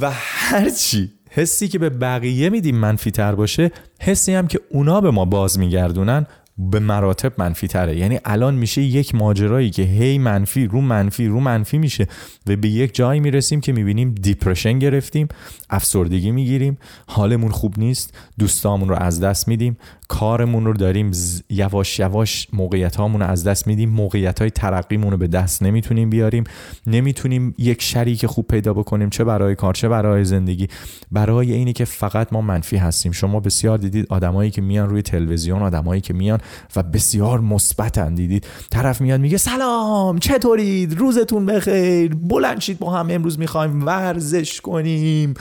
و 0.00 0.10
هرچی 0.12 1.12
حسی 1.30 1.68
که 1.68 1.78
به 1.78 1.90
بقیه 1.90 2.50
میدیم 2.50 2.76
منفی 2.76 3.10
تر 3.10 3.34
باشه 3.34 3.70
حسی 4.00 4.34
هم 4.34 4.46
که 4.48 4.60
اونا 4.70 5.00
به 5.00 5.10
ما 5.10 5.24
باز 5.24 5.58
میگردونن 5.58 6.26
به 6.58 6.78
مراتب 6.78 7.32
منفی 7.38 7.68
تره. 7.68 7.96
یعنی 7.96 8.18
الان 8.24 8.54
میشه 8.54 8.82
یک 8.82 9.14
ماجرایی 9.14 9.70
که 9.70 9.82
هی 9.82 10.18
منفی 10.18 10.66
رو 10.66 10.80
منفی 10.80 11.26
رو 11.26 11.40
منفی 11.40 11.78
میشه 11.78 12.06
و 12.46 12.56
به 12.56 12.68
یک 12.68 12.94
جایی 12.94 13.20
میرسیم 13.20 13.60
که 13.60 13.72
میبینیم 13.72 14.14
دیپرشن 14.14 14.78
گرفتیم 14.78 15.28
افسردگی 15.70 16.30
میگیریم 16.30 16.78
حالمون 17.06 17.50
خوب 17.50 17.78
نیست 17.78 18.14
دوستامون 18.38 18.88
رو 18.88 18.94
از 18.94 19.20
دست 19.20 19.48
میدیم 19.48 19.76
کارمون 20.08 20.64
رو 20.64 20.72
داریم 20.72 21.10
یواش 21.50 21.98
یواش 21.98 22.48
موقعیت 22.52 22.96
هامون 22.96 23.20
رو 23.20 23.26
از 23.26 23.44
دست 23.44 23.66
میدیم 23.66 23.90
موقعیت 23.90 24.38
های 24.38 24.50
ترقیمون 24.50 25.10
رو 25.10 25.16
به 25.16 25.26
دست 25.26 25.62
نمیتونیم 25.62 26.10
بیاریم 26.10 26.44
نمیتونیم 26.86 27.54
یک 27.58 27.82
شریک 27.82 28.26
خوب 28.26 28.46
پیدا 28.46 28.74
بکنیم 28.74 29.10
چه 29.10 29.24
برای 29.24 29.54
کار 29.54 29.74
چه 29.74 29.88
برای 29.88 30.24
زندگی. 30.24 30.68
برای 31.12 31.52
اینی 31.52 31.72
که 31.72 31.84
فقط 31.84 32.32
ما 32.32 32.40
منفی 32.40 32.76
هستیم. 32.76 33.12
شما 33.12 33.40
بسیار 33.40 33.78
دیدید 33.78 34.06
آدمایی 34.08 34.50
که 34.50 34.62
میان 34.62 34.88
روی 34.88 35.02
تلویزیون 35.02 35.62
آدمایی 35.62 36.00
که 36.00 36.14
میان 36.14 36.40
و 36.76 36.82
بسیار 36.82 37.40
مثبتن 37.40 38.14
دیدید 38.14 38.46
طرف 38.70 39.00
میاد 39.00 39.20
میگه 39.20 39.36
سلام 39.36 40.18
چطورید؟ 40.18 40.98
روزتون 40.98 41.46
بخیر. 41.46 42.14
بلند 42.14 42.60
شید 42.60 42.78
با 42.78 42.90
هم 42.90 43.10
امروز 43.10 43.38
میخوایم 43.38 43.86
ورزش 43.86 44.60
کنیم. 44.60 45.34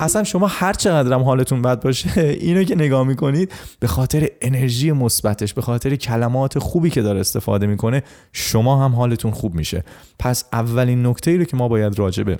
اصلا 0.00 0.24
شما 0.24 0.46
هر 0.46 0.72
چقدر 0.72 1.12
هم 1.12 1.22
حالتون 1.22 1.62
بد 1.62 1.82
باشه 1.82 2.20
اینو 2.40 2.64
که 2.64 2.74
نگاه 2.74 3.06
میکنید 3.06 3.52
به 3.80 3.86
خاطر 3.86 4.28
انرژی 4.40 4.92
مثبتش 4.92 5.54
به 5.54 5.62
خاطر 5.62 5.96
کلمات 5.96 6.58
خوبی 6.58 6.90
که 6.90 7.02
داره 7.02 7.20
استفاده 7.20 7.66
میکنه 7.66 8.02
شما 8.32 8.84
هم 8.84 8.94
حالتون 8.94 9.30
خوب 9.30 9.54
میشه. 9.54 9.84
پس 10.18 10.44
اولین 10.52 11.06
نکته 11.06 11.30
ای 11.30 11.36
رو 11.36 11.44
که 11.44 11.56
ما 11.56 11.68
باید 11.68 11.98
راجبه 11.98 12.38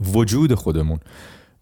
وجود 0.00 0.54
خودمون 0.54 0.98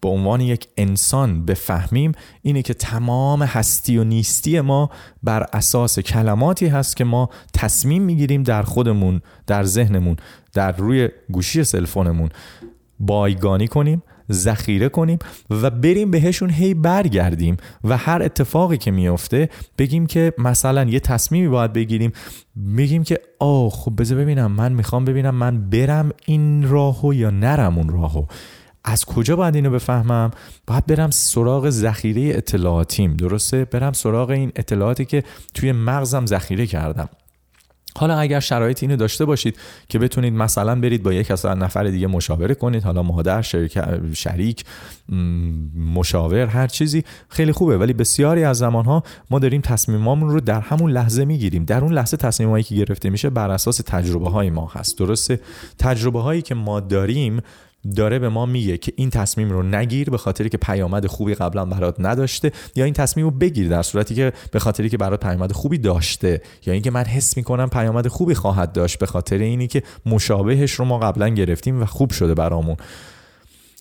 به 0.05 0.11
عنوان 0.11 0.41
یک 0.41 0.67
انسان 0.77 1.45
بفهمیم 1.45 2.11
اینه 2.41 2.61
که 2.61 2.73
تمام 2.73 3.43
هستی 3.43 3.97
و 3.97 4.03
نیستی 4.03 4.61
ما 4.61 4.89
بر 5.23 5.45
اساس 5.53 5.99
کلماتی 5.99 6.67
هست 6.67 6.95
که 6.97 7.03
ما 7.03 7.29
تصمیم 7.53 8.03
میگیریم 8.03 8.43
در 8.43 8.63
خودمون 8.63 9.21
در 9.47 9.63
ذهنمون 9.63 10.15
در 10.53 10.71
روی 10.71 11.09
گوشی 11.31 11.63
سلفونمون 11.63 12.29
بایگانی 12.99 13.67
کنیم 13.67 14.03
ذخیره 14.31 14.89
کنیم 14.89 15.19
و 15.49 15.69
بریم 15.69 16.11
بهشون 16.11 16.49
هی 16.49 16.73
برگردیم 16.73 17.57
و 17.83 17.97
هر 17.97 18.21
اتفاقی 18.23 18.77
که 18.77 18.91
میفته 18.91 19.49
بگیم 19.77 20.07
که 20.07 20.33
مثلا 20.37 20.83
یه 20.83 20.99
تصمیمی 20.99 21.47
باید 21.47 21.73
بگیریم 21.73 22.11
میگیم 22.55 23.03
که 23.03 23.19
آه 23.39 23.69
خب 23.69 24.01
بذار 24.01 24.17
ببینم 24.17 24.51
من 24.51 24.73
میخوام 24.73 25.05
ببینم 25.05 25.35
من 25.35 25.69
برم 25.69 26.11
این 26.25 26.69
راهو 26.69 27.13
یا 27.13 27.29
نرم 27.29 27.77
اون 27.77 27.89
راهو. 27.89 28.25
از 28.87 29.05
کجا 29.05 29.35
باید 29.35 29.55
اینو 29.55 29.69
بفهمم؟ 29.69 30.31
باید 30.67 30.85
برم 30.85 31.11
سراغ 31.11 31.69
ذخیره 31.69 32.37
اطلاعاتیم 32.37 33.13
درسته؟ 33.13 33.65
برم 33.65 33.93
سراغ 33.93 34.29
این 34.29 34.51
اطلاعاتی 34.55 35.05
که 35.05 35.23
توی 35.53 35.71
مغزم 35.71 36.25
ذخیره 36.25 36.67
کردم. 36.67 37.09
حالا 37.97 38.17
اگر 38.17 38.39
شرایط 38.39 38.83
اینو 38.83 38.95
داشته 38.95 39.25
باشید 39.25 39.57
که 39.89 39.99
بتونید 39.99 40.33
مثلا 40.33 40.75
برید 40.75 41.03
با 41.03 41.13
یک 41.13 41.31
نفر 41.45 41.83
دیگه 41.83 42.07
مشاوره 42.07 42.55
کنید 42.55 42.83
حالا 42.83 43.03
مادر 43.03 43.41
شریک 44.13 44.65
مشاور 45.75 46.45
هر 46.45 46.67
چیزی 46.67 47.03
خیلی 47.29 47.51
خوبه. 47.51 47.77
ولی 47.77 47.93
بسیاری 47.93 48.43
از 48.43 48.57
زمانها 48.57 49.03
ما 49.29 49.39
داریم 49.39 49.61
تصمیمامون 49.61 50.29
رو 50.29 50.39
در 50.39 50.61
همون 50.61 50.91
لحظه 50.91 51.25
میگیریم. 51.25 51.65
در 51.65 51.83
اون 51.83 51.93
لحظه 51.93 52.17
تصمیمایی 52.17 52.63
که 52.63 52.75
گرفته 52.75 53.09
میشه 53.09 53.29
بر 53.29 53.49
اساس 53.49 53.77
تجربه 53.77 54.29
های 54.29 54.49
ما 54.49 54.71
هست. 54.73 54.97
درسته؟ 54.97 55.39
تجربه 55.79 56.21
هایی 56.21 56.41
که 56.41 56.55
ما 56.55 56.79
داریم 56.79 57.41
داره 57.95 58.19
به 58.19 58.29
ما 58.29 58.45
میگه 58.45 58.77
که 58.77 58.93
این 58.95 59.09
تصمیم 59.09 59.49
رو 59.49 59.63
نگیر 59.63 60.09
به 60.09 60.17
خاطری 60.17 60.49
که 60.49 60.57
پیامد 60.57 61.07
خوبی 61.07 61.35
قبلا 61.35 61.65
برات 61.65 61.95
نداشته 61.99 62.51
یا 62.75 62.85
این 62.85 62.93
تصمیم 62.93 63.25
رو 63.25 63.31
بگیر 63.31 63.69
در 63.69 63.81
صورتی 63.81 64.15
که 64.15 64.33
به 64.51 64.59
خاطری 64.59 64.89
که 64.89 64.97
برات 64.97 65.19
پیامد 65.19 65.51
خوبی 65.51 65.77
داشته 65.77 66.41
یا 66.65 66.73
اینکه 66.73 66.91
من 66.91 67.03
حس 67.03 67.37
میکنم 67.37 67.69
پیامد 67.69 68.07
خوبی 68.07 68.33
خواهد 68.33 68.71
داشت 68.71 68.99
به 68.99 69.05
خاطر 69.05 69.37
اینی 69.37 69.67
که 69.67 69.83
مشابهش 70.05 70.71
رو 70.71 70.85
ما 70.85 70.99
قبلا 70.99 71.29
گرفتیم 71.29 71.81
و 71.81 71.85
خوب 71.85 72.11
شده 72.11 72.33
برامون. 72.33 72.75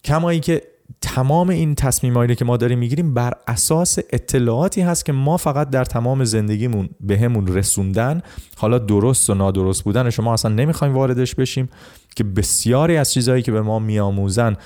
کما 0.05 0.30
اینکه 0.30 0.62
تمام 1.01 1.49
این 1.49 1.74
تصمیمایی 1.74 2.35
که 2.35 2.45
ما 2.45 2.57
داریم 2.57 2.78
میگیریم 2.78 3.14
بر 3.14 3.32
اساس 3.49 3.99
اطلاعاتی 4.12 4.80
هست 4.80 5.05
که 5.05 5.12
ما 5.12 5.37
فقط 5.37 5.70
در 5.70 5.85
تمام 5.85 6.24
زندگیمون 6.24 6.89
به 7.01 7.18
همون 7.18 7.47
رسوندن 7.47 8.22
حالا 8.57 8.78
درست 8.78 9.30
و 9.30 9.35
نادرست 9.35 9.85
بودن 9.85 10.11
شما 10.11 10.32
اصلا 10.32 10.55
نمیخوایم 10.55 10.95
واردش 10.95 11.35
بشیم 11.35 11.68
که 12.16 12.24
بسیاری 12.24 12.97
از 12.97 13.12
چیزهایی 13.12 13.43
که 13.43 13.53
به 13.53 13.62
ما 13.62 13.78
میآموزن 13.78 14.57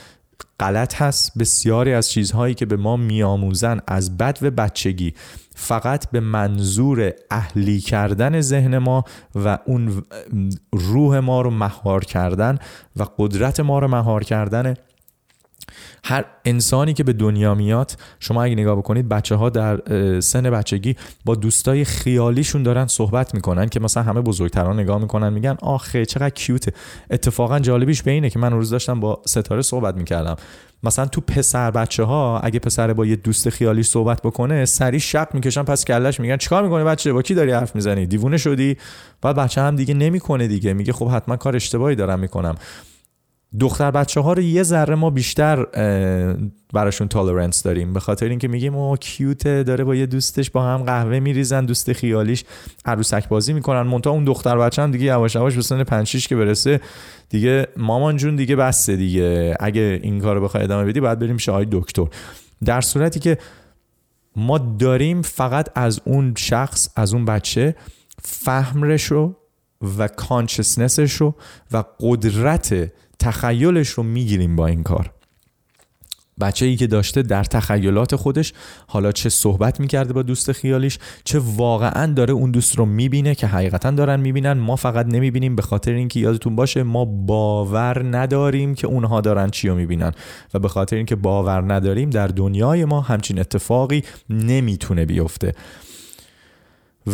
غلط 0.60 1.02
هست 1.02 1.38
بسیاری 1.38 1.92
از 1.92 2.10
چیزهایی 2.10 2.54
که 2.54 2.66
به 2.66 2.76
ما 2.76 2.96
میآموزن 2.96 3.80
از 3.86 4.16
بد 4.16 4.38
و 4.42 4.50
بچگی 4.50 5.14
فقط 5.54 6.10
به 6.10 6.20
منظور 6.20 7.12
اهلی 7.30 7.80
کردن 7.80 8.40
ذهن 8.40 8.78
ما 8.78 9.04
و 9.34 9.58
اون 9.66 10.02
روح 10.72 11.18
ما 11.18 11.40
رو 11.40 11.50
مهار 11.50 12.04
کردن 12.04 12.58
و 12.96 13.06
قدرت 13.18 13.60
ما 13.60 13.78
رو 13.78 13.88
مهار 13.88 14.24
کردن 14.24 14.74
هر 16.04 16.24
انسانی 16.44 16.94
که 16.94 17.04
به 17.04 17.12
دنیا 17.12 17.54
میاد 17.54 17.96
شما 18.20 18.42
اگه 18.42 18.54
نگاه 18.54 18.76
بکنید 18.76 19.08
بچه 19.08 19.34
ها 19.34 19.50
در 19.50 19.80
سن 20.20 20.50
بچگی 20.50 20.96
با 21.24 21.34
دوستای 21.34 21.84
خیالیشون 21.84 22.62
دارن 22.62 22.86
صحبت 22.86 23.34
میکنن 23.34 23.68
که 23.68 23.80
مثلا 23.80 24.02
همه 24.02 24.20
بزرگتران 24.20 24.80
نگاه 24.80 24.98
میکنن 24.98 25.32
میگن 25.32 25.56
آخه 25.62 26.06
چقدر 26.06 26.30
کیوته. 26.30 26.72
اتفاقا 27.10 27.58
جالبیش 27.58 28.02
به 28.02 28.10
اینه 28.10 28.30
که 28.30 28.38
من 28.38 28.52
روز 28.52 28.70
داشتم 28.70 29.00
با 29.00 29.22
ستاره 29.26 29.62
صحبت 29.62 29.94
میکردم. 29.94 30.36
مثلا 30.82 31.06
تو 31.06 31.20
پسر 31.20 31.70
بچه 31.70 32.02
ها 32.02 32.40
اگه 32.40 32.58
پسر 32.58 32.92
با 32.92 33.06
یه 33.06 33.16
دوست 33.16 33.50
خیالی 33.50 33.82
صحبت 33.82 34.22
بکنه 34.22 34.64
سری 34.64 35.00
شق 35.00 35.34
میکشن 35.34 35.62
پس 35.62 35.84
کلش 35.84 36.20
میگن 36.20 36.36
چیکار 36.36 36.62
میکنه 36.62 36.84
بچه؟ 36.84 37.12
با 37.12 37.22
کی 37.22 37.34
داری 37.34 37.52
حرف 37.52 37.74
میزنی؟ 37.74 38.06
دیوونه 38.06 38.36
شدی؟ 38.36 38.76
بعد 39.22 39.36
بچه 39.36 39.60
هم 39.60 39.76
دیگه 39.76 39.94
نمیکنه 39.94 40.48
دیگه. 40.48 40.72
میگه 40.72 40.92
خب 40.92 41.08
حتما 41.08 41.36
کار 41.36 41.56
اشتباهی 41.56 41.96
دارم 41.96 42.20
میکنم. 42.20 42.54
دختر 43.60 43.90
بچه 43.90 44.20
ها 44.20 44.32
رو 44.32 44.42
یه 44.42 44.62
ذره 44.62 44.94
ما 44.94 45.10
بیشتر 45.10 45.64
براشون 46.72 47.08
تولرنس 47.08 47.62
داریم. 47.62 47.92
به 47.92 48.00
خاطر 48.00 48.28
اینکه 48.28 48.48
میگیم 48.48 48.76
او 48.76 48.96
کیوت 48.96 49.48
داره 49.48 49.84
با 49.84 49.94
یه 49.94 50.06
دوستش 50.06 50.50
با 50.50 50.62
هم 50.62 50.82
قهوه 50.82 51.20
میریزن 51.20 51.64
دوست 51.64 51.92
خیالیش 51.92 52.44
عروسک 52.84 53.28
بازی 53.28 53.52
میکنن. 53.52 53.82
مونتا 53.82 54.10
اون 54.10 54.24
دختر 54.24 54.58
بچه 54.58 54.82
هم 54.82 54.90
دیگه 54.90 55.04
یواش 55.04 55.34
یواش 55.34 55.54
به 55.54 55.62
سن 55.62 55.84
5 55.84 56.06
6 56.06 56.28
که 56.28 56.36
برسه 56.36 56.80
دیگه 57.28 57.66
مامان 57.76 58.16
جون 58.16 58.36
دیگه 58.36 58.56
بسته 58.56 58.96
دیگه. 58.96 59.56
اگه 59.60 60.00
این 60.02 60.20
کارو 60.20 60.40
بخوای 60.40 60.62
ادامه 60.62 60.84
بدی 60.84 61.00
باید 61.00 61.18
بریم 61.18 61.36
شاهی 61.36 61.66
دکتر. 61.70 62.06
در 62.64 62.80
صورتی 62.80 63.20
که 63.20 63.38
ما 64.36 64.58
داریم 64.58 65.22
فقط 65.22 65.68
از 65.74 66.00
اون 66.04 66.34
شخص 66.36 66.88
از 66.96 67.14
اون 67.14 67.24
بچه 67.24 67.76
فهمرش 68.22 69.04
رو 69.04 69.36
و 69.98 70.08
کانشسنسش 70.08 71.12
رو 71.12 71.34
و 71.72 71.84
قدرت 72.00 72.92
تخیلش 73.18 73.88
رو 73.88 74.02
میگیریم 74.02 74.56
با 74.56 74.66
این 74.66 74.82
کار. 74.82 75.10
بچه 76.40 76.66
ای 76.66 76.76
که 76.76 76.86
داشته 76.86 77.22
در 77.22 77.44
تخیلات 77.44 78.16
خودش 78.16 78.52
حالا 78.86 79.12
چه 79.12 79.28
صحبت 79.28 79.80
میکرده 79.80 80.12
با 80.12 80.22
دوست 80.22 80.52
خیالیش 80.52 80.98
چه 81.24 81.38
واقعا 81.38 82.12
داره 82.12 82.32
اون 82.32 82.50
دوست 82.50 82.78
رو 82.78 82.86
میبینه 82.86 83.34
که 83.34 83.46
حقیقتا 83.46 83.90
دارن 83.90 84.20
میبینن. 84.20 84.52
ما 84.52 84.76
فقط 84.76 85.06
نمیبینیم 85.06 85.56
به 85.56 85.62
خاطر 85.62 85.92
اینکه 85.92 86.20
یادتون 86.20 86.56
باشه 86.56 86.82
ما 86.82 87.04
باور 87.04 88.16
نداریم 88.16 88.74
که 88.74 88.86
اونها 88.86 89.20
دارن 89.20 89.50
چی 89.50 89.68
رو 89.68 89.74
میبینن. 89.74 90.12
و 90.54 90.58
به 90.58 90.68
خاطر 90.68 90.96
اینکه 90.96 91.16
باور 91.16 91.74
نداریم 91.74 92.10
در 92.10 92.26
دنیای 92.26 92.84
ما 92.84 93.00
همچین 93.00 93.38
اتفاقی 93.38 94.02
نمیتونه 94.30 95.04
بیفته. 95.04 95.54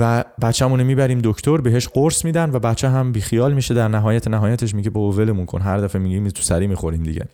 و 0.01 0.25
بچه‌مون 0.43 0.81
رو 0.81 0.87
میبریم 0.87 1.21
دکتر 1.25 1.57
بهش 1.57 1.89
قرص 1.89 2.25
میدن 2.25 2.51
و 2.51 2.59
بچه 2.59 2.89
هم 2.89 3.13
بیخیال 3.13 3.55
میشه 3.55 3.75
در 3.75 3.89
نهایت 3.89 4.29
نهایتش 4.29 4.75
میگه 4.75 4.91
با 4.91 5.13
ولمون 5.13 5.47
کن 5.47 5.61
هر 5.61 5.79
دفعه 5.79 6.03
میگیم 6.03 6.29
تو 6.29 6.43
سری 6.43 6.67
میخوریم 6.67 7.03
دیگه. 7.03 7.29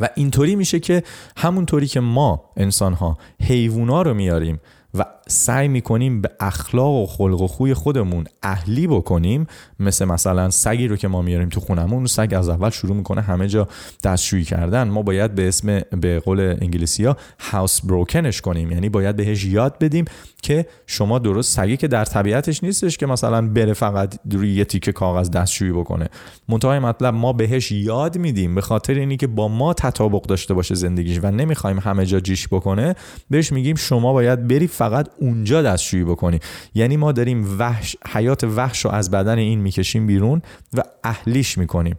و 0.00 0.08
اینطوری 0.14 0.56
میشه 0.56 0.80
که 0.80 1.02
همونطوری 1.36 1.86
که 1.86 2.00
ما 2.00 2.50
انسان 2.56 2.92
ها 2.92 3.18
حیوونا 3.42 4.02
رو 4.02 4.14
میاریم 4.14 4.60
و 4.94 5.04
سعی 5.28 5.68
میکنیم 5.68 6.20
به 6.20 6.30
اخلاق 6.40 6.94
و 6.94 7.06
خلق 7.06 7.40
و 7.40 7.46
خوی 7.46 7.74
خودمون 7.74 8.24
اهلی 8.42 8.86
بکنیم. 8.86 9.46
مثل 9.80 10.04
مثلا 10.04 10.50
سگی 10.50 10.88
رو 10.88 10.96
که 10.96 11.08
ما 11.08 11.22
میاریم 11.22 11.48
تو 11.48 11.60
خونمون 11.60 12.06
سگ 12.06 12.34
از 12.36 12.48
اول 12.48 12.70
شروع 12.70 12.96
میکنه 12.96 13.20
همه 13.20 13.48
جا 13.48 13.68
دستشویی 14.04 14.44
کردن. 14.44 14.88
ما 14.88 15.02
باید 15.02 15.34
به 15.34 15.48
اسم 15.48 15.80
به 15.80 16.20
قول 16.20 16.40
انگلیسی 16.40 17.04
ها 17.04 17.16
هاوس 17.38 17.80
بروکنش 17.80 18.40
کنیم. 18.40 18.70
یعنی 18.70 18.88
باید 18.88 19.16
بهش 19.16 19.44
یاد 19.44 19.78
بدیم 19.78 20.04
که 20.42 20.66
شما 20.86 21.18
درست 21.18 21.56
سگی 21.56 21.76
که 21.76 21.88
در 21.88 22.04
طبیعتش 22.04 22.64
نیستش 22.64 22.96
که 22.96 23.06
مثلا 23.06 23.48
بره 23.48 23.72
فقط 23.72 24.18
روی 24.32 24.54
یه 24.54 24.64
تیکه 24.64 24.92
کاغذ 24.92 25.30
دستشویی 25.30 25.72
بکنه. 25.72 26.08
منتهای 26.48 26.78
مطلب 26.78 27.14
ما 27.14 27.32
بهش 27.32 27.72
یاد 27.72 28.18
میدیم 28.18 28.54
به 28.54 28.60
خاطر 28.60 28.94
اینی 28.94 29.16
که 29.16 29.26
با 29.26 29.48
ما 29.48 29.74
تطابق 29.74 30.22
داشته 30.22 30.54
باشه 30.54 30.74
زندگیش 30.74 31.20
و 31.22 31.30
نمیخوایم 31.30 31.78
همه 31.78 32.06
جا 32.06 32.20
جیش 32.20 32.48
بکنه. 32.48 32.94
بهش 33.30 33.52
میگیم 33.52 33.76
شما 33.76 34.12
باید 34.12 34.48
بری 34.48 34.66
فقط 34.66 35.08
اونجا 35.18 35.62
دستشویی 35.62 36.04
بکنی. 36.04 36.40
یعنی 36.74 36.96
ما 36.96 37.12
داریم 37.12 37.58
وحش 37.58 37.96
حیات 38.12 38.44
وحش 38.44 38.84
رو 38.84 38.90
از 38.90 39.10
بدن 39.10 39.38
این 39.38 39.60
میکشیم 39.60 40.06
بیرون 40.06 40.42
و 40.72 40.82
اهلیش 41.04 41.58
میکنیم. 41.58 41.96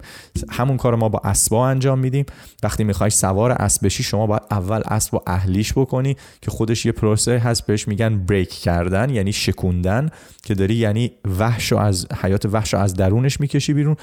همون 0.50 0.76
کار 0.76 0.94
ما 0.94 1.08
با 1.08 1.20
اسبا 1.24 1.68
انجام 1.68 1.98
میدیم. 1.98 2.26
وقتی 2.62 2.84
میخوای 2.84 3.10
سوار 3.10 3.52
اسب 3.52 3.84
بشی 3.84 4.02
شما 4.02 4.26
باید 4.26 4.42
اول 4.50 4.80
اسب 4.84 5.14
رو 5.14 5.22
اهلیش 5.26 5.72
بکنی 5.72 6.16
که 6.42 6.50
خودش 6.50 6.86
یه 6.86 6.92
پروسه 6.92 7.38
هست 7.38 7.66
بهش 7.66 7.88
میگن 7.88 8.18
بریک 8.18 8.50
کردن 8.50 9.10
یعنی 9.10 9.32
شکوندن 9.32 10.10
که 10.42 10.54
داری 10.54 10.74
یعنی 10.74 11.12
وحش 11.38 11.72
رو 11.72 11.78
از 11.78 12.06
حیات 12.22 12.46
وحش 12.46 12.74
رو 12.74 12.80
از 12.80 12.94
درونش 12.94 13.40
میکشی 13.40 13.72
بیرون. 13.72 13.96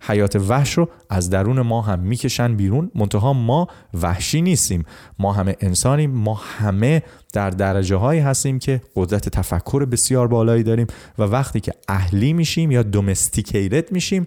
حیات 0.00 0.36
وحش 0.36 0.72
رو 0.72 0.88
از 1.10 1.30
درون 1.30 1.60
ما 1.60 1.82
هم 1.82 1.98
میکشن 1.98 2.56
بیرون 2.56 2.90
منتها 2.94 3.32
ما 3.32 3.68
وحشی 3.94 4.42
نیستیم. 4.42 4.84
ما 5.18 5.32
همه 5.32 5.56
انسانیم 5.60 6.10
ما 6.10 6.34
همه 6.34 7.02
در 7.32 7.50
درجه 7.50 7.96
هایی 7.96 8.20
هستیم 8.20 8.58
که 8.58 8.80
قدرت 8.96 9.28
تفکر 9.28 9.84
بسیار 9.84 10.28
بالایی 10.28 10.62
داریم 10.62 10.86
و 11.18 11.22
وقتی 11.22 11.60
که 11.60 11.72
اهلی 11.88 12.32
میشیم 12.32 12.70
یا 12.70 12.82
دومستیکیتد 12.82 13.92
میشیم 13.92 14.26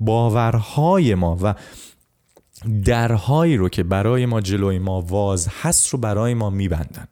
باورهای 0.00 1.14
ما 1.14 1.38
و 1.42 1.54
درهایی 2.84 3.56
رو 3.56 3.68
که 3.68 3.82
برای 3.82 4.26
ما 4.26 4.40
جلوی 4.40 4.78
ما 4.78 5.00
واز 5.00 5.48
هست 5.62 5.88
رو 5.88 5.98
برای 5.98 6.34
ما 6.34 6.50
میبندن. 6.50 7.08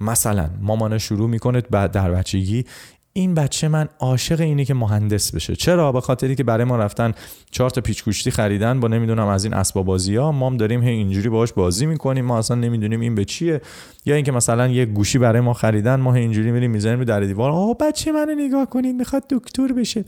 مثلا 0.00 0.50
مامان 0.60 0.98
شروع 0.98 1.28
میکنه 1.28 1.60
در 1.60 2.10
بچگی 2.10 2.64
این 3.12 3.34
بچه 3.34 3.68
من 3.68 3.88
عاشق 3.98 4.40
اینه 4.40 4.64
که 4.64 4.74
مهندس 4.74 5.34
بشه. 5.34 5.56
چرا؟ 5.56 5.92
به 5.92 6.00
خاطری 6.00 6.34
که 6.34 6.44
برای 6.44 6.64
ما 6.64 6.76
رفتن 6.76 7.12
چهار 7.50 7.70
تا 7.70 7.80
پیچگوشتی 7.80 8.30
خریدن 8.30 8.80
با 8.80 8.88
نمیدونم 8.88 9.26
از 9.26 9.44
این 9.44 9.54
اسباب 9.54 9.86
بازی 9.86 10.16
ها 10.16 10.32
ما 10.32 10.46
هم 10.46 10.56
داریم 10.56 10.82
هی 10.82 10.90
اینجوری 10.90 11.28
باهاش 11.28 11.52
بازی 11.52 11.86
میکنیم. 11.86 12.24
ما 12.24 12.38
اصلا 12.38 12.56
نمیدونیم 12.56 13.00
این 13.00 13.14
به 13.14 13.24
چیه. 13.24 13.60
یا 14.06 14.14
اینکه 14.14 14.32
مثلا 14.32 14.68
یه 14.68 14.84
گوشی 14.84 15.18
برای 15.18 15.40
ما 15.40 15.52
خریدن 15.52 16.00
ما 16.00 16.12
هی 16.12 16.20
اینجوری 16.20 16.50
میریم 16.50 16.70
میذاریم 16.70 16.98
رو 16.98 17.04
در 17.04 17.20
دیوار. 17.20 17.50
آه 17.50 17.76
بچه 17.80 18.12
منو 18.12 18.34
نگاه 18.34 18.70
کنید 18.70 18.96
میخواد 18.96 19.24
دکتر 19.30 19.72
بشه. 19.72 20.04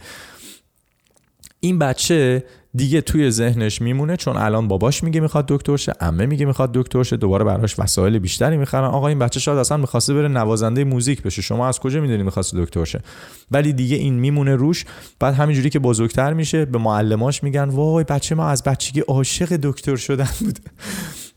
این 1.60 1.78
بچه 1.78 2.44
دیگه 2.76 3.00
توی 3.00 3.30
ذهنش 3.30 3.80
میمونه 3.80 4.16
چون 4.16 4.36
الان 4.36 4.68
باباش 4.68 5.04
میگه 5.04 5.20
میخواد 5.20 5.44
دکتر 5.48 5.76
شه 5.76 5.92
عمه 6.00 6.26
میگه 6.26 6.46
میخواد 6.46 6.72
دکتر 6.72 7.02
شه 7.02 7.16
دوباره 7.16 7.44
براش 7.44 7.78
وسایل 7.78 8.18
بیشتری 8.18 8.56
میخرن. 8.56 8.84
آقا 8.84 9.08
این 9.08 9.18
بچه 9.18 9.40
شاید 9.40 9.58
اصلا 9.58 9.76
میخواسته 9.76 10.14
بره 10.14 10.28
نوازنده 10.28 10.84
موزیک 10.84 11.22
بشه. 11.22 11.42
شما 11.42 11.68
از 11.68 11.80
کجا 11.80 12.00
میدونی 12.00 12.22
میخواسته 12.22 12.64
دکتر 12.64 12.84
شه؟ 12.84 13.00
ولی 13.50 13.72
دیگه 13.72 13.96
این 13.96 14.14
میمونه 14.14 14.54
روش. 14.56 14.84
بعد 15.20 15.34
همینجوری 15.34 15.70
که 15.70 15.78
بزرگتر 15.78 16.32
میشه 16.32 16.64
به 16.64 16.78
معلماش 16.78 17.42
میگن 17.42 17.68
وای 17.68 18.04
بچه 18.04 18.34
ما 18.34 18.48
از 18.48 18.62
بچگی 18.62 19.00
عاشق 19.00 19.58
دکتر 19.62 19.96
شدن 19.96 20.28
بود 20.40 20.58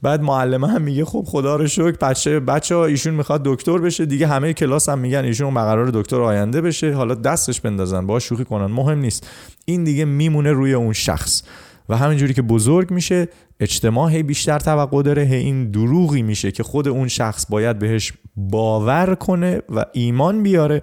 بعد 0.01 0.21
معلم 0.21 0.65
هم 0.65 0.81
میگه 0.81 1.05
خب 1.05 1.23
خدا 1.27 1.55
رو 1.55 1.67
شکر 1.67 1.91
بچه 1.91 2.39
بچه 2.39 2.75
ها 2.75 2.85
ایشون 2.85 3.13
میخواد 3.13 3.41
دکتر 3.45 3.77
بشه. 3.77 4.05
دیگه 4.05 4.27
همه 4.27 4.53
کلاس 4.53 4.89
هم 4.89 4.99
میگن 4.99 5.25
ایشون 5.25 5.53
قرار 5.53 5.89
دکتر 5.93 6.21
آینده 6.21 6.61
بشه. 6.61 6.93
حالا 6.93 7.15
دستش 7.15 7.61
بندازن 7.61 8.07
با 8.07 8.19
شوخی 8.19 8.45
کنن 8.45 8.65
مهم 8.65 8.99
نیست. 8.99 9.27
این 9.65 9.83
دیگه 9.83 10.05
میمونه 10.05 10.51
روی 10.51 10.73
اون 10.73 10.93
شخص. 10.93 11.43
و 11.89 11.97
همینجوری 11.97 12.33
که 12.33 12.41
بزرگ 12.41 12.91
میشه 12.91 13.27
اجتماع 13.59 14.11
هی 14.11 14.23
بیشتر 14.23 14.59
توقع 14.59 15.03
داره 15.03 15.21
هی 15.21 15.35
این 15.35 15.71
دروغی 15.71 16.21
میشه 16.21 16.51
که 16.51 16.63
خود 16.63 16.87
اون 16.87 17.07
شخص 17.07 17.45
باید 17.49 17.79
بهش 17.79 18.13
باور 18.35 19.15
کنه 19.15 19.61
و 19.69 19.85
ایمان 19.93 20.43
بیاره. 20.43 20.81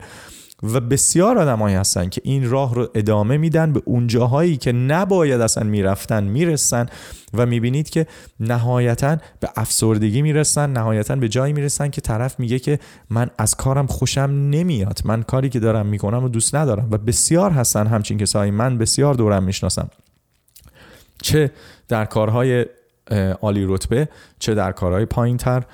و 0.65 0.81
بسیار 0.81 1.39
آدمایی 1.39 1.77
هستن 1.77 2.09
که 2.09 2.21
این 2.25 2.51
راه 2.51 2.75
رو 2.75 2.89
ادامه 2.95 3.37
میدن 3.37 3.73
به 3.73 3.83
اون 3.85 4.07
جاهایی 4.07 4.57
که 4.57 4.73
نباید 4.73 5.41
اصلا 5.41 5.65
میرفتن 5.65 6.25
میرسن 6.25 6.87
و 7.35 7.47
میبینید 7.47 7.91
که 7.91 8.07
نهایتا 8.41 9.17
به 9.41 9.49
افسردگی 9.57 10.23
میرسن 10.23 10.71
نهایتا 10.71 11.17
به 11.17 11.29
جایی 11.29 11.53
میرسن 11.53 11.89
که 11.89 12.01
طرف 12.01 12.41
میگه 12.41 12.59
که 12.59 12.79
من 13.11 13.31
از 13.39 13.55
کارم 13.55 13.87
خوشم 13.87 14.31
نمیاد. 14.51 15.01
من 15.05 15.23
کاری 15.23 15.49
که 15.49 15.61
دارم 15.61 15.87
میکنم 15.87 16.25
و 16.25 16.29
دوست 16.29 16.55
ندارم 16.55 16.89
و 16.91 16.99
بسیار 16.99 17.51
هستن 17.51 17.87
همچین 17.87 18.19
کسایی. 18.19 18.51
من 18.51 18.79
بسیار 18.79 19.15
دورم 19.15 19.45
میشناسم. 19.45 19.89
چه 21.23 21.51
در 21.89 22.05
کارهای 22.05 22.67
عالی 23.43 23.65
رتبه 23.69 24.09
چه 24.39 24.55
در 24.55 24.73
کارهای 24.73 25.05
پایین 25.05 25.37
تر 25.37 25.65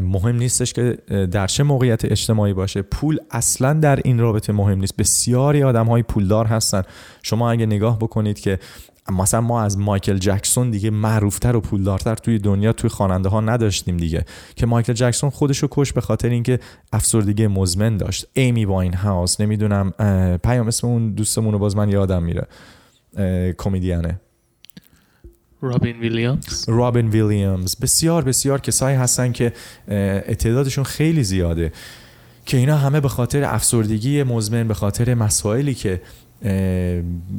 مهم 0.00 0.36
نیستش 0.36 0.72
که 0.72 0.98
در 1.30 1.46
چه 1.46 1.62
موقعیت 1.62 2.04
اجتماعی 2.04 2.52
باشه 2.52 2.82
پول 2.82 3.18
اصلا 3.30 3.72
در 3.72 3.98
این 4.04 4.18
رابطه 4.18 4.52
مهم 4.52 4.78
نیست 4.78 4.96
بسیاری 4.96 5.62
آدم 5.62 5.86
های 5.86 6.02
پولدار 6.02 6.46
هستن 6.46 6.82
شما 7.22 7.50
اگه 7.50 7.66
نگاه 7.66 7.98
بکنید 7.98 8.40
که 8.40 8.58
مثلا 9.12 9.40
ما 9.40 9.62
از 9.62 9.78
مایکل 9.78 10.18
جکسون 10.18 10.70
دیگه 10.70 10.90
معروفتر 10.90 11.56
و 11.56 11.60
پولدارتر 11.60 12.14
توی 12.14 12.38
دنیا 12.38 12.72
توی 12.72 12.90
خواننده 12.90 13.28
ها 13.28 13.40
نداشتیم 13.40 13.96
دیگه 13.96 14.24
که 14.56 14.66
مایکل 14.66 14.92
جکسون 14.92 15.30
خودش 15.30 15.58
رو 15.58 15.68
کش 15.70 15.92
به 15.92 16.00
خاطر 16.00 16.28
اینکه 16.28 16.58
افسردگی 16.92 17.46
مزمن 17.46 17.96
داشت 17.96 18.26
ایمی 18.32 18.64
واین 18.64 18.94
هاوس 18.94 19.40
نمیدونم 19.40 19.90
پیام 20.44 20.66
اسم 20.66 20.86
اون 20.86 21.12
دوستمون 21.12 21.52
رو 21.52 21.58
باز 21.58 21.76
من 21.76 21.88
یادم 21.88 22.22
میره 22.22 22.46
کمدیانه 23.58 24.20
رابین 25.60 26.00
ویلیامز 26.00 26.68
رابین 26.68 27.08
ویلیامز 27.08 27.76
بسیار 27.76 28.24
بسیار 28.24 28.60
کسایی 28.60 28.96
هستن 28.96 29.32
که 29.32 29.52
اعتدادشون 29.88 30.84
خیلی 30.84 31.24
زیاده 31.24 31.72
که 32.46 32.56
اینا 32.56 32.76
همه 32.76 33.00
به 33.00 33.08
خاطر 33.08 33.44
افسردگی 33.44 34.22
مزمن 34.22 34.68
به 34.68 34.74
خاطر 34.74 35.14
مسائلی 35.14 35.74
که 35.74 36.00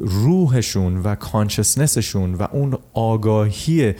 روحشون 0.00 0.96
و 0.96 1.14
کانشسنسشون 1.14 2.34
و 2.34 2.46
اون 2.52 2.78
آگاهی 2.94 3.94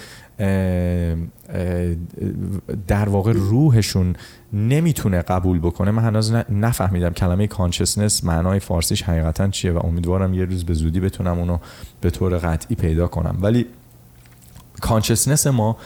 در 2.89 3.09
واقع 3.09 3.33
روحشون 3.33 4.17
نمیتونه 4.53 5.23
قبول 5.23 5.59
بکنه 5.59 5.91
من 5.91 6.05
هنوز 6.05 6.33
نفهمیدم 6.51 7.11
کلمه 7.11 7.47
کانشسنس 7.47 8.25
معنای 8.25 8.59
فارسیش 8.61 9.03
حقیقتا 9.03 9.49
چیه 9.49 9.73
و 9.73 9.87
امیدوارم 9.87 10.35
یه 10.35 10.45
روز 10.45 10.65
به 10.65 10.75
زودی 10.75 11.01
بتونم 11.01 11.39
اونو 11.39 11.59
به 12.01 12.11
طور 12.11 12.39
قطعی 12.39 12.77
پیدا 12.77 13.07
کنم 13.07 13.39
ولی 13.41 13.67
کانشسنس 14.81 15.47
ما 15.47 15.77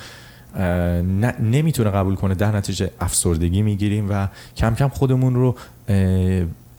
نمیتونه 1.40 1.90
قبول 1.90 2.14
کنه 2.14 2.34
در 2.34 2.56
نتیجه 2.56 2.90
افسردگی 3.00 3.62
میگیریم 3.62 4.06
و 4.10 4.28
کم 4.56 4.74
کم 4.74 4.88
خودمون 4.88 5.34
رو 5.34 5.56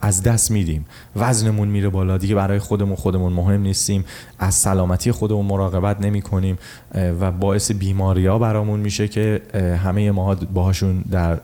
از 0.01 0.24
دست 0.24 0.51
میدیم 0.51 0.86
وزنمون 1.16 1.68
میره 1.68 1.89
بالا 1.89 2.18
دیگه 2.18 2.36
برای 2.36 2.60
خودمون 2.60 2.95
خودمون 2.95 3.34
مهم 3.34 3.62
نیستیم 3.62 4.06
از 4.39 4.56
سلامتی 4.56 5.12
خودمون 5.12 5.45
مراقبت 5.45 6.01
نمی 6.01 6.22
کنیم 6.22 6.58
و 6.95 7.32
باعث 7.32 7.72
بیماری 7.72 8.26
ها 8.26 8.39
برامون 8.39 8.80
میشه 8.80 9.08
که 9.08 9.41
همه 9.84 10.12
ما 10.12 10.36
باهاشون 10.36 11.01
در 11.12 11.39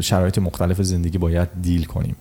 شرایط 0.00 0.38
مختلف 0.38 0.82
زندگی 0.82 1.18
باید 1.18 1.48
دیل 1.62 1.84
کنیم 1.84 2.16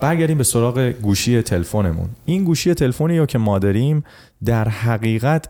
برگردیم 0.00 0.38
به 0.38 0.44
سراغ 0.44 0.78
گوشی 0.78 1.42
تلفنمون 1.42 2.08
این 2.24 2.44
گوشی 2.44 2.74
تلفنی 2.74 3.14
یا 3.14 3.26
که 3.26 3.38
ما 3.38 3.58
داریم 3.58 4.04
در 4.44 4.68
حقیقت 4.68 5.48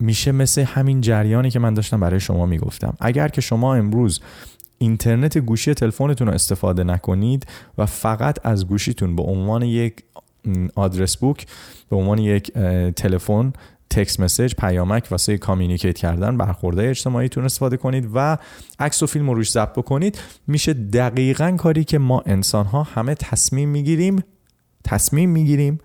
میشه 0.00 0.32
مثل 0.32 0.62
همین 0.62 1.00
جریانی 1.00 1.50
که 1.50 1.58
من 1.58 1.74
داشتم 1.74 2.00
برای 2.00 2.20
شما 2.20 2.46
میگفتم. 2.46 2.96
اگر 3.00 3.28
که 3.28 3.40
شما 3.40 3.74
امروز 3.74 4.20
اینترنت 4.78 5.38
گوشی 5.38 5.74
تلفنتون 5.74 6.28
رو 6.28 6.34
استفاده 6.34 6.84
نکنید 6.84 7.46
و 7.78 7.86
فقط 7.86 8.46
از 8.46 8.66
گوشیتون 8.66 9.16
به 9.16 9.22
عنوان 9.22 9.62
یک 9.62 10.02
آدرس 10.74 11.16
بوک 11.16 11.46
به 11.90 11.96
عنوان 11.96 12.18
یک 12.18 12.52
تلفن 12.96 13.52
تکس 13.90 14.20
مسیج 14.20 14.54
پیامک 14.54 15.06
واسه 15.10 15.38
کامیونیکیت 15.38 15.98
کردن 15.98 16.36
برخورده 16.36 16.88
اجتماعیتون 16.88 17.44
استفاده 17.44 17.76
کنید 17.76 18.08
و 18.14 18.38
عکس 18.78 19.02
و 19.02 19.06
فیلم 19.06 19.30
رو 19.30 19.34
روش 19.34 19.50
ضبط 19.50 19.72
بکنید 19.72 20.18
میشه 20.46 20.72
دقیقا 20.72 21.56
کاری 21.58 21.84
که 21.84 21.98
ما 21.98 22.22
انسان 22.26 22.66
ها 22.66 22.82
همه 22.82 23.14
تصمیم 23.14 23.68
میگیریم 23.68 24.24
تصمیم 24.84 25.30
میگیریم 25.30 25.78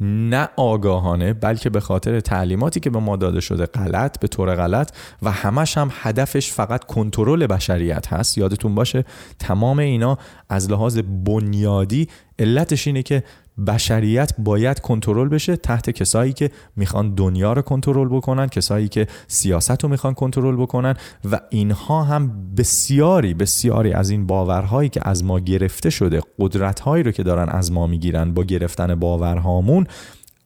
نه 0.00 0.48
آگاهانه 0.56 1.32
بلکه 1.32 1.70
به 1.70 1.80
خاطر 1.80 2.20
تعلیماتی 2.20 2.80
که 2.80 2.90
به 2.90 2.98
ما 2.98 3.16
داده 3.16 3.40
شده 3.40 3.66
غلط 3.66 4.20
به 4.20 4.28
طور 4.28 4.54
غلط 4.54 4.92
و 5.22 5.30
همش 5.30 5.78
هم 5.78 5.90
هدفش 5.92 6.52
فقط 6.52 6.84
کنترل 6.84 7.46
بشریت 7.46 8.12
هست. 8.12 8.38
یادتون 8.38 8.74
باشه 8.74 9.04
تمام 9.38 9.78
اینا 9.78 10.18
از 10.48 10.70
لحاظ 10.70 10.98
بنیادی 10.98 12.08
علتش 12.38 12.86
اینه 12.86 13.02
که 13.02 13.22
بشریت 13.66 14.32
باید 14.38 14.80
کنترل 14.80 15.28
بشه 15.28 15.56
تحت 15.56 15.90
کسایی 15.90 16.32
که 16.32 16.50
میخوان 16.76 17.14
دنیا 17.14 17.52
رو 17.52 17.62
کنترل 17.62 18.08
بکنن 18.08 18.46
کسایی 18.46 18.88
که 18.88 19.06
سیاست 19.28 19.82
رو 19.82 19.88
میخوان 19.88 20.14
کنترل 20.14 20.56
بکنن 20.56 20.94
و 21.30 21.40
اینها 21.50 22.02
هم 22.02 22.54
بسیاری 22.56 23.34
بسیاری 23.34 23.92
از 23.92 24.10
این 24.10 24.26
باورهایی 24.26 24.88
که 24.88 25.08
از 25.08 25.24
ما 25.24 25.40
گرفته 25.40 25.90
شده 25.90 26.20
قدرتهایی 26.38 27.02
رو 27.02 27.10
که 27.10 27.22
دارن 27.22 27.48
از 27.48 27.72
ما 27.72 27.86
میگیرن 27.86 28.34
با 28.34 28.44
گرفتن 28.44 28.94
باورهامون 28.94 29.86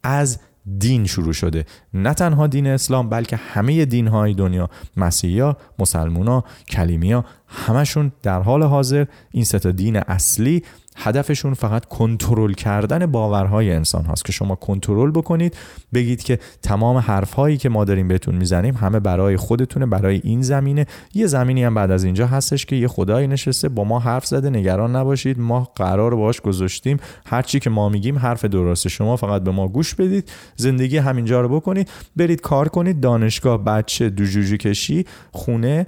از 0.03 0.39
دین 0.79 1.07
شروع 1.07 1.33
شده. 1.33 1.65
نه 1.95 2.15
تنها 2.15 2.47
دین 2.47 2.67
اسلام 2.67 3.09
بلکه 3.09 3.37
همه 3.37 3.85
دین 3.85 4.09
های 4.09 4.35
دنیا 4.35 4.71
مسیحی 4.97 5.41
ها 5.41 5.57
مسلمون 5.79 6.29
ها 6.29 6.45
کلیمی 6.69 7.13
ها 7.13 7.25
همشون 7.47 8.13
در 8.23 8.43
حال 8.43 8.63
حاضر 8.63 9.05
این 9.31 9.45
سه 9.45 9.73
دین 9.73 9.97
اصلی 9.97 10.63
هدفشون 10.97 11.55
فقط 11.55 11.85
کنترل 11.85 12.53
کردن 12.53 13.07
باورهای 13.07 13.73
انسان 13.73 14.05
هاست 14.05 14.25
که 14.25 14.33
شما 14.33 14.55
کنترل 14.55 15.11
بکنید 15.11 15.57
بگید 15.95 16.23
که 16.23 16.39
تمام 16.63 16.97
حرف 16.97 17.33
هایی 17.33 17.57
که 17.57 17.69
ما 17.69 17.85
داریم 17.85 18.09
بهتون 18.09 18.35
میزنیم 18.35 18.75
همه 18.75 19.01
برای 19.01 19.37
خودتونه 19.37 19.87
برای 19.87 20.21
این 20.25 20.43
زمینه. 20.43 20.87
یه 21.15 21.27
زمینی 21.27 21.65
هم 21.65 21.75
بعد 21.75 21.91
از 21.91 22.05
اینجا 22.05 22.27
هستش 22.27 22.67
که 22.67 22.77
یه 22.77 22.89
خدایی 22.89 23.27
نشسته 23.27 23.69
با 23.69 23.85
ما 23.85 23.99
حرف 23.99 24.27
زده 24.27 24.51
نگران 24.51 24.97
نباشید. 24.97 25.39
ما 25.39 25.73
قرار 25.77 26.15
باش 26.15 26.41
گذاشتیم. 26.41 26.97
هر 27.27 27.43
چی 27.43 27.61
که 27.61 27.71
ما 27.71 27.89
میگیم 27.89 28.19
حرف 28.19 28.45
درسته. 28.45 28.89
شما 28.89 29.17
فقط 29.17 29.43
به 29.43 29.51
ما 29.51 29.69
گوش 29.69 29.95
بدید. 29.95 30.31
زندگی 30.57 30.97
همینجا 30.97 31.41
رو 31.41 31.49
بکنید. 31.49 31.91
برید 32.17 32.41
کار 32.41 32.69
کنید. 32.69 33.01
دانشگاه 33.01 33.65
بچه 33.65 34.11
دوجوجو 34.11 34.57
کشی 34.57 35.07
خونه 35.33 35.87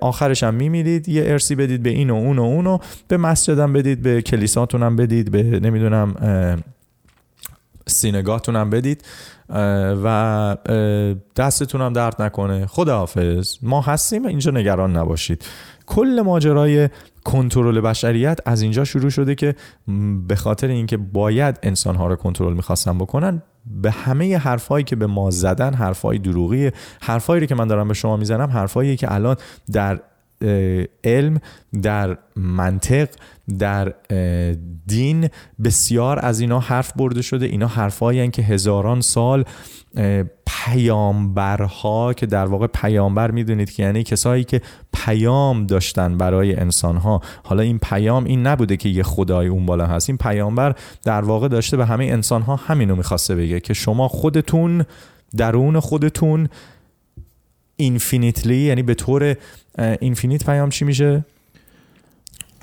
آخرش 0.00 0.42
هم 0.42 0.54
میمیرید 0.54 1.08
یه 1.08 1.24
ارسی 1.26 1.54
بدید 1.54 1.82
به 1.82 1.90
این 1.90 2.10
و 2.10 2.14
اون 2.14 2.38
و 2.38 2.42
اون 2.42 2.66
و 2.66 2.78
به 3.08 3.16
مسجدم 3.16 3.72
بدید 3.72 4.02
به 4.02 4.22
کلیساتون 4.22 4.82
هم 4.82 4.96
بدید 4.96 5.30
به 5.30 5.42
نمیدونم 5.42 6.14
سینگاهتون 7.86 8.56
هم 8.56 8.70
بدید 8.70 9.04
و 10.04 10.56
دستتون 11.36 11.80
هم 11.80 11.92
درد 11.92 12.22
نکنه 12.22 12.66
خداحافظ 12.66 13.56
ما 13.62 13.80
هستیم 13.80 14.26
اینجا 14.26 14.50
نگران 14.50 14.96
نباشید 14.96 15.44
کل 15.86 16.22
ماجرای 16.24 16.88
کنترل 17.24 17.80
بشریت 17.80 18.38
از 18.46 18.62
اینجا 18.62 18.84
شروع 18.84 19.10
شده 19.10 19.34
که 19.34 19.54
به 20.28 20.36
خاطر 20.36 20.68
اینکه 20.68 20.96
باید 20.96 21.58
انسانها 21.62 22.06
رو 22.06 22.16
کنترل 22.16 22.52
می‌خواستن 22.52 22.98
بکنن 22.98 23.42
به 23.82 23.90
همه 23.90 24.38
حرفایی 24.38 24.84
که 24.84 24.96
به 24.96 25.06
ما 25.06 25.30
زدن 25.30 25.74
حرفای 25.74 26.18
دروغی 26.18 26.70
حرفایی 27.00 27.46
که 27.46 27.54
من 27.54 27.66
دارم 27.66 27.88
به 27.88 27.94
شما 27.94 28.16
میزنم 28.16 28.50
حرفایی 28.50 28.96
که 28.96 29.12
الان 29.12 29.36
در 29.72 30.00
علم 31.04 31.40
در 31.82 32.18
منطق 32.36 33.08
در 33.58 33.94
دین 34.86 35.28
بسیار 35.64 36.18
از 36.22 36.40
اینا 36.40 36.60
حرف 36.60 36.92
برده 36.92 37.22
شده. 37.22 37.46
اینا 37.46 37.66
حرفایی 37.66 38.30
که 38.30 38.42
هزاران 38.42 39.00
سال 39.00 39.44
پیامبرها 40.46 42.12
که 42.12 42.26
در 42.26 42.46
واقع 42.46 42.66
پیامبر 42.66 43.30
میدونید 43.30 43.70
که 43.70 43.82
یعنی 43.82 44.02
کسایی 44.02 44.44
که 44.44 44.60
پیام 44.92 45.66
داشتن 45.66 46.18
برای 46.18 46.56
انسانها 46.56 47.20
حالا 47.44 47.62
این 47.62 47.78
پیام 47.78 48.24
این 48.24 48.46
نبوده 48.46 48.76
که 48.76 48.88
یه 48.88 49.02
خدای 49.02 49.46
اون 49.48 49.66
بالا 49.66 49.86
هست 49.86 50.10
این 50.10 50.18
پیامبر 50.18 50.74
در 51.04 51.20
واقع 51.20 51.48
داشته 51.48 51.76
به 51.76 51.86
همه 51.86 52.04
انسانها 52.04 52.56
همینو 52.56 52.96
میخواسته 52.96 53.34
بگه 53.34 53.60
که 53.60 53.74
شما 53.74 54.08
خودتون 54.08 54.84
درون 55.36 55.80
خودتون 55.80 56.48
اینفینیتلی 57.76 58.56
یعنی 58.56 58.82
به 58.82 58.94
طور 58.94 59.36
اینفینیت 59.78 60.46
پیام 60.46 60.70
چی 60.70 60.84
میشه؟ 60.84 61.24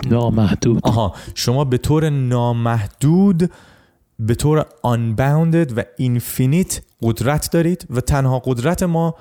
نامحدود 0.09 0.79
آها 0.83 1.13
شما 1.35 1.65
به 1.65 1.77
طور 1.77 2.09
نامحدود 2.09 3.51
به 4.23 4.35
طور 4.35 4.61
unbounded 4.61 5.73
و 5.75 5.83
infinite 5.99 6.75
قدرت 7.01 7.51
دارید 7.51 7.87
و 7.89 8.01
تنها 8.01 8.39
قدرت 8.39 8.83
ما 8.83 9.15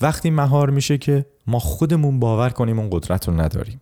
وقتی 0.00 0.30
مهار 0.30 0.70
میشه 0.70 0.98
که 0.98 1.26
ما 1.46 1.58
خودمون 1.58 2.20
باور 2.20 2.50
کنیم 2.50 2.78
اون 2.78 2.88
قدرت 2.92 3.28
رو 3.28 3.40
نداریم 3.40 3.80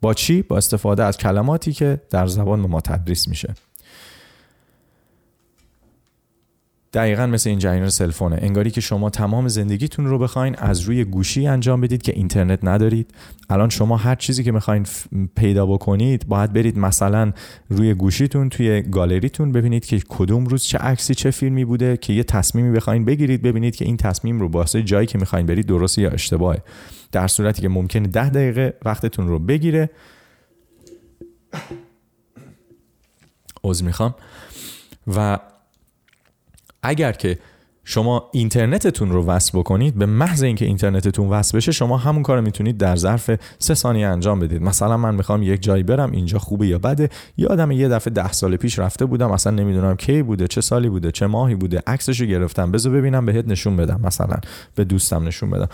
با 0.00 0.14
چی؟ 0.14 0.42
با 0.42 0.56
استفاده 0.56 1.04
از 1.04 1.18
کلماتی 1.18 1.72
که 1.72 2.00
در 2.10 2.26
زبان 2.26 2.60
ما 2.60 2.80
تدریس 2.80 3.28
میشه 3.28 3.54
دقیقا 6.92 7.26
مثل 7.26 7.50
این 7.50 7.88
سلفونه. 7.88 8.38
انگاری 8.42 8.70
که 8.70 8.80
شما 8.80 9.10
تمام 9.10 9.48
زندگیتون 9.48 10.06
رو 10.06 10.18
بخواین 10.18 10.56
از 10.58 10.80
روی 10.80 11.04
گوشی 11.04 11.46
انجام 11.46 11.80
بدید 11.80 12.02
که 12.02 12.12
اینترنت 12.16 12.58
ندارید. 12.62 13.14
الان 13.50 13.68
شما 13.68 13.96
هر 13.96 14.14
چیزی 14.14 14.44
که 14.44 14.52
میخواین 14.52 14.86
پیدا 15.36 15.66
بکنید 15.66 16.28
باید 16.28 16.52
برید 16.52 16.78
مثلا 16.78 17.32
روی 17.68 17.94
گوشیتون 17.94 18.48
توی 18.48 18.82
گالریتون 18.82 19.52
ببینید 19.52 19.84
که 19.84 20.00
کدوم 20.08 20.46
روز 20.46 20.64
چه 20.64 20.78
عکسی 20.78 21.14
چه 21.14 21.30
فیلمی 21.30 21.64
بوده 21.64 21.96
که 21.96 22.12
یه 22.12 22.24
تصمیمی 22.24 22.76
بخواین 22.76 23.04
بگیرید 23.04 23.42
ببینید 23.42 23.76
که 23.76 23.84
این 23.84 23.96
تصمیم 23.96 24.40
رو 24.40 24.48
واسه 24.48 24.82
جایی 24.82 25.06
که 25.06 25.18
میخواین 25.18 25.46
برید 25.46 25.66
درست 25.66 25.98
یا 25.98 26.10
اشتباهه. 26.10 26.62
در 27.12 27.28
صورتی 27.28 27.62
که 27.62 27.68
ممکنه 27.68 28.08
10 28.08 28.28
دقیقه 28.28 28.74
وقتتون 28.84 29.28
رو 29.28 29.38
بگیره. 29.38 29.90
عذر 33.64 33.84
میخوام. 33.84 34.14
و 35.16 35.38
اگر 36.82 37.12
که 37.12 37.38
شما 37.84 38.30
اینترنتتون 38.32 39.10
رو 39.10 39.26
وصل 39.26 39.58
بکنید 39.58 39.94
به 39.94 40.06
محض 40.06 40.42
اینکه 40.42 40.64
اینترنتتون 40.64 41.28
وصل 41.28 41.56
بشه 41.56 41.72
شما 41.72 41.96
همون 41.96 42.22
کارو 42.22 42.42
میتونید 42.42 42.78
در 42.78 42.96
ظرف 42.96 43.30
3 43.58 43.74
ثانیه 43.74 44.06
انجام 44.06 44.40
بدید. 44.40 44.62
مثلا 44.62 44.96
من 44.96 45.14
میخوام 45.14 45.42
یک 45.42 45.62
جایی 45.62 45.82
برم 45.82 46.12
اینجا 46.12 46.38
خوبه 46.38 46.66
یا 46.66 46.78
بده. 46.78 47.08
یادم 47.36 47.70
یه 47.70 47.88
دفعه 47.88 48.12
10 48.14 48.32
سال 48.32 48.56
پیش 48.56 48.78
رفته 48.78 49.04
بودم 49.04 49.30
اصلا 49.30 49.52
نمیدونم 49.52 49.96
کی 49.96 50.22
بوده 50.22 50.48
چه 50.48 50.60
سالی 50.60 50.88
بوده 50.88 51.12
چه 51.12 51.26
ماهی 51.26 51.54
بوده. 51.54 51.82
عکسشو 51.86 52.24
گرفتم. 52.24 52.70
بذار 52.70 52.92
ببینم 52.92 53.26
بهت 53.26 53.48
نشون 53.48 53.76
بدم 53.76 54.00
مثلا. 54.04 54.36
به 54.74 54.84
دوستم 54.84 55.26
نشون 55.26 55.50
بدم. 55.50 55.68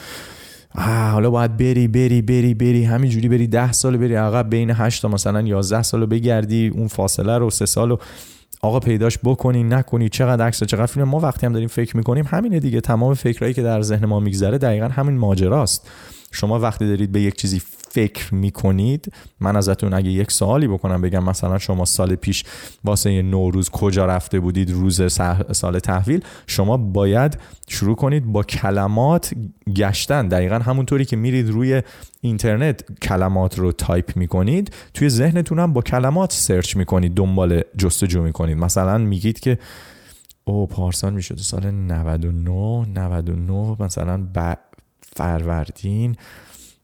آه 0.74 0.84
حالا 0.84 1.30
باید 1.30 1.56
بری 1.56 1.88
بری 1.88 2.22
بری 2.22 2.54
بری. 2.54 2.84
همینجوری 2.84 3.28
بری 3.28 3.46
10 3.46 3.72
سال 3.72 3.96
بری 3.96 4.14
عقب 4.14 4.50
بین 4.50 4.70
8 4.70 5.02
تا 5.02 5.08
مثلا 5.08 5.40
11 5.40 5.82
سال 5.82 6.06
بگردی. 6.06 6.68
اون 6.68 6.88
فاصله 6.88 7.38
رو 7.38 7.50
3 7.50 7.66
سالو. 7.66 7.96
آقا 8.62 8.80
پیداش 8.80 9.18
بکنی 9.24 9.64
نکنی 9.64 10.08
چقدر 10.08 10.46
عکس 10.46 10.64
چقدر 10.64 10.86
فیلم. 10.86 11.08
ما 11.08 11.20
وقتی 11.20 11.46
هم 11.46 11.52
داریم 11.52 11.68
فکر 11.68 11.96
میکنیم 11.96 12.24
همینه 12.28 12.60
دیگه. 12.60 12.80
تمام 12.80 13.14
فکرایی 13.14 13.54
که 13.54 13.62
در 13.62 13.82
ذهن 13.82 14.06
ما 14.06 14.20
میگذره 14.20 14.58
دقیقا 14.58 14.88
همین 14.88 15.18
ماجراست. 15.18 15.90
شما 16.32 16.58
وقتی 16.58 16.88
دارید 16.88 17.12
به 17.12 17.20
یک 17.20 17.36
چیزی 17.36 17.62
فکر 17.90 18.34
میکنید؟ 18.34 19.12
من 19.40 19.56
ازتون 19.56 19.94
اگه 19.94 20.10
یک 20.10 20.32
سوالی 20.32 20.68
بکنم 20.68 21.00
بگم 21.00 21.24
مثلا 21.24 21.58
شما 21.58 21.84
سال 21.84 22.14
پیش 22.14 22.44
واسه 22.84 23.22
نوروز 23.22 23.70
کجا 23.70 24.06
رفته 24.06 24.40
بودید 24.40 24.70
روز 24.70 25.12
سال 25.52 25.78
تحویل 25.78 26.24
شما 26.46 26.76
باید 26.76 27.38
شروع 27.68 27.96
کنید 27.96 28.24
با 28.24 28.42
کلمات 28.42 29.34
گشتن. 29.76 30.28
دقیقا 30.28 30.58
همونطوری 30.58 31.04
که 31.04 31.16
میرید 31.16 31.50
روی 31.50 31.82
اینترنت 32.20 33.00
کلمات 33.02 33.58
رو 33.58 33.72
تایپ 33.72 34.16
میکنید 34.16 34.74
توی 34.94 35.08
ذهنتون 35.08 35.58
هم 35.58 35.72
با 35.72 35.82
کلمات 35.82 36.32
سرچ 36.32 36.76
میکنید 36.76 37.14
دنبال 37.14 37.62
جستجو 37.78 38.22
میکنید. 38.22 38.58
مثلا 38.58 38.98
میگید 38.98 39.40
که 39.40 39.58
او 40.44 40.66
پارسال 40.66 41.12
میشد 41.12 41.38
سال 41.38 41.70
99 41.70 42.86
99 42.94 43.76
مثلا 43.80 44.26
ب... 44.34 44.54
فروردین 45.16 46.16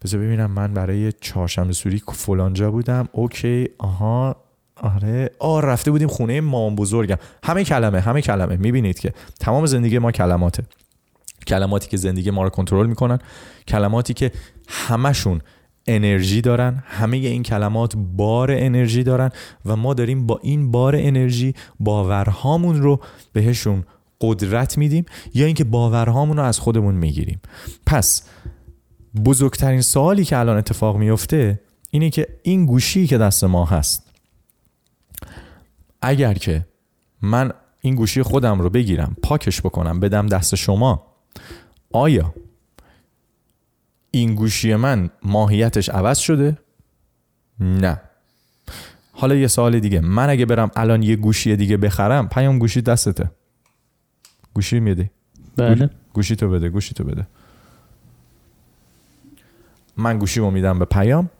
بذار 0.04 0.20
ببینم 0.20 0.50
من 0.50 0.74
برای 0.74 1.12
چهارشنبه 1.20 1.72
سوری 1.72 2.02
فلانجا 2.12 2.70
بودم. 2.70 3.08
اوکی 3.12 3.68
آها 3.78 4.36
آره. 4.76 5.30
آ 5.38 5.60
رفته 5.60 5.90
بودیم 5.90 6.08
خونه 6.08 6.40
مام 6.40 6.76
بزرگم. 6.76 7.16
همه 7.44 7.64
کلمه 7.64 8.00
همه 8.00 8.22
کلمه. 8.22 8.56
میبینید 8.56 8.98
که 8.98 9.12
تمام 9.40 9.66
زندگی 9.66 9.98
ما 9.98 10.12
کلماته. 10.12 10.62
کلماتی 11.46 11.88
که 11.88 11.96
زندگی 11.96 12.30
ما 12.30 12.42
رو 12.42 12.50
کنترل 12.50 12.86
میکنن 12.86 13.18
کلماتی 13.68 14.14
که 14.14 14.30
همشون 14.68 15.40
انرژی 15.86 16.40
دارن 16.40 16.82
همه 16.86 17.16
این 17.16 17.42
کلمات 17.42 17.94
بار 17.96 18.50
انرژی 18.50 19.02
دارن 19.02 19.30
و 19.64 19.76
ما 19.76 19.94
داریم 19.94 20.26
با 20.26 20.40
این 20.42 20.70
بار 20.70 20.96
انرژی 20.96 21.54
باورهامون 21.80 22.82
رو 22.82 23.00
بهشون 23.32 23.84
قدرت 24.20 24.78
میدیم 24.78 25.04
یا 25.34 25.46
اینکه 25.46 25.64
باورهامون 25.64 26.36
رو 26.36 26.42
از 26.42 26.58
خودمون 26.58 26.94
میگیریم. 26.94 27.40
پس 27.86 28.22
بزرگترین 29.24 29.80
سوالی 29.80 30.24
که 30.24 30.38
الان 30.38 30.56
اتفاق 30.56 30.96
میفته 30.96 31.60
اینه 31.90 32.10
که 32.10 32.28
این 32.42 32.66
گوشی 32.66 33.06
که 33.06 33.18
دست 33.18 33.44
ما 33.44 33.64
هست 33.64 34.10
اگر 36.02 36.34
که 36.34 36.66
من 37.22 37.52
این 37.80 37.94
گوشی 37.94 38.22
خودم 38.22 38.60
رو 38.60 38.70
بگیرم 38.70 39.16
پاکش 39.22 39.60
بکنم 39.60 40.00
بدم 40.00 40.26
دست 40.26 40.54
شما 40.54 41.06
آیا 41.92 42.34
این 44.10 44.34
گوشی 44.34 44.74
من 44.74 45.10
ماهیتش 45.22 45.88
عوض 45.88 46.18
شده؟ 46.18 46.58
نه. 47.60 48.00
حالا 49.12 49.34
یه 49.34 49.46
سوال 49.46 49.80
دیگه. 49.80 50.00
من 50.00 50.30
اگه 50.30 50.46
برم 50.46 50.70
الان 50.76 51.02
یه 51.02 51.16
گوشی 51.16 51.56
دیگه 51.56 51.76
بخرم 51.76 52.28
پیام 52.28 52.58
گوشی 52.58 52.82
دستته. 52.82 53.30
گوشی 54.54 54.80
میده 54.80 55.10
بله. 55.56 55.90
گوشی 56.12 56.36
تو 56.36 56.48
بده 56.48 56.68
گوشی 56.68 56.94
تو 56.94 57.04
بده. 57.04 57.26
من 59.96 60.18
گوشی 60.18 60.40
رو 60.40 60.50
میدم 60.50 60.78
به 60.78 60.84
پیام 60.84 61.30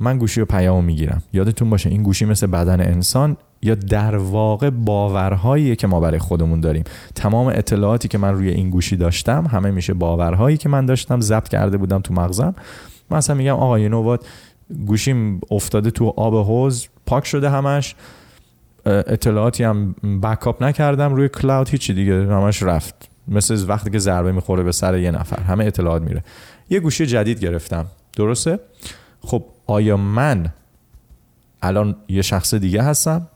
من 0.00 0.18
گوشی 0.18 0.40
رو 0.40 0.46
پیام 0.46 0.76
رو 0.76 0.82
میگیرم 0.82 1.22
یادتون 1.32 1.70
باشه 1.70 1.90
این 1.90 2.02
گوشی 2.02 2.24
مثل 2.24 2.46
بدن 2.46 2.80
انسان 2.80 3.36
یا 3.62 3.74
در 3.74 4.16
واقع 4.16 4.70
باورهایی 4.70 5.76
که 5.76 5.86
ما 5.86 6.00
برای 6.00 6.18
خودمون 6.18 6.60
داریم 6.60 6.84
تمام 7.14 7.46
اطلاعاتی 7.46 8.08
که 8.08 8.18
من 8.18 8.34
روی 8.34 8.48
این 8.48 8.70
گوشی 8.70 8.96
داشتم 8.96 9.46
همه 9.46 9.70
میشه 9.70 9.94
باورهایی 9.94 10.56
که 10.56 10.68
من 10.68 10.86
داشتم 10.86 11.20
ضبط 11.20 11.48
کرده 11.48 11.76
بودم 11.76 12.00
تو 12.00 12.14
مغزم 12.14 12.54
من 13.10 13.18
اصلا 13.18 13.36
میگم 13.36 13.54
آقا 13.54 13.78
یه 13.78 13.88
نوبات 13.88 14.26
گوشیم 14.86 15.40
افتاده 15.50 15.90
تو 15.90 16.14
آب 16.16 16.34
حوز 16.34 16.88
پاک 17.06 17.26
شده 17.26 17.50
همش 17.50 17.94
اطلاعاتی 18.86 19.64
هم 19.64 19.94
بکاپ 20.22 20.62
نکردم 20.62 21.14
روی 21.14 21.28
کلاود 21.28 21.68
هیچی 21.68 21.94
دیگه 21.94 22.14
همش 22.14 22.62
رفت 22.62 23.10
مثل 23.28 23.64
وقتی 23.68 23.90
که 23.90 23.98
ضربه 23.98 24.32
میخوره 24.32 24.62
به 24.62 24.72
سر 24.72 24.98
یه 24.98 25.10
نفر 25.10 25.40
همه 25.40 25.64
اطلاعات 25.64 26.02
میره 26.02 26.24
یه 26.70 26.80
گوشه 26.80 27.06
جدید 27.06 27.40
گرفتم. 27.40 27.86
درسته؟ 28.16 28.60
خب 29.20 29.44
آیا 29.66 29.96
من 29.96 30.52
الان 31.62 31.96
یه 32.08 32.22
شخص 32.22 32.54
دیگه 32.54 32.82
هستم؟ 32.82 33.28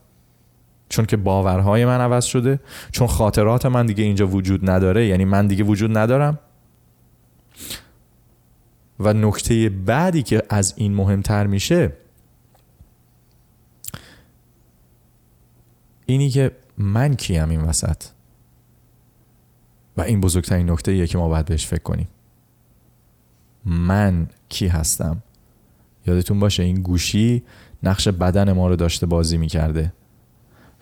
چون 0.89 1.05
که 1.05 1.17
باورهای 1.17 1.85
من 1.85 2.01
عوض 2.01 2.25
شده 2.25 2.59
چون 2.91 3.07
خاطرات 3.07 3.65
من 3.65 3.85
دیگه 3.85 4.03
اینجا 4.03 4.27
وجود 4.27 4.69
نداره 4.69 5.07
یعنی 5.07 5.25
من 5.25 5.47
دیگه 5.47 5.63
وجود 5.63 5.97
ندارم؟ 5.97 6.39
و 8.99 9.13
نکته 9.13 9.69
بعدی 9.69 10.23
که 10.23 10.43
از 10.49 10.73
این 10.77 10.93
مهمتر 10.93 11.47
میشه 11.47 11.93
اینی 16.05 16.29
که 16.29 16.51
من 16.77 17.15
کیم 17.15 17.49
این 17.49 17.61
وسط؟ 17.61 18.03
و 19.97 20.01
این 20.01 20.21
بزرگترین 20.21 20.69
نکته 20.69 20.91
ایه 20.91 21.07
که 21.07 21.17
ما 21.17 21.29
باید 21.29 21.45
بهش 21.45 21.67
فکر 21.67 21.83
کنیم. 21.83 22.07
من 23.65 24.27
کی 24.49 24.67
هستم 24.67 25.23
یادتون 26.07 26.39
باشه 26.39 26.63
این 26.63 26.81
گوشی 26.81 27.43
نقش 27.83 28.07
بدن 28.07 28.51
ما 28.51 28.67
رو 28.67 28.75
داشته 28.75 29.05
بازی 29.05 29.37
میکرده 29.37 29.93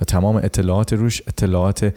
و 0.01 0.05
تمام 0.05 0.35
اطلاعات 0.35 0.93
روش 0.93 1.21
اطلاعات 1.27 1.93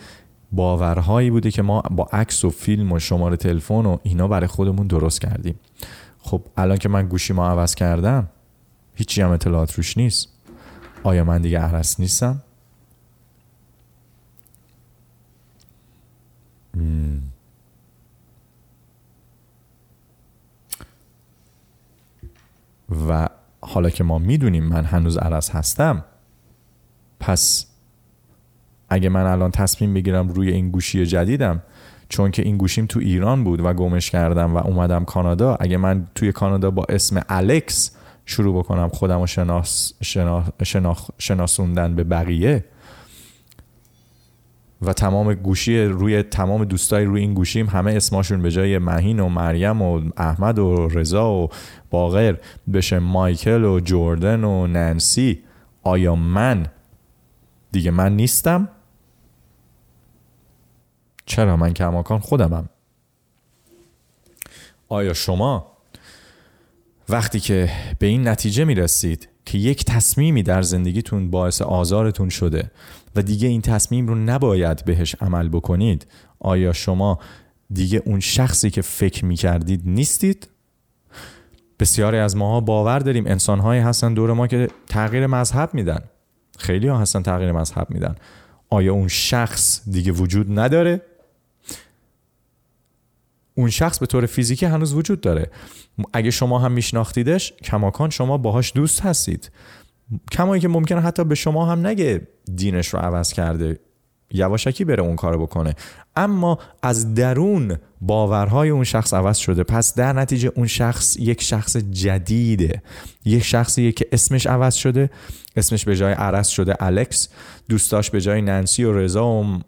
باورهایی 0.53 1.30
بوده 1.30 1.51
که 1.51 1.62
ما 1.62 1.80
با 1.80 2.09
عکس 2.12 2.45
و 2.45 2.51
فیلم 2.51 2.93
و 2.93 2.99
شماره 2.99 3.37
تلفن 3.37 3.87
و 3.87 3.99
اینا 4.03 4.28
برای 4.28 4.47
خودمون 4.47 4.87
درست 4.87 5.20
کردیم 5.20 5.61
خب 6.18 6.43
الان 6.57 6.76
که 6.78 6.89
من 6.89 7.09
گوشی 7.09 7.32
ما 7.32 7.49
عوض 7.49 7.74
کردم 7.74 8.28
هیچی 8.95 9.22
هم 9.22 9.30
اطلاعات 9.30 9.74
روش 9.74 9.97
نیست 9.97 10.28
آیا 11.03 11.24
من 11.24 11.43
دیگه 11.43 11.61
احرس 11.61 12.01
نیستم؟ 12.01 12.43
مم. 16.74 17.22
و 23.09 23.28
حالا 23.61 23.91
که 23.91 24.05
ما 24.05 24.18
میدونیم 24.18 24.64
من 24.64 24.84
هنوز 24.84 25.16
عرض 25.16 25.51
هستم 25.51 26.05
پس 27.20 27.66
اگه 28.89 29.09
من 29.09 29.26
الان 29.26 29.51
تصمیم 29.51 29.95
بگیرم 29.95 30.28
روی 30.28 30.51
این 30.51 30.70
گوشی 30.70 31.07
جدیدم 31.07 31.62
چون 32.09 32.30
که 32.30 32.43
این 32.43 32.57
گوشیم 32.57 32.87
تو 32.87 33.01
ایران 33.01 33.45
بود 33.45 33.61
و 33.61 33.72
گمش 33.72 34.11
کردم 34.11 34.55
و 34.55 34.59
اومدم 34.59 35.05
کانادا 35.05 35.57
اگه 35.61 35.76
من 35.76 36.07
توی 36.14 36.32
کانادا 36.32 36.70
با 36.70 36.87
اسم 36.89 37.22
الکس 37.28 37.97
شروع 38.26 38.59
بکنم 38.59 38.89
خودم 38.89 39.20
رو 39.20 39.26
شناس 39.26 39.93
شنا 40.03 40.45
شنا 40.64 40.97
شناسوندن 41.18 41.95
به 41.95 42.05
بقیه 42.05 42.64
و 44.83 44.93
تمام 44.93 45.35
گوشی 45.35 45.85
روی 45.85 46.22
تمام 46.22 46.64
دوستای 46.64 47.05
روی 47.05 47.20
این 47.20 47.35
گوشیم 47.35 47.66
همه 47.66 47.93
اسمشون 47.93 48.43
به 48.43 48.51
جای 48.51 48.79
مهین 48.79 49.20
و 49.20 49.29
مریم 49.29 49.83
و 49.83 50.11
احمد 50.16 50.59
و 50.59 50.89
رضا 50.89 51.33
و 51.33 51.49
باقر 51.91 52.37
بشه 52.72 52.99
مایکل 52.99 53.64
و 53.64 53.81
جردن 53.81 54.45
و 54.45 54.66
ننسی. 54.66 55.43
آیا 55.83 56.14
من 56.14 56.66
دیگه 57.72 57.91
من 57.91 58.16
نیستم؟ 58.16 58.68
چرا 61.27 61.57
من 61.57 61.72
کماکان 61.72 62.18
خودمم؟ 62.18 62.68
آیا 64.89 65.14
شما 65.14 65.72
وقتی 67.09 67.41
که 67.41 67.70
به 67.99 68.07
این 68.07 68.29
نتیجه 68.29 68.64
می 68.64 68.74
رسید 68.74 69.29
که 69.45 69.59
یک 69.59 69.85
تصمیمی 69.85 70.43
در 70.43 70.62
زندگیتون 70.62 71.31
باعث 71.31 71.62
آزارتون 71.62 72.29
شده 72.29 72.70
و 73.16 73.22
دیگه 73.22 73.48
این 73.48 73.60
تصمیم 73.60 74.06
رو 74.08 74.14
نباید 74.14 74.84
بهش 74.84 75.14
عمل 75.20 75.48
بکنید. 75.48 76.06
آیا 76.40 76.72
شما 76.72 77.18
دیگه 77.70 78.02
اون 78.04 78.20
شخصی 78.20 78.70
که 78.70 78.82
فکر 78.82 79.24
می 79.24 79.36
کردید 79.36 79.82
نیستید؟ 79.84 80.48
بسیاری 81.80 82.18
از 82.18 82.36
ماها 82.36 82.60
باور 82.60 82.98
داریم 82.98 83.26
انسانهایی 83.26 83.80
هستن 83.80 84.14
دور 84.14 84.32
ما 84.32 84.46
که 84.46 84.68
تغییر 84.86 85.26
مذهب 85.26 85.74
میدن. 85.74 86.00
خیلی 86.58 86.88
ها 86.88 86.98
هستن 86.98 87.22
تغییر 87.22 87.52
مذهب 87.52 87.90
میدن. 87.90 88.14
آیا 88.70 88.92
اون 88.92 89.08
شخص 89.08 89.80
دیگه 89.90 90.12
وجود 90.12 90.58
نداره؟ 90.58 91.02
اون 93.54 93.70
شخص 93.70 93.98
به 93.98 94.06
طور 94.06 94.26
فیزیکی 94.26 94.66
هنوز 94.66 94.94
وجود 94.94 95.20
داره. 95.20 95.50
اگه 96.12 96.30
شما 96.30 96.58
هم 96.58 96.72
میشناختیدش 96.72 97.52
کماکان 97.52 98.10
شما 98.10 98.38
باهاش 98.38 98.72
دوست 98.74 99.00
هستید. 99.00 99.50
کما 100.32 100.54
اینکه 100.54 100.68
ممکنه 100.68 101.00
حتی 101.00 101.24
به 101.24 101.34
شما 101.34 101.66
هم 101.66 101.86
نگه 101.86 102.28
دینش 102.54 102.88
رو 102.88 102.98
عوض 102.98 103.32
کرده 103.32 103.78
یواشکی 104.30 104.84
بره 104.84 105.02
اون 105.02 105.16
کارو 105.16 105.42
بکنه. 105.46 105.74
اما 106.16 106.59
از 106.82 107.14
درون 107.14 107.76
باورهای 108.00 108.68
اون 108.68 108.84
شخص 108.84 109.14
عوض 109.14 109.36
شده. 109.36 109.62
پس 109.62 109.94
در 109.94 110.12
نتیجه 110.12 110.52
اون 110.54 110.66
شخص 110.66 111.16
یک 111.16 111.42
شخص 111.42 111.76
جدیده. 111.76 112.82
یک 113.24 113.44
شخصیه 113.44 113.92
که 113.92 114.07
اسمش 114.12 114.46
عوض 114.46 114.74
شده. 114.74 115.11
اسمش 115.57 115.84
به 115.84 115.96
جای 115.96 116.12
عرس 116.12 116.48
شده 116.48 116.74
الکس. 116.80 117.28
دوستاش 117.68 118.11
به 118.11 118.20
جای 118.20 118.42
نانسی 118.42 118.84
و 118.84 118.92
رضا 118.92 119.26
و 119.26 119.44
م... 119.44 119.61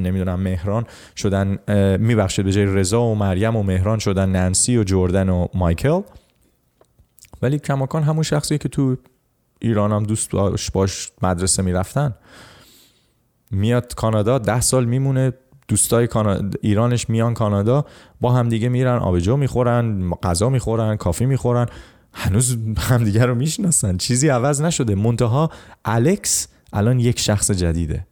نمیدونم 0.00 0.40
مهران 0.40 0.86
شدن 1.16 1.58
میبخشید 2.00 2.44
به 2.44 2.52
جای 2.52 2.66
رضا 2.66 3.02
و 3.02 3.14
مریم 3.14 3.56
و 3.56 3.62
مهران 3.62 3.98
شدن 3.98 4.28
نانسی 4.28 4.76
و 4.76 4.84
جردن 4.84 5.28
و 5.28 5.46
مایکل. 5.54 6.00
ولی 7.42 7.58
کماکان 7.58 8.02
همون 8.02 8.22
شخصیه 8.22 8.58
که 8.58 8.68
تو 8.68 8.96
ایران 9.58 9.92
هم 9.92 10.02
دوست 10.02 10.30
باش 10.30 10.70
باش 10.70 11.12
مدرسه 11.22 11.62
میرفتن 11.62 12.14
میاد 13.50 13.94
کانادا 13.94 14.38
ده 14.38 14.60
سال 14.60 14.84
میمونه 14.84 15.32
دوستای 15.68 16.06
کانادا 16.06 16.58
ایرانش 16.62 17.10
میان 17.10 17.34
کانادا 17.34 17.84
با 18.20 18.32
هم 18.32 18.48
دیگه 18.48 18.68
میرن 18.68 18.98
آبجو 18.98 19.36
میخورن 19.36 20.10
غذا 20.10 20.48
میخورن 20.48 20.96
کافی 20.96 21.26
میخورن 21.26 21.66
هنوز 22.12 22.56
همدیگه 22.78 23.26
رو 23.26 23.34
میشناسن 23.34 23.96
چیزی 23.96 24.28
عوض 24.28 24.62
نشده 24.62 24.94
منتها 24.94 25.50
الکس 25.84 26.48
الان 26.72 27.00
یک 27.00 27.20
شخص 27.20 27.50
جدیده 27.50 28.06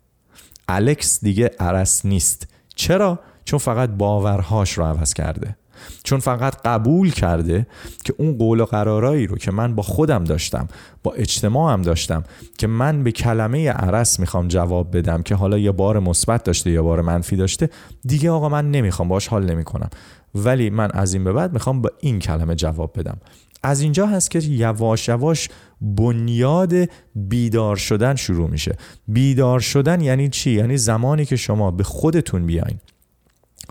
الکس 0.68 1.24
دیگه 1.24 1.50
عرس 1.60 2.06
نیست 2.06 2.48
چرا 2.74 3.20
چون 3.44 3.58
فقط 3.58 3.90
باورهاش 3.90 4.72
رو 4.72 4.84
عوض 4.84 5.14
کرده 5.14 5.56
چون 6.04 6.20
فقط 6.20 6.56
قبول 6.64 7.10
کرده 7.10 7.66
که 8.04 8.14
اون 8.18 8.38
قول 8.38 8.60
و 8.60 8.64
قرارایی 8.64 9.26
رو 9.26 9.36
که 9.36 9.50
من 9.50 9.74
با 9.74 9.82
خودم 9.82 10.24
داشتم 10.24 10.68
با 11.02 11.12
اجتماعم 11.12 11.82
داشتم 11.82 12.24
که 12.58 12.66
من 12.66 13.04
به 13.04 13.12
کلمه 13.12 13.70
عرس 13.70 14.20
میخوام 14.20 14.48
جواب 14.48 14.96
بدم 14.96 15.22
که 15.22 15.34
حالا 15.34 15.58
یه 15.58 15.72
بار 15.72 15.98
مثبت 15.98 16.44
داشته 16.44 16.70
یا 16.70 16.82
بار 16.82 17.00
منفی 17.00 17.36
داشته 17.36 17.70
دیگه 18.04 18.30
آقا 18.30 18.48
من 18.48 18.70
نمیخوام 18.70 19.08
باش 19.08 19.28
حال 19.28 19.50
نمیکنم. 19.50 19.90
ولی 20.34 20.70
من 20.70 20.90
از 20.90 21.14
این 21.14 21.24
به 21.24 21.32
بعد 21.32 21.52
میخوام 21.52 21.82
با 21.82 21.90
این 22.00 22.18
کلمه 22.18 22.54
جواب 22.54 22.98
بدم. 22.98 23.18
از 23.62 23.80
اینجا 23.80 24.06
هست 24.06 24.30
که 24.30 24.38
یواش 24.38 25.08
یواش 25.08 25.48
بنیاد 25.80 26.74
بیدار 27.14 27.76
شدن 27.76 28.14
شروع 28.14 28.50
میشه. 28.50 28.76
بیدار 29.08 29.60
شدن 29.60 30.00
یعنی 30.00 30.28
چی؟ 30.28 30.50
یعنی 30.50 30.76
زمانی 30.76 31.24
که 31.24 31.36
شما 31.36 31.70
به 31.70 31.84
خودتون 31.84 32.46
بیاین 32.46 32.78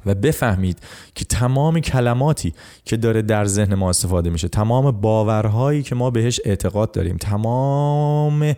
و 0.06 0.16
بفهمید 0.16 0.78
که 1.16 1.25
تمام 1.36 1.80
کلماتی 1.80 2.54
که 2.86 2.98
داره 2.98 3.22
در 3.22 3.46
ذهن 3.46 3.76
ما 3.76 3.90
استفاده 3.90 4.30
میشه. 4.30 4.48
تمام 4.48 4.92
باورهایی 4.92 5.84
که 5.84 5.96
ما 5.96 6.10
بهش 6.10 6.40
اعتقاد 6.46 6.92
داریم. 6.92 7.18
تمام 7.18 8.54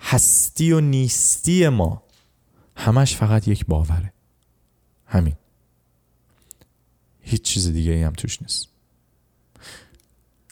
هستی 0.00 0.72
و 0.72 0.80
نیستی 0.80 1.68
ما. 1.68 2.02
همش 2.76 3.16
فقط 3.16 3.48
یک 3.48 3.66
باوره. 3.66 4.12
همین. 5.06 5.34
هیچ 7.20 7.42
چیز 7.42 7.72
دیگه 7.72 7.92
ای 7.92 8.02
هم 8.02 8.12
توش 8.12 8.42
نیست. 8.42 8.68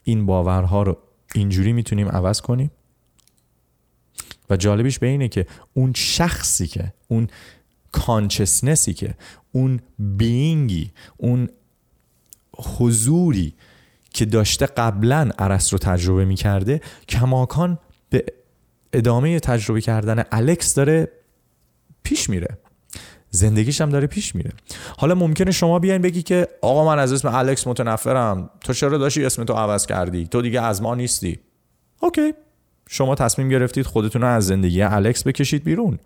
این 0.03 0.25
باورها 0.25 0.83
رو 0.83 0.97
اینجوری 1.35 1.73
میتونیم 1.73 2.09
عوض 2.09 2.41
کنیم. 2.41 2.71
و 4.49 4.57
جالبیش 4.57 4.99
به 4.99 5.07
اینه 5.07 5.27
که 5.27 5.47
اون 5.73 5.93
شخصی 5.95 6.67
که 6.67 6.93
اون 7.07 7.27
کانچسنسی 7.91 8.93
که 8.93 9.15
اون 9.51 9.79
بینگی 9.99 10.91
اون 11.17 11.49
حضوری 12.57 13.53
که 14.13 14.25
داشته 14.25 14.65
قبلا 14.65 15.29
عرس 15.39 15.73
رو 15.73 15.79
تجربه 15.79 16.25
میکرده 16.25 16.81
کماکان 17.09 17.79
به 18.09 18.25
ادامه 18.93 19.39
تجربه 19.39 19.81
کردن 19.81 20.23
الکس 20.31 20.73
داره 20.73 21.11
پیش 22.03 22.29
میره. 22.29 22.57
زندگیش 23.29 23.81
هم 23.81 23.89
داره 23.89 24.07
پیش 24.07 24.35
میره. 24.35 24.51
حالا 24.97 25.15
ممکنه 25.15 25.51
شما 25.51 25.79
بیاین 25.79 26.01
بگی 26.01 26.21
که 26.21 26.47
آقا 26.61 26.85
من 26.85 26.99
از 26.99 27.13
اسم 27.13 27.27
الکس 27.35 27.67
متنفرم. 27.67 28.49
تو 28.61 28.73
چرا 28.73 28.97
داشتی 28.97 29.25
اسم 29.25 29.43
تو 29.43 29.53
عوض 29.53 29.85
کردی؟ 29.85 30.27
تو 30.27 30.41
دیگه 30.41 30.61
از 30.61 30.81
ما 30.81 30.95
نیستی. 30.95 31.39
اوکی. 31.99 32.33
شما 32.89 33.15
تصمیم 33.15 33.49
گرفتید 33.49 33.85
خودتون 33.85 34.21
رو 34.21 34.27
از 34.27 34.45
زندگی 34.45 34.81
الکس 34.81 35.27
بکشید 35.27 35.63
بیرون. 35.63 35.99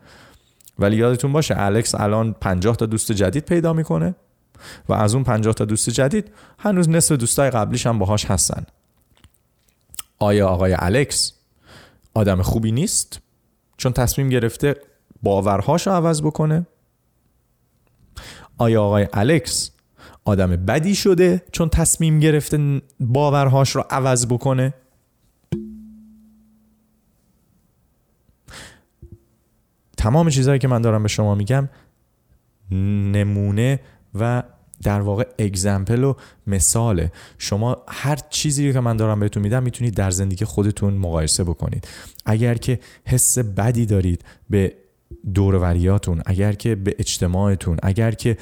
ولی 0.79 0.95
یادتون 0.95 1.33
باشه 1.33 1.55
الکس 1.57 1.95
الان 1.95 2.33
50 2.33 2.75
تا 2.75 2.85
دوست 2.85 3.11
جدید 3.11 3.45
پیدا 3.45 3.73
میکنه. 3.73 4.15
و 4.89 4.93
از 4.93 5.13
اون 5.13 5.23
50 5.23 5.53
تا 5.53 5.65
دوست 5.65 5.89
جدید 5.89 6.31
هنوز 6.59 6.89
نصف 6.89 7.15
دوستای 7.15 7.49
قبلیش 7.49 7.87
هم 7.87 7.99
باهاش 7.99 8.25
هستن. 8.25 8.63
آیا 10.19 10.47
آقای 10.47 10.75
الکس 10.79 11.33
آدم 12.13 12.41
خوبی 12.41 12.71
نیست؟ 12.71 13.21
چون 13.77 13.93
تصمیم 13.93 14.29
گرفته 14.29 14.75
باورهاش 15.23 15.87
رو 15.87 15.93
عوض 15.93 16.21
بکنه؟ 16.21 16.67
آیا 18.57 18.83
آقای 18.83 19.07
الکس 19.13 19.71
آدم 20.25 20.49
بدی 20.49 20.95
شده 20.95 21.41
چون 21.51 21.69
تصمیم 21.69 22.19
گرفته 22.19 22.81
باورهاش 22.99 23.69
رو 23.75 23.85
عوض 23.89 24.25
بکنه؟ 24.25 24.73
تمام 29.97 30.29
چیزهایی 30.29 30.59
که 30.59 30.67
من 30.67 30.81
دارم 30.81 31.03
به 31.03 31.09
شما 31.09 31.35
میگم 31.35 31.69
نمونه 32.71 33.79
و 34.15 34.43
در 34.83 35.01
واقع 35.01 35.23
اگزمپل 35.39 36.03
و 36.03 36.13
مثاله. 36.47 37.11
شما 37.37 37.77
هر 37.87 38.19
چیزی 38.29 38.73
که 38.73 38.79
من 38.79 38.97
دارم 38.97 39.19
بهتون 39.19 39.43
میدم 39.43 39.63
میتونید 39.63 39.93
در 39.93 40.11
زندگی 40.11 40.45
خودتون 40.45 40.93
مقایسه 40.93 41.43
بکنید. 41.43 41.87
اگر 42.25 42.55
که 42.55 42.79
حس 43.05 43.37
بدی 43.37 43.85
دارید 43.85 44.25
به 44.49 44.73
دوروریاتون 45.33 46.21
اگر 46.25 46.53
که 46.53 46.75
به 46.75 46.95
اجتماعتون 46.99 47.77
اگر 47.83 48.11
که 48.11 48.37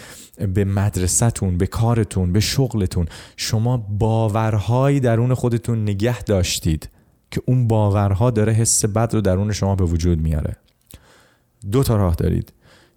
به 0.54 0.66
مدرسهتون 0.66 1.58
به 1.58 1.68
کارتون 1.68 2.34
به 2.34 2.40
شغلتون 2.40 3.06
شما 3.38 3.78
باورهایی 3.78 5.00
درون 5.00 5.34
خودتون 5.34 5.82
نگه 5.82 6.24
داشتید 6.24 6.90
که 7.32 7.42
اون 7.46 7.68
باورها 7.68 8.32
داره 8.32 8.54
حس 8.54 8.86
بد 8.86 9.14
رو 9.14 9.22
درون 9.22 9.52
شما 9.52 9.76
به 9.76 9.84
وجود 9.84 10.20
میاره. 10.20 10.56
دو 11.72 11.84
تا 11.84 11.96
راه 11.96 12.16
دارید. 12.16 12.54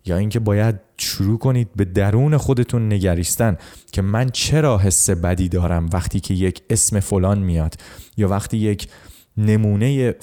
یا 0.07 0.16
اینکه 0.16 0.38
باید 0.38 0.80
شروع 0.98 1.38
کنید 1.38 1.68
به 1.76 1.84
درون 1.84 2.36
خودتون 2.36 2.92
نگریستن 2.92 3.57
که 3.92 4.03
من 4.03 4.30
چرا 4.30 4.78
حس 4.78 5.11
بدی 5.11 5.48
دارم 5.48 5.88
وقتی 5.92 6.20
که 6.20 6.34
یک 6.34 6.62
اسم 6.70 7.01
فلان 7.01 7.38
میاد؟ 7.38 7.74
یا 8.16 8.28
وقتی 8.28 8.57
یک 8.57 8.88
نمونه 9.36 10.14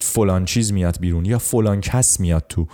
فلان 0.00 0.44
چیز 0.44 0.72
میاد 0.72 1.00
بیرون 1.00 1.24
یا 1.24 1.38
فلان 1.38 1.80
کس 1.80 2.20
میاد 2.20 2.44
تو؟ 2.48 2.66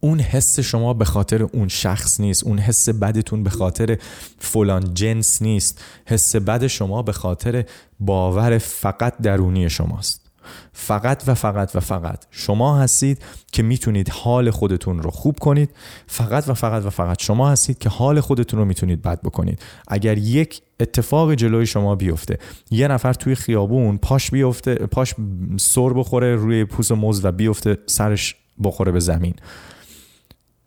اون 0.00 0.20
حس 0.20 0.60
شما 0.60 0.94
به 0.94 1.04
خاطر 1.04 1.42
اون 1.42 1.68
شخص 1.68 2.20
نیست. 2.20 2.44
اون 2.44 2.58
حس 2.58 2.88
بدتون 2.88 3.42
به 3.42 3.50
خاطر 3.50 3.98
فلان 4.38 4.94
جنس 4.94 5.42
نیست. 5.42 5.80
حس 6.06 6.36
بد 6.36 6.66
شما 6.66 7.02
به 7.02 7.12
خاطر 7.12 7.64
باور 8.00 8.58
فقط 8.58 9.18
درونی 9.18 9.70
شماست. 9.70 10.29
فقط 10.72 11.22
و 11.26 11.34
فقط 11.34 11.76
و 11.76 11.80
فقط 11.80 12.24
شما 12.30 12.78
هستید 12.78 13.22
که 13.52 13.62
میتونید 13.62 14.08
حال 14.08 14.50
خودتون 14.50 15.02
رو 15.02 15.10
خوب 15.10 15.38
کنید. 15.38 15.70
فقط 16.06 16.48
و 16.48 16.54
فقط 16.54 16.84
و 16.84 16.90
فقط 16.90 17.22
شما 17.22 17.50
هستید 17.50 17.78
که 17.78 17.88
حال 17.88 18.20
خودتون 18.20 18.60
رو 18.60 18.64
میتونید 18.64 19.02
بد 19.02 19.20
بکنید. 19.20 19.62
اگر 19.88 20.18
یک 20.18 20.62
اتفاق 20.80 21.34
جلوی 21.34 21.66
شما 21.66 21.94
بیفته 21.94 22.38
یه 22.70 22.88
نفر 22.88 23.12
توی 23.12 23.34
خیابون 23.34 23.98
پاش 23.98 24.30
بیفته 24.30 24.74
پاش 24.74 25.14
سر 25.56 25.88
بخوره 25.88 26.36
روی 26.36 26.64
پوست 26.64 26.92
موز 26.92 27.24
و 27.24 27.32
بیفته 27.32 27.78
سرش 27.86 28.36
بخوره 28.62 28.92
به 28.92 29.00
زمین. 29.00 29.34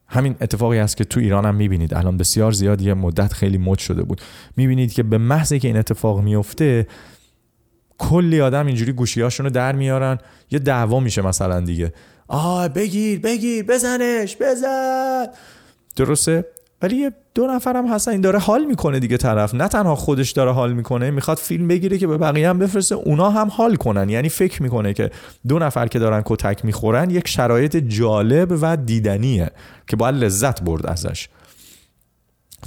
همین 0.08 0.36
اتفاقی 0.42 0.80
است 0.80 0.98
که 0.98 1.04
تو 1.04 1.20
ایران 1.20 1.46
هم 1.46 1.56
میبینید. 1.56 1.94
الان 1.94 2.18
بسیار 2.18 2.52
زیاد 2.52 2.82
یه 2.82 2.94
مدت 2.94 3.34
خیلی 3.34 3.58
مد 3.58 3.78
شده 3.80 4.04
بود. 4.04 4.22
میبینید 4.58 4.94
که 4.94 5.04
به 5.04 5.18
محض 5.18 5.54
که 5.54 5.68
این 5.68 5.78
اتفاق 5.78 6.22
میفته 6.22 6.88
کلی 7.98 8.42
آدم 8.42 8.66
اینجوری 8.66 8.92
گوشیاشونو 8.92 9.50
در 9.50 9.76
میارن. 9.76 10.18
یه 10.52 10.60
دعوا 10.60 11.00
میشه 11.00 11.22
مثلا 11.22 11.60
دیگه. 11.60 11.94
آه 12.28 12.68
بگیر 12.68 13.20
بگیر 13.20 13.66
بزنش 13.66 14.38
بزن. 14.40 15.26
درسته؟ 15.96 16.46
ولی 16.82 16.96
یه 16.96 17.12
دو 17.36 17.48
هم 17.48 17.88
هستن 17.88 18.12
این 18.12 18.22
داره 18.22 18.40
حال 18.40 18.66
میکنه 18.66 19.00
دیگه 19.00 19.18
طرف. 19.18 19.56
نه 19.56 19.68
تنها 19.68 19.96
خودش 19.96 20.32
داره 20.32 20.52
حال 20.52 20.74
میکنه 20.74 21.12
میخواد 21.12 21.38
فیلم 21.38 21.68
بگیره 21.68 21.98
که 21.98 22.08
به 22.08 22.18
بقیه 22.18 22.50
هم 22.50 22.60
بفرسته 22.60 22.96
اونا 22.96 23.30
هم 23.30 23.48
حال 23.48 23.76
کنن. 23.76 24.10
یعنی 24.10 24.30
فکر 24.30 24.64
میکنه 24.64 24.94
که 24.94 25.12
دو 25.48 25.60
نفر 25.60 25.88
که 25.88 26.00
دارن 26.00 26.22
کتک 26.26 26.66
میخورن 26.66 27.10
یک 27.10 27.28
شرایط 27.28 27.78
جالب 27.78 28.58
و 28.62 28.78
دیدنیه 28.78 29.52
که 29.88 29.96
باید 29.96 30.16
لذت 30.16 30.62
برد 30.62 30.86
ازش. 30.86 31.30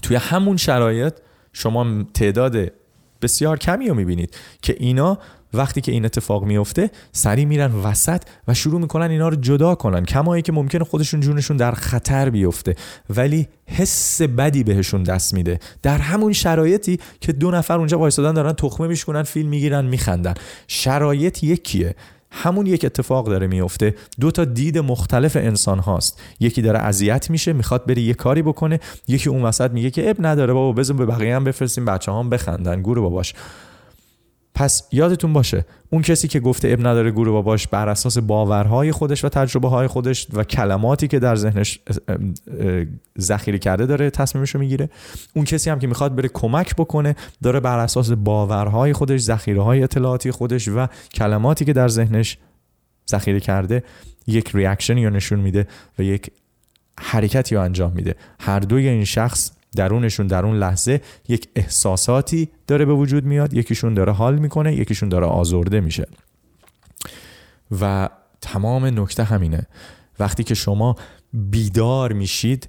توی 0.02 0.16
همون 0.16 0.56
شرایط 0.56 1.14
شما 1.52 2.04
تعداد 2.14 2.72
بسیار 3.22 3.58
کمی 3.58 3.88
رو 3.88 3.94
میبینید 3.94 4.36
که 4.62 4.76
اینا 4.78 5.18
وقتی 5.54 5.80
که 5.80 5.92
این 5.92 6.04
اتفاق 6.04 6.44
میفته 6.44 6.90
سری 7.12 7.44
میرن 7.44 7.72
وسط 7.74 8.22
و 8.48 8.54
شروع 8.54 8.80
میکنن 8.80 9.10
اینا 9.10 9.28
رو 9.28 9.36
جدا 9.36 9.74
کنن 9.74 10.04
کمایی 10.04 10.42
که 10.42 10.52
ممکنه 10.52 10.84
خودشون 10.84 11.20
جونشون 11.20 11.56
در 11.56 11.72
خطر 11.72 12.30
بیفته. 12.30 12.74
ولی 13.10 13.48
حس 13.66 14.22
بدی 14.22 14.64
بهشون 14.64 15.02
دست 15.02 15.34
میده. 15.34 15.58
در 15.82 15.98
همون 15.98 16.32
شرایطی 16.32 16.98
که 17.20 17.32
دو 17.32 17.50
نفر 17.50 17.78
اونجا 17.78 17.98
وایسادن 17.98 18.34
دارن 18.34 18.52
تخمه 18.52 18.86
میشکنن 18.86 19.22
فیلم 19.22 19.48
میگیرن 19.48 19.84
میخندن. 19.84 20.34
شرایط 20.68 21.44
یکیه. 21.44 21.94
همون 22.30 22.66
یک 22.66 22.84
اتفاق 22.84 23.26
داره 23.26 23.46
میفته 23.46 23.94
دو 24.20 24.30
تا 24.30 24.44
دید 24.44 24.78
مختلف 24.78 25.36
انسان 25.36 25.78
هاست 25.78 26.22
یکی 26.40 26.62
داره 26.62 26.78
اذیت 26.78 27.30
میشه 27.30 27.52
میخواد 27.52 27.86
بره 27.86 28.02
یه 28.02 28.14
کاری 28.14 28.42
بکنه 28.42 28.80
یکی 29.08 29.28
اون 29.28 29.42
وسط 29.42 29.70
میگه 29.70 29.90
که 29.90 30.10
اب 30.10 30.16
نداره 30.18 30.52
بابا 30.52 30.72
بزن 30.72 30.96
به 30.96 31.06
بقیه 31.06 31.36
هم 31.36 31.44
بفرستیم 31.44 31.84
بچه 31.84 32.12
هم 32.12 32.30
بخندن 32.30 32.82
گور 32.82 33.00
باباش 33.00 33.34
پس 34.56 34.82
یادتون 34.92 35.32
باشه 35.32 35.64
اون 35.90 36.02
کسی 36.02 36.28
که 36.28 36.40
گفته 36.40 36.68
اب 36.68 36.80
نداره 36.86 37.10
گروه 37.10 37.32
باباش 37.32 37.66
بر 37.66 37.88
اساس 37.88 38.18
باورهای 38.18 38.92
خودش 38.92 39.24
و 39.24 39.28
تجربه 39.28 39.68
های 39.68 39.86
خودش 39.86 40.26
و 40.32 40.44
کلماتی 40.44 41.08
که 41.08 41.18
در 41.18 41.36
ذهنش 41.36 41.80
ذخیره 43.20 43.58
کرده 43.58 43.86
داره 43.86 44.10
تصمیمش 44.10 44.54
رو 44.54 44.60
میگیره 44.60 44.90
اون 45.34 45.44
کسی 45.44 45.70
هم 45.70 45.78
که 45.78 45.86
میخواد 45.86 46.14
بره 46.14 46.28
کمک 46.28 46.76
بکنه 46.76 47.16
داره 47.42 47.60
بر 47.60 47.78
اساس 47.78 48.10
باورهای 48.10 48.92
خودش 48.92 49.20
ذخیره 49.20 49.62
های 49.62 49.82
اطلاعاتی 49.82 50.30
خودش 50.30 50.68
و 50.68 50.86
کلماتی 51.14 51.64
که 51.64 51.72
در 51.72 51.88
ذهنش 51.88 52.38
ذخیره 53.10 53.40
کرده 53.40 53.82
یک 54.26 54.50
ریاکشن 54.54 54.98
یا 54.98 55.08
نشون 55.08 55.40
میده 55.40 55.66
و 55.98 56.02
یک 56.02 56.30
حرکتی 57.00 57.54
رو 57.54 57.60
انجام 57.60 57.92
میده. 57.92 58.14
هر 58.40 58.60
دوی 58.60 58.88
این 58.88 59.04
شخص 59.04 59.50
درونشون 59.76 60.26
در 60.26 60.46
اون 60.46 60.56
لحظه 60.56 61.00
یک 61.28 61.48
احساساتی 61.56 62.48
داره 62.66 62.84
به 62.84 62.92
وجود 62.92 63.24
میاد 63.24 63.54
یکیشون 63.54 63.94
داره 63.94 64.12
حال 64.12 64.38
میکنه 64.38 64.74
یکیشون 64.74 65.08
داره 65.08 65.26
آزرده 65.26 65.80
میشه. 65.80 66.06
و 67.80 68.08
تمام 68.40 68.84
نکته 69.00 69.24
همینه. 69.24 69.66
وقتی 70.18 70.44
که 70.44 70.54
شما 70.54 70.96
بیدار 71.32 72.12
میشید 72.12 72.68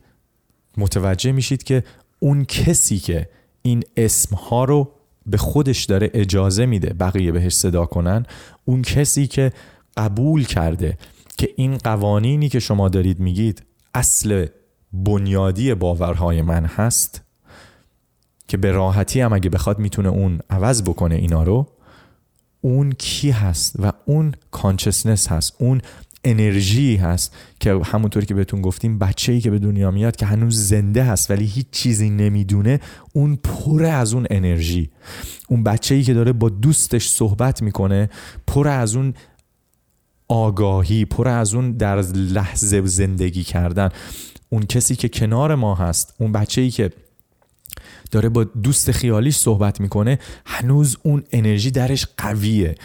متوجه 0.78 1.32
میشید 1.32 1.64
که 1.64 1.84
اون 2.20 2.46
کسی 2.46 3.00
که 3.00 3.30
این 3.62 3.84
اسم 3.98 4.36
ها 4.36 4.64
رو 4.64 4.92
به 5.26 5.38
خودش 5.38 5.84
داره 5.84 6.12
اجازه 6.14 6.66
میده 6.66 6.94
بقیه 6.94 7.32
بهش 7.32 7.54
صدا 7.54 7.86
کنن 7.86 8.26
اون 8.66 8.82
کسی 8.82 9.28
که 9.28 9.52
قبول 9.98 10.46
کرده 10.46 10.98
که 11.38 11.50
این 11.56 11.78
قوانینی 11.78 12.50
که 12.50 12.60
شما 12.60 12.90
دارید 12.90 13.20
میگید 13.20 13.64
اصل 13.94 14.46
بنیادی 14.94 15.74
باورهای 15.74 16.42
من 16.42 16.66
هست 16.66 17.22
که 18.48 18.58
به 18.58 18.72
راحتی 18.72 19.22
هم 19.22 19.34
اگه 19.34 19.50
بخواد 19.50 19.80
میتونه 19.80 20.10
اون 20.10 20.40
عوض 20.50 20.82
بکنه 20.82 21.16
اینا 21.16 21.44
رو 21.44 21.68
اون 22.62 22.92
کی 22.92 23.32
هست 23.32 23.76
و 23.80 23.92
اون 24.06 24.34
کانشسنس 24.52 25.32
هست 25.32 25.54
اون 25.60 25.82
انرژی 26.24 26.96
هست 26.96 27.36
که 27.60 27.80
همونطوری 27.86 28.26
که 28.26 28.34
بهتون 28.34 28.62
گفتیم 28.62 29.00
بچه‌ای 29.00 29.42
که 29.42 29.52
به 29.52 29.60
دنیا 29.60 29.92
میاد 29.92 30.16
که 30.16 30.26
هنوز 30.26 30.68
زنده 30.68 31.04
هست 31.04 31.32
ولی 31.32 31.46
هیچ 31.46 31.66
چیزی 31.72 32.10
نمیدونه 32.10 32.80
اون 33.14 33.36
پر 33.36 33.86
از 33.86 34.14
اون 34.14 34.28
انرژی. 34.30 34.90
اون 35.48 35.64
بچه‌ای 35.64 36.04
که 36.04 36.14
داره 36.14 36.34
با 36.34 36.50
دوستش 36.50 37.10
صحبت 37.10 37.62
میکنه 37.62 38.10
پر 38.48 38.68
از 38.68 38.96
اون 38.96 39.14
آگاهی 40.28 41.06
پر 41.06 41.28
از 41.28 41.54
اون 41.54 41.72
در 41.72 42.02
لحظه 42.12 42.86
زندگی 42.86 43.44
کردن. 43.44 43.90
اون 44.50 44.66
کسی 44.66 44.96
که 44.96 45.10
کنار 45.10 45.56
ما 45.56 45.76
هست 45.76 46.14
اون 46.18 46.32
بچه 46.32 46.62
ای 46.62 46.70
که 46.70 46.92
داره 48.12 48.30
با 48.30 48.44
دوست 48.44 48.92
خیالیش 48.92 49.38
صحبت 49.38 49.82
میکنه 49.82 50.20
هنوز 50.46 50.98
اون 51.04 51.24
انرژی 51.32 51.72
درش 51.72 52.08
قویه. 52.18 52.76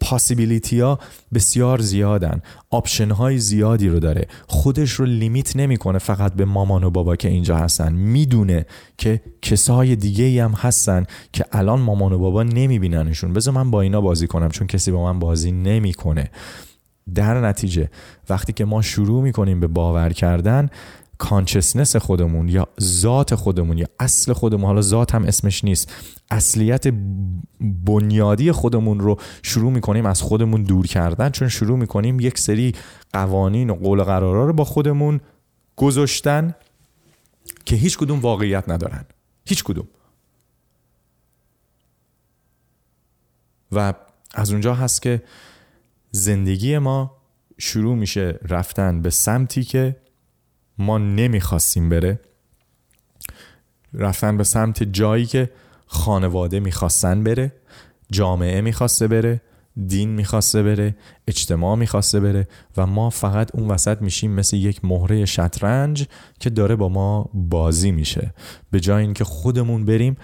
پاسیبیلیتی 0.00 0.80
ها 0.80 0.98
بسیار 1.34 1.80
زیادن. 1.80 2.42
آپشن 2.70 3.10
های 3.10 3.38
زیادی 3.38 3.88
رو 3.88 4.00
داره. 4.00 4.28
خودش 4.46 4.92
رو 4.92 5.04
لیمیت 5.06 5.56
نمیکنه 5.56 5.98
فقط 5.98 6.32
به 6.34 6.44
مامان 6.44 6.84
و 6.84 6.90
بابا 6.90 7.16
که 7.16 7.28
اینجا 7.28 7.56
هستن. 7.56 7.92
میدونه 7.92 8.66
که 8.98 9.20
کسای 9.42 9.96
دیگه 9.96 10.24
ای 10.24 10.38
هم 10.38 10.52
هستن 10.52 11.06
که 11.32 11.44
الان 11.52 11.80
مامان 11.80 12.12
و 12.12 12.18
بابا 12.18 12.42
نمیبیننشون. 12.42 13.32
بذار 13.32 13.54
من 13.54 13.70
با 13.70 13.80
اینا 13.80 14.00
بازی 14.00 14.26
کنم 14.26 14.48
چون 14.48 14.66
کسی 14.66 14.90
با 14.90 15.12
من 15.12 15.18
بازی 15.18 15.52
نمیکنه. 15.52 16.30
در 17.14 17.40
نتیجه 17.40 17.90
وقتی 18.28 18.52
که 18.52 18.64
ما 18.64 18.82
شروع 18.82 19.22
میکنیم 19.22 19.60
به 19.60 19.66
باور 19.66 20.12
کردن 20.12 20.68
کانشسنس 21.18 21.96
خودمون 21.96 22.48
یا 22.48 22.68
ذات 22.80 23.34
خودمون 23.34 23.78
یا 23.78 23.86
اصل 24.00 24.32
خودمون 24.32 24.64
حالا 24.64 24.80
ذات 24.80 25.14
هم 25.14 25.24
اسمش 25.24 25.64
نیست 25.64 25.92
اصلیت 26.30 26.84
بنیادی 27.60 28.52
خودمون 28.52 29.00
رو 29.00 29.16
شروع 29.42 29.72
میکنیم 29.72 30.06
از 30.06 30.22
خودمون 30.22 30.62
دور 30.62 30.86
کردن 30.86 31.30
چون 31.30 31.48
شروع 31.48 31.78
میکنیم 31.78 32.20
یک 32.20 32.38
سری 32.38 32.74
قوانین 33.12 33.70
و 33.70 33.74
قول 33.74 34.00
و 34.00 34.04
قرارا 34.04 34.46
رو 34.46 34.52
با 34.52 34.64
خودمون 34.64 35.20
گذاشتن 35.76 36.54
که 37.64 37.76
هیچ 37.76 37.98
کدوم 37.98 38.20
واقعیت 38.20 38.68
ندارن. 38.68 39.04
هیچ 39.44 39.64
کدوم. 39.64 39.88
و 43.72 43.94
از 44.34 44.50
اونجا 44.50 44.74
هست 44.74 45.02
که 45.02 45.22
زندگی 46.10 46.78
ما 46.78 47.16
شروع 47.58 47.96
میشه 47.96 48.38
رفتن 48.48 49.02
به 49.02 49.10
سمتی 49.10 49.64
که 49.64 49.96
ما 50.78 50.98
نمیخواستیم 50.98 51.88
بره. 51.88 52.20
رفتن 53.94 54.36
به 54.36 54.44
سمت 54.44 54.82
جایی 54.82 55.26
که 55.26 55.50
خانواده 55.86 56.60
میخواستن 56.60 57.24
بره 57.24 57.52
جامعه 58.10 58.60
میخواسته 58.60 59.08
بره 59.08 59.40
دین 59.86 60.08
میخواسته 60.08 60.62
بره 60.62 60.96
اجتماع 61.26 61.76
میخواسته 61.76 62.20
بره 62.20 62.48
و 62.76 62.86
ما 62.86 63.10
فقط 63.10 63.54
اون 63.54 63.68
وسط 63.68 64.02
میشیم 64.02 64.30
مثل 64.30 64.56
یک 64.56 64.84
مهره 64.84 65.24
شطرنج 65.24 66.06
که 66.40 66.50
داره 66.50 66.76
با 66.76 66.88
ما 66.88 67.30
بازی 67.34 67.90
میشه. 67.90 68.34
به 68.70 68.80
جای 68.80 69.02
اینکه 69.02 69.24
خودمون 69.24 69.84
بریم 69.84 70.16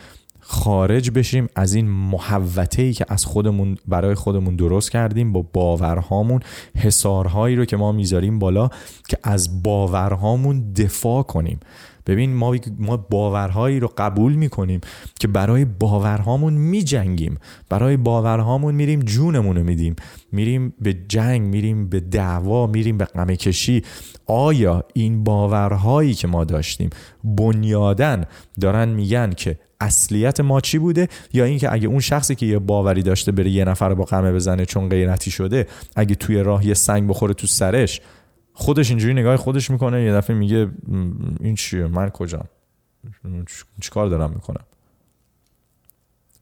خارج 0.47 1.11
بشیم 1.11 1.49
از 1.57 1.74
این 1.74 1.88
محوته 1.88 2.82
ای 2.82 2.92
که 2.92 3.07
از 3.09 3.24
خودمون 3.24 3.76
برای 3.88 4.14
خودمون 4.14 4.57
درست 4.57 4.90
کردیم 4.90 5.32
با 5.32 5.42
باورهامون 5.53 6.40
حسارهایی 6.76 7.57
رو 7.57 7.64
که 7.64 7.76
ما 7.76 7.92
میذاریم 7.92 8.38
بالا 8.38 8.68
که 9.09 9.18
از 9.22 9.62
باورهامون 9.62 10.72
دفاع 10.72 11.22
کنیم. 11.22 11.61
ببین 12.07 12.34
ما 12.34 12.57
ما 12.78 12.97
باورهایی 12.97 13.80
رو 13.80 13.90
قبول 13.99 14.34
میکنیم 14.34 14.80
که 15.20 15.28
برای 15.28 15.64
باورهامون 15.64 16.53
میجنگیم. 16.53 17.38
برای 17.68 17.97
باورهامون 17.97 18.74
میریم 18.74 19.01
جونمون 19.01 19.57
رو 19.57 19.64
میدیم. 19.64 19.97
میریم 20.32 20.74
به 20.80 20.95
جنگ 21.09 21.42
میریم 21.42 21.88
به 21.88 22.01
دعوا 22.01 22.66
میریم 22.66 22.99
به 22.99 23.05
غم 23.05 23.34
کشی. 23.34 23.82
آیا 24.26 24.84
این 24.95 25.24
باورهایی 25.24 26.14
که 26.14 26.26
ما 26.26 26.45
داشتیم 26.45 26.90
بنیادن 27.24 28.24
دارن 28.61 28.88
میگن 28.88 29.30
که 29.30 29.59
اصلیت 29.85 30.41
ما 30.41 30.61
چی 30.61 30.78
بوده؟ 30.78 31.09
یا 31.32 31.45
اینکه 31.45 31.72
اگه 31.72 31.89
اون 31.89 32.01
شخصی 32.01 32.35
که 32.35 32.47
یه 32.47 32.59
باوری 32.59 33.03
داشته 33.03 33.32
بره 33.32 33.51
یه 33.51 33.64
نفر 33.64 33.89
رو 33.89 33.95
با 33.95 34.05
قمه 34.05 34.32
بزنه 34.32 34.66
چون 34.66 34.89
غیرتی 34.89 35.30
شده 35.30 35.66
اگه 35.97 36.14
توی 36.14 36.43
راه 36.43 36.66
یه 36.66 36.74
سنگ 36.74 37.09
بخوره 37.09 37.35
تو 37.35 37.47
سرش 37.47 38.01
خودش 38.53 38.91
اینجوری 38.91 39.14
نگاه 39.14 39.37
خودش 39.37 39.70
میکنه 39.70 40.03
یه 40.03 40.12
دفعه 40.12 40.37
میگه 40.37 40.70
این 41.41 41.55
چیه؟ 41.55 41.87
من 41.87 42.09
کجام؟ 42.09 42.45
چیکار 43.80 44.09
دارم 44.09 44.30
میکنم؟ 44.30 44.64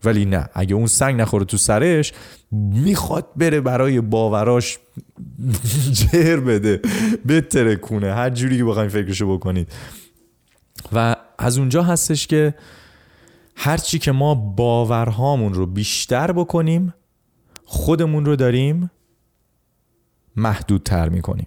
ولی 0.04 0.24
نه 0.24 0.48
اگه 0.54 0.74
اون 0.74 0.86
سنگ 0.86 1.20
نخوره 1.20 1.44
تو 1.44 1.56
سرش 1.56 2.12
میخواد 2.52 3.26
بره 3.36 3.60
برای 3.60 4.00
باوراش 4.00 4.78
جهر 5.98 6.36
بده 6.36 6.80
بتره 7.28 7.76
کنه 7.76 8.14
هر 8.14 8.30
جوری 8.30 8.58
که 8.58 8.64
بخوایم 8.64 8.88
فکرشو 8.88 9.34
بکنید. 9.34 9.72
و 10.92 11.16
از 11.38 11.58
اونجا 11.58 11.82
هستش 11.82 12.26
که 12.26 12.54
هرچی 13.56 13.98
که 13.98 14.12
ما 14.12 14.34
باورهامون 14.34 15.54
رو 15.54 15.66
بیشتر 15.66 16.32
بکنیم 16.32 16.94
خودمون 17.64 18.24
رو 18.24 18.36
داریم 18.36 18.90
محدودتر 20.36 21.08
میکنیم. 21.08 21.46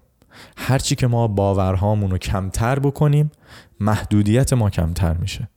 هرچی 0.58 0.96
که 0.96 1.08
ما 1.08 1.28
باورهامون 1.28 2.12
رو 2.12 2.18
کمتر 2.18 2.80
بکنیم 2.80 3.32
محدودیت 3.80 4.54
ما 4.54 4.70
کمتر 4.70 5.14
میشه. 5.14 5.50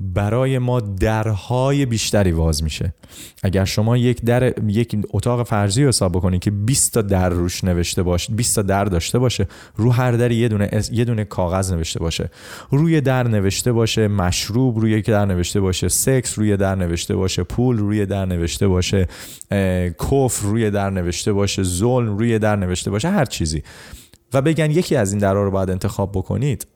برای 0.00 0.58
ما 0.58 0.80
درهای 0.80 1.86
بیشتری 1.86 2.32
باز 2.32 2.62
میشه. 2.62 2.94
اگر 3.42 3.64
شما 3.64 3.96
یک 3.96 4.24
در 4.24 4.62
یک 4.68 4.96
اتاق 5.12 5.46
فرضی 5.46 5.82
رو 5.82 5.88
حساب 5.88 6.12
بکنید 6.12 6.40
که 6.40 6.50
20 6.50 6.94
تا 6.94 7.02
در 7.02 7.28
روش 7.28 7.64
نوشته 7.64 8.02
باشه 8.02 8.32
20 8.32 8.56
تا 8.56 8.62
در 8.62 8.84
داشته 8.84 9.18
باشه 9.18 9.46
رو 9.76 9.90
هر 9.90 10.12
در 10.12 10.30
یه 10.30 10.48
دونه 10.48 10.70
یه 10.92 11.04
دونه 11.04 11.24
کاغذ 11.24 11.72
نوشته 11.72 12.00
باشه. 12.00 12.30
روی 12.70 13.00
در 13.00 13.28
نوشته 13.28 13.72
باشه 13.72 14.08
مشروب 14.08 14.78
روی 14.78 14.90
یک 14.90 15.06
در 15.06 15.24
نوشته 15.24 15.60
باشه 15.60 15.88
سکس 15.88 16.38
روی 16.38 16.56
در 16.56 16.74
نوشته 16.74 17.16
باشه 17.16 17.42
پول 17.42 17.78
روی 17.78 18.06
در 18.06 18.26
نوشته 18.26 18.68
باشه 18.68 19.08
کفر 19.98 20.42
روی 20.42 20.70
در 20.70 20.90
نوشته 20.90 21.32
باشه 21.32 21.62
ظلم 21.62 22.18
روی 22.18 22.38
در 22.38 22.56
نوشته 22.56 22.90
باشه 22.90 23.08
هر 23.08 23.24
چیزی. 23.24 23.62
و 24.32 24.42
بگن 24.42 24.70
یکی 24.70 24.96
از 24.96 25.12
این 25.12 25.20
درها 25.20 25.42
رو 25.42 25.50
باید 25.50 25.70
انتخاب 25.70 26.12
بکنید. 26.12 26.66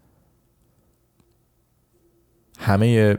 همه 2.63 3.19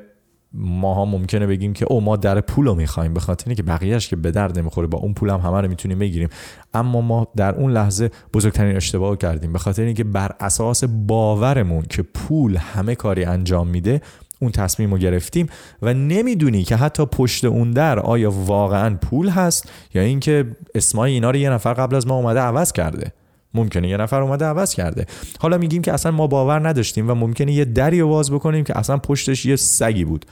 ما 0.54 0.94
ها 0.94 1.06
ممکنه 1.06 1.48
بگیم 1.48 1.74
که 1.74 1.86
او 1.90 2.02
ما 2.02 2.16
در 2.16 2.42
پول 2.42 2.66
رو 2.66 2.76
میخواییم 2.76 3.14
به 3.14 3.20
خاطر 3.20 3.44
اینکه 3.48 3.64
بقیهش 3.64 4.08
که 4.08 4.16
به 4.16 4.32
درد 4.32 4.60
نمیخوره 4.60 4.88
با 4.88 4.98
اون 4.98 5.14
پول 5.14 5.30
هم 5.30 5.40
همه 5.40 5.62
رو 5.62 5.68
میتونیم 5.68 6.00
بگیریم. 6.00 6.30
اما 6.74 7.02
ما 7.02 7.28
در 7.36 7.56
اون 7.56 7.72
لحظه 7.72 8.12
بزرگترین 8.34 8.76
اشتباه 8.76 9.18
کردیم. 9.18 9.54
به 9.54 9.60
خاطر 9.60 9.84
اینکه 9.84 10.04
بر 10.04 10.32
اساس 10.40 10.84
باورمون 10.84 11.86
که 11.90 12.02
پول 12.02 12.58
همه 12.58 12.96
کاری 12.96 13.24
انجام 13.24 13.68
میده 13.68 14.02
اون 14.40 14.52
تصمیم 14.52 14.92
رو 14.92 14.98
گرفتیم 14.98 15.48
و 15.82 15.94
نمیدونی 15.94 16.64
که 16.64 16.76
حتی 16.76 17.06
پشت 17.06 17.46
اون 17.46 17.72
در 17.72 18.00
آیا 18.00 18.32
واقعا 18.32 18.96
پول 18.96 19.30
هست 19.30 19.72
یا 19.94 20.02
اینکه 20.02 20.46
اسمای 20.76 21.12
اینا 21.12 21.32
رو 21.32 21.38
یه 21.38 21.50
نفر 21.50 21.74
قبل 21.74 21.96
از 21.96 22.08
ما 22.08 22.16
اومده 22.16 22.40
عوض 22.40 22.72
کرده. 22.72 23.12
ممکنه 23.54 23.90
یه 23.90 23.98
نفر 23.98 24.22
اومده 24.22 24.46
عوض 24.46 24.74
کرده. 24.74 25.06
حالا 25.40 25.58
میگیم 25.58 25.82
که 25.82 25.94
اصلا 25.94 26.12
ما 26.12 26.28
باور 26.28 26.70
نداشتیم 26.70 27.10
و 27.10 27.14
ممکنه 27.14 27.52
یه 27.54 27.66
دری 27.66 28.00
رو 28.00 28.10
باز 28.10 28.32
بکنیم 28.32 28.64
که 28.64 28.78
اصلا 28.78 28.98
پشتش 28.98 29.46
یه 29.46 29.56
سگی 29.56 30.06
بود. 30.06 30.26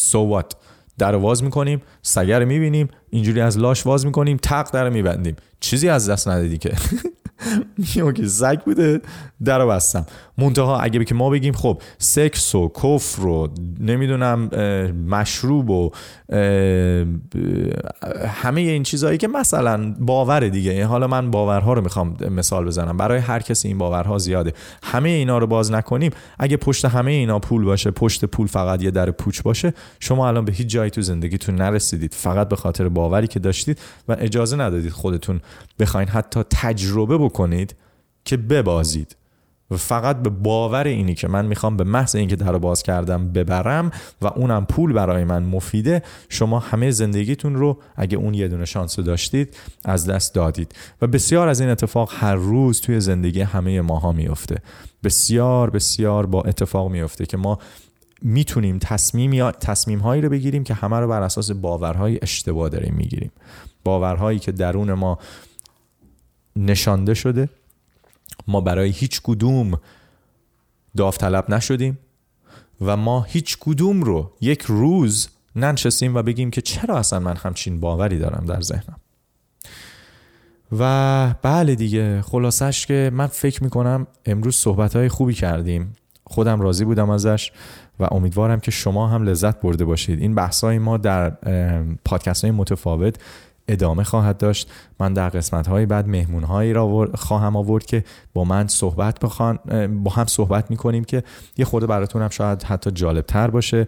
So 0.00 0.42
what? 0.42 0.56
در 0.98 1.12
رو 1.12 1.18
واز 1.18 1.44
میکنیم 1.44 1.82
سگر 2.02 2.44
میبینیم 2.44 2.88
اینجوری 3.10 3.40
از 3.40 3.58
لاش 3.58 3.86
واز 3.86 4.06
میکنیم 4.06 4.36
تق 4.36 4.72
در 4.72 4.84
رو 4.84 4.92
میبندیم. 4.92 5.36
چیزی 5.60 5.88
از 5.88 6.10
دست 6.10 6.28
ندادی 6.28 6.58
که. 6.58 6.72
میام 7.78 8.12
که 8.12 8.26
سگ 8.26 8.60
بوده 8.60 9.00
در 9.44 9.58
رو 9.58 9.68
بستم. 9.68 10.06
منتها 10.38 10.80
اگه 10.80 11.04
که 11.04 11.14
ما 11.14 11.30
بگیم 11.30 11.52
خب 11.52 11.82
سکس 11.98 12.54
و 12.54 12.68
کفر 12.82 13.26
و 13.26 13.48
نمیدونم 13.80 14.48
مشروب 15.08 15.70
و 15.70 15.90
همه 18.26 18.60
این 18.60 18.82
چیزهایی 18.82 19.18
که 19.18 19.28
مثلا 19.28 19.94
باور 19.98 20.48
دیگه. 20.48 20.86
حالا 20.86 21.06
من 21.06 21.30
باورها 21.30 21.72
رو 21.72 21.82
میخوام 21.82 22.16
مثال 22.30 22.64
بزنم. 22.64 22.96
برای 22.96 23.18
هر 23.18 23.40
کسی 23.40 23.68
این 23.68 23.78
باورها 23.78 24.18
زیاده. 24.18 24.52
همه 24.82 25.08
اینا 25.08 25.38
رو 25.38 25.46
باز 25.46 25.72
نکنیم. 25.72 26.10
اگه 26.38 26.56
پشت 26.56 26.84
همه 26.84 27.10
اینا 27.10 27.38
پول 27.38 27.64
باشه 27.64 27.90
پشت 27.90 28.24
پول 28.24 28.46
فقط 28.46 28.82
یه 28.82 28.90
در 28.90 29.10
پوچ 29.10 29.42
باشه 29.42 29.74
شما 30.00 30.28
الان 30.28 30.44
به 30.44 30.52
هیچ 30.52 30.66
جایی 30.66 30.90
تو 30.90 31.02
زندگیتون 31.02 31.54
نرسیدید. 31.54 32.14
فقط 32.14 32.48
به 32.48 32.56
خاطر 32.56 32.88
باوری 32.88 33.26
که 33.26 33.38
داشتید 33.38 33.78
و 34.08 34.16
اجازه 34.18 34.56
ندادید 34.56 34.92
خودتون 34.92 35.40
بخواین 35.78 36.08
حتی 36.08 36.40
تجربه 36.50 37.18
بکنید. 37.18 37.35
کنید 37.36 37.76
که 38.24 38.36
ببازید. 38.36 39.16
و 39.70 39.76
فقط 39.76 40.22
به 40.22 40.30
باور 40.30 40.86
اینی 40.86 41.14
که 41.14 41.28
من 41.28 41.46
میخوام 41.46 41.76
به 41.76 41.84
محض 41.84 42.16
اینکه 42.16 42.36
در 42.36 42.58
باز 42.58 42.82
کردم 42.82 43.28
ببرم 43.28 43.90
و 44.22 44.26
اونم 44.26 44.66
پول 44.66 44.92
برای 44.92 45.24
من 45.24 45.42
مفیده 45.42 46.02
شما 46.28 46.58
همه 46.58 46.90
زندگیتون 46.90 47.54
رو 47.54 47.78
اگه 47.96 48.18
اون 48.18 48.34
یه 48.34 48.48
دونه 48.48 48.64
شانس 48.64 49.00
داشتید 49.00 49.56
از 49.84 50.06
دست 50.06 50.34
دادید. 50.34 50.74
و 51.02 51.06
بسیار 51.06 51.48
از 51.48 51.60
این 51.60 51.70
اتفاق 51.70 52.12
هر 52.16 52.34
روز 52.34 52.80
توی 52.80 53.00
زندگی 53.00 53.40
همه 53.40 53.80
ماها 53.80 54.12
میفته. 54.12 54.56
بسیار 55.04 55.70
بسیار 55.70 56.26
با 56.26 56.42
اتفاق 56.42 56.90
میفته 56.90 57.26
که 57.26 57.36
ما 57.36 57.58
میتونیم 58.22 58.78
تصمیم 58.78 59.32
یا 59.32 59.50
تصمیم 59.50 59.98
هایی 59.98 60.22
رو 60.22 60.28
بگیریم 60.28 60.64
که 60.64 60.74
همه 60.74 60.96
رو 60.96 61.08
بر 61.08 61.22
اساس 61.22 61.50
باورهای 61.50 62.18
اشتباه 62.22 62.68
داریم 62.68 62.94
میگیریم. 62.94 63.30
باورهایی 63.84 64.38
که 64.38 64.52
درون 64.52 64.92
ما 64.92 65.18
نشانده 66.56 67.14
شده. 67.14 67.48
ما 68.46 68.60
برای 68.60 68.90
هیچ 68.90 69.20
کدوم 69.24 69.80
داوطلب 70.96 71.50
نشدیم 71.50 71.98
و 72.80 72.96
ما 72.96 73.22
هیچ 73.22 73.56
کدوم 73.60 74.02
رو 74.02 74.32
یک 74.40 74.62
روز 74.62 75.28
ننشستیم 75.56 76.14
و 76.14 76.22
بگیم 76.22 76.50
که 76.50 76.60
چرا 76.60 76.98
اصلا 76.98 77.20
من 77.20 77.36
همچین 77.36 77.80
باوری 77.80 78.18
دارم 78.18 78.44
در 78.46 78.60
ذهنم. 78.60 79.00
و 80.78 81.34
بله 81.42 81.74
دیگه 81.74 82.22
خلاصش 82.22 82.86
که 82.86 83.10
من 83.14 83.26
فکر 83.26 83.64
میکنم 83.64 84.06
امروز 84.26 84.56
صحبت 84.56 84.96
های 84.96 85.08
خوبی 85.08 85.34
کردیم. 85.34 85.92
خودم 86.24 86.60
راضی 86.60 86.84
بودم 86.84 87.10
ازش 87.10 87.52
و 88.00 88.08
امیدوارم 88.10 88.60
که 88.60 88.70
شما 88.70 89.08
هم 89.08 89.22
لذت 89.22 89.60
برده 89.60 89.84
باشید. 89.84 90.20
این 90.20 90.34
بحث 90.34 90.64
ما 90.64 90.96
در 90.96 91.30
پادکست 92.04 92.44
های 92.44 92.50
متفاوت 92.50 93.16
ادامه 93.68 94.04
خواهد 94.04 94.38
داشت. 94.38 94.70
من 95.00 95.12
در 95.12 95.28
قسمت 95.28 95.68
های 95.68 95.86
بعد 95.86 96.08
مهمون 96.08 96.42
هایی 96.44 96.72
را 96.72 97.08
خواهم 97.14 97.56
آورد 97.56 97.86
که 97.86 98.04
با 98.34 98.44
من 98.44 98.66
صحبت 98.66 99.20
بخوان 99.20 99.58
با 100.04 100.10
هم 100.10 100.26
صحبت 100.26 100.70
میکنیم 100.70 101.04
که 101.04 101.22
یه 101.56 101.64
خورده 101.64 101.86
براتون 101.86 102.22
هم 102.22 102.28
شاید 102.28 102.62
حتی 102.62 102.90
جالب 102.90 103.24
تر 103.26 103.50
باشه 103.50 103.86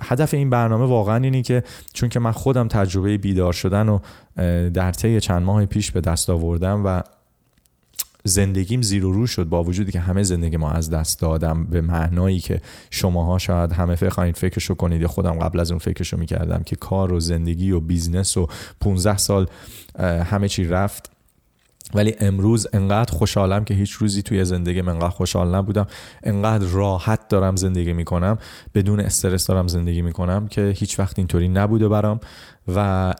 هدف 0.00 0.34
این 0.34 0.50
برنامه 0.50 0.84
واقعا 0.86 1.16
اینه 1.16 1.42
که 1.42 1.62
چون 1.92 2.08
که 2.08 2.20
من 2.20 2.32
خودم 2.32 2.68
تجربه 2.68 3.18
بیدار 3.18 3.52
شدن 3.52 3.88
و 3.88 3.98
در 4.70 4.92
طی 4.92 5.20
چند 5.20 5.42
ماه 5.42 5.66
پیش 5.66 5.90
به 5.90 6.00
دست 6.00 6.30
آوردم 6.30 6.82
و 6.84 7.02
زندگیم 8.26 8.82
زیر 8.82 9.04
و 9.04 9.12
رو 9.12 9.26
شد 9.26 9.44
با 9.44 9.64
وجودی 9.64 9.92
که 9.92 10.00
همه 10.00 10.22
زندگی 10.22 10.56
ما 10.56 10.70
از 10.70 10.90
دست 10.90 11.20
دادم 11.20 11.64
به 11.64 11.80
معنایی 11.80 12.40
که 12.40 12.60
شماها 12.90 13.38
شاید 13.38 13.72
همه 13.72 13.94
فکرین 13.94 14.32
فکرشو 14.32 14.74
کنید 14.74 15.00
یا 15.00 15.08
خودم 15.08 15.38
قبل 15.38 15.60
از 15.60 15.70
اون 15.70 15.78
فکرشو 15.78 16.16
میکردم 16.16 16.62
که 16.62 16.76
کار 16.76 17.12
و 17.12 17.20
زندگی 17.20 17.70
و 17.70 17.80
بیزنس 17.80 18.36
و 18.36 18.48
15 18.80 19.16
سال 19.16 19.46
همه 20.00 20.48
چی 20.48 20.64
رفت. 20.64 21.13
ولی 21.94 22.14
امروز 22.20 22.66
انقدر 22.72 23.12
خوشحالم 23.12 23.64
که 23.64 23.74
هیچ 23.74 23.92
روزی 23.92 24.22
توی 24.22 24.44
زندگی 24.44 24.82
من 24.82 24.92
انقدر 24.92 25.08
خوشحال 25.08 25.54
نبودم. 25.54 25.86
انقدر 26.22 26.66
راحت 26.66 27.28
دارم 27.28 27.56
زندگی 27.56 27.92
میکنم. 27.92 28.38
بدون 28.74 29.00
استرس 29.00 29.46
دارم 29.46 29.66
زندگی 29.66 30.02
میکنم 30.02 30.48
که 30.48 30.74
هیچ 30.76 30.98
وقت 30.98 31.18
اینطوری 31.18 31.48
نبوده 31.48 31.88
برام. 31.88 32.20
و 32.68 33.14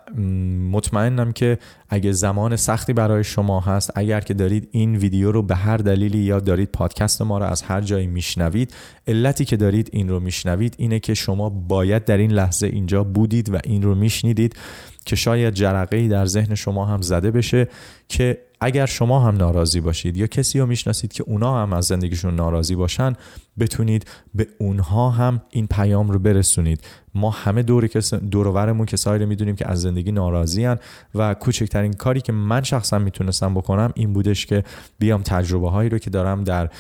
مطمئنم 0.71 1.33
که 1.33 1.59
اگه 1.89 2.13
زمان 2.13 2.57
سختی 2.57 2.93
برای 2.93 3.25
شما 3.25 3.61
هست 3.61 3.91
اگر 3.95 4.21
که 4.21 4.35
دارید 4.35 4.69
این 4.71 4.97
ویدیو 4.97 5.33
رو 5.33 5.43
به 5.43 5.57
هر 5.57 5.77
دلیلی 5.77 6.19
یا 6.19 6.41
دارید 6.41 6.69
پادکست 6.73 7.23
ما 7.23 7.39
رو 7.39 7.45
از 7.45 7.63
هر 7.63 7.81
جایی 7.81 8.07
میشنوید 8.07 8.75
علتی 9.09 9.45
که 9.45 9.57
دارید 9.57 9.91
این 9.93 10.09
رو 10.09 10.21
میشنوید 10.21 10.75
اینه 10.79 10.99
که 10.99 11.15
شما 11.15 11.49
باید 11.51 12.05
در 12.05 12.17
این 12.17 12.33
لحظه 12.33 12.67
اینجا 12.67 13.05
بودید 13.05 13.55
و 13.55 13.59
این 13.65 13.83
رو 13.83 13.95
میشنیدید 13.95 14.57
که 15.05 15.17
شاید 15.17 15.55
جرقه 15.55 15.97
ای 15.97 16.09
در 16.09 16.27
ذهن 16.27 16.55
شما 16.55 16.87
هم 16.87 17.03
زده 17.03 17.31
بشه 17.31 17.69
که 18.09 18.39
اگر 18.65 18.87
شما 18.87 19.21
هم 19.21 19.37
ناراضی 19.37 19.81
باشید 19.81 20.17
یا 20.17 20.27
کسی 20.27 20.59
رو 20.59 20.67
میشناسید 20.67 21.13
که 21.13 21.25
اونا 21.27 21.63
هم 21.63 21.73
از 21.73 21.85
زندگیشون 21.85 22.35
ناراضی 22.35 22.75
باشن 22.75 23.13
بتونید 23.59 24.07
به 24.35 24.49
اونها 24.59 25.11
هم 25.11 25.43
این 25.51 25.67
پیام 25.67 26.11
رو 26.11 26.19
برسونید. 26.19 26.81
ما 27.15 27.31
همه 27.31 27.63
دور 27.63 27.87
کس 27.87 28.15
دور 28.15 28.45
دورورمون 28.45 28.87
کسایی 28.87 29.23
رو 29.23 29.29
میدونیم 29.29 29.57
که 29.57 29.71
از 29.71 29.81
زندگی 29.83 30.13
ناراضی 30.13 30.67
ان 30.67 30.79
و 31.15 31.35
کوچکترین 31.35 31.93
کاری 31.93 32.21
که 32.21 32.33
من 32.33 32.63
شخصا 32.63 32.99
میتونستم 32.99 33.55
بکنم 33.55 33.93
این 33.95 34.13
بودش 34.13 34.47
که 34.47 34.65
بیام 34.99 35.23
تجربه 35.23 35.71
هایی 35.71 35.89
رو 35.89 35.99
که 35.99 36.11
دارم 36.11 36.45
در 36.45 36.71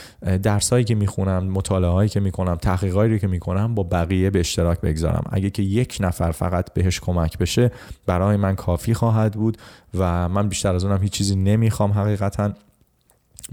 درسایی 0.42 0.84
که 0.84 0.94
میخونم 0.94 1.44
مطالعه 1.44 1.90
هایی 1.90 2.08
که 2.08 2.20
میکنم 2.20 2.54
تحقیقایی 2.54 3.12
رو 3.12 3.18
که 3.18 3.26
میکنم 3.26 3.74
با 3.74 3.82
بقیه 3.82 4.30
به 4.30 4.40
اشتراک 4.40 4.80
بگذارم. 4.80 5.24
اگه 5.30 5.50
که 5.50 5.62
یک 5.62 5.96
نفر 6.00 6.30
فقط 6.30 6.74
بهش 6.74 7.00
کمک 7.00 7.38
بشه 7.38 7.70
برای 8.06 8.36
من 8.36 8.54
کافی 8.54 8.94
خواهد 8.94 9.32
بود 9.32 9.58
و 9.94 10.28
من 10.28 10.48
بیشتر 10.48 10.74
از 10.74 10.84
اونم 10.84 11.02
هیچ 11.02 11.12
چیزی 11.12 11.36
نمیخوام 11.36 11.92
حقیقتا. 11.92 12.52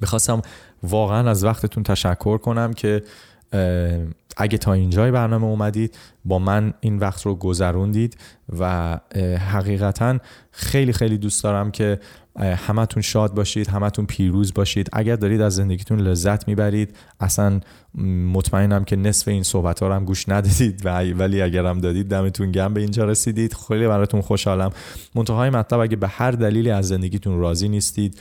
بخواستم 0.01 0.41
واقعا 0.83 1.29
از 1.29 1.43
وقتتون 1.43 1.83
تشکر 1.83 2.37
کنم 2.37 2.73
که 2.73 3.03
اگه 4.37 4.57
تا 4.57 4.73
اینجای 4.73 5.11
برنامه 5.11 5.45
اومدید 5.45 5.97
با 6.25 6.39
من 6.39 6.73
این 6.79 6.97
وقت 6.97 7.25
رو 7.25 7.35
گذروندید 7.35 8.17
و 8.59 8.99
حقیقتا 9.51 10.17
خیلی 10.51 10.93
خیلی 10.93 11.17
دوست 11.17 11.43
دارم 11.43 11.71
که 11.71 11.99
همتون 12.39 13.01
شاد 13.01 13.33
باشید 13.33 13.67
همتون 13.67 14.05
پیروز 14.05 14.53
باشید. 14.53 14.89
اگر 14.93 15.15
دارید 15.15 15.41
از 15.41 15.55
زندگیتون 15.55 15.99
لذت 15.99 16.47
میبرید 16.47 16.95
اصلا 17.19 17.59
مطمئنم 18.33 18.83
که 18.83 18.95
نصف 18.95 19.27
این 19.27 19.43
صحبت 19.43 19.79
ها 19.79 19.87
رو 19.87 19.93
هم 19.93 20.05
گوش 20.05 20.29
ندادید 20.29 20.85
ولی 20.85 21.41
اگر 21.41 21.65
هم 21.65 21.79
دادید 21.79 22.07
دمتون 22.07 22.51
گم 22.51 22.73
به 22.73 22.81
اینجا 22.81 23.05
رسیدید. 23.05 23.55
خیلی 23.67 23.87
براتون 23.87 24.21
خوشحالم. 24.21 24.71
منتهای 25.15 25.49
مطلب 25.49 25.79
اگه 25.79 25.95
به 25.95 26.07
هر 26.07 26.31
دلیلی 26.31 26.71
از 26.71 26.87
زندگیتون 26.87 27.39
راضی 27.39 27.69
نیستید 27.69 28.19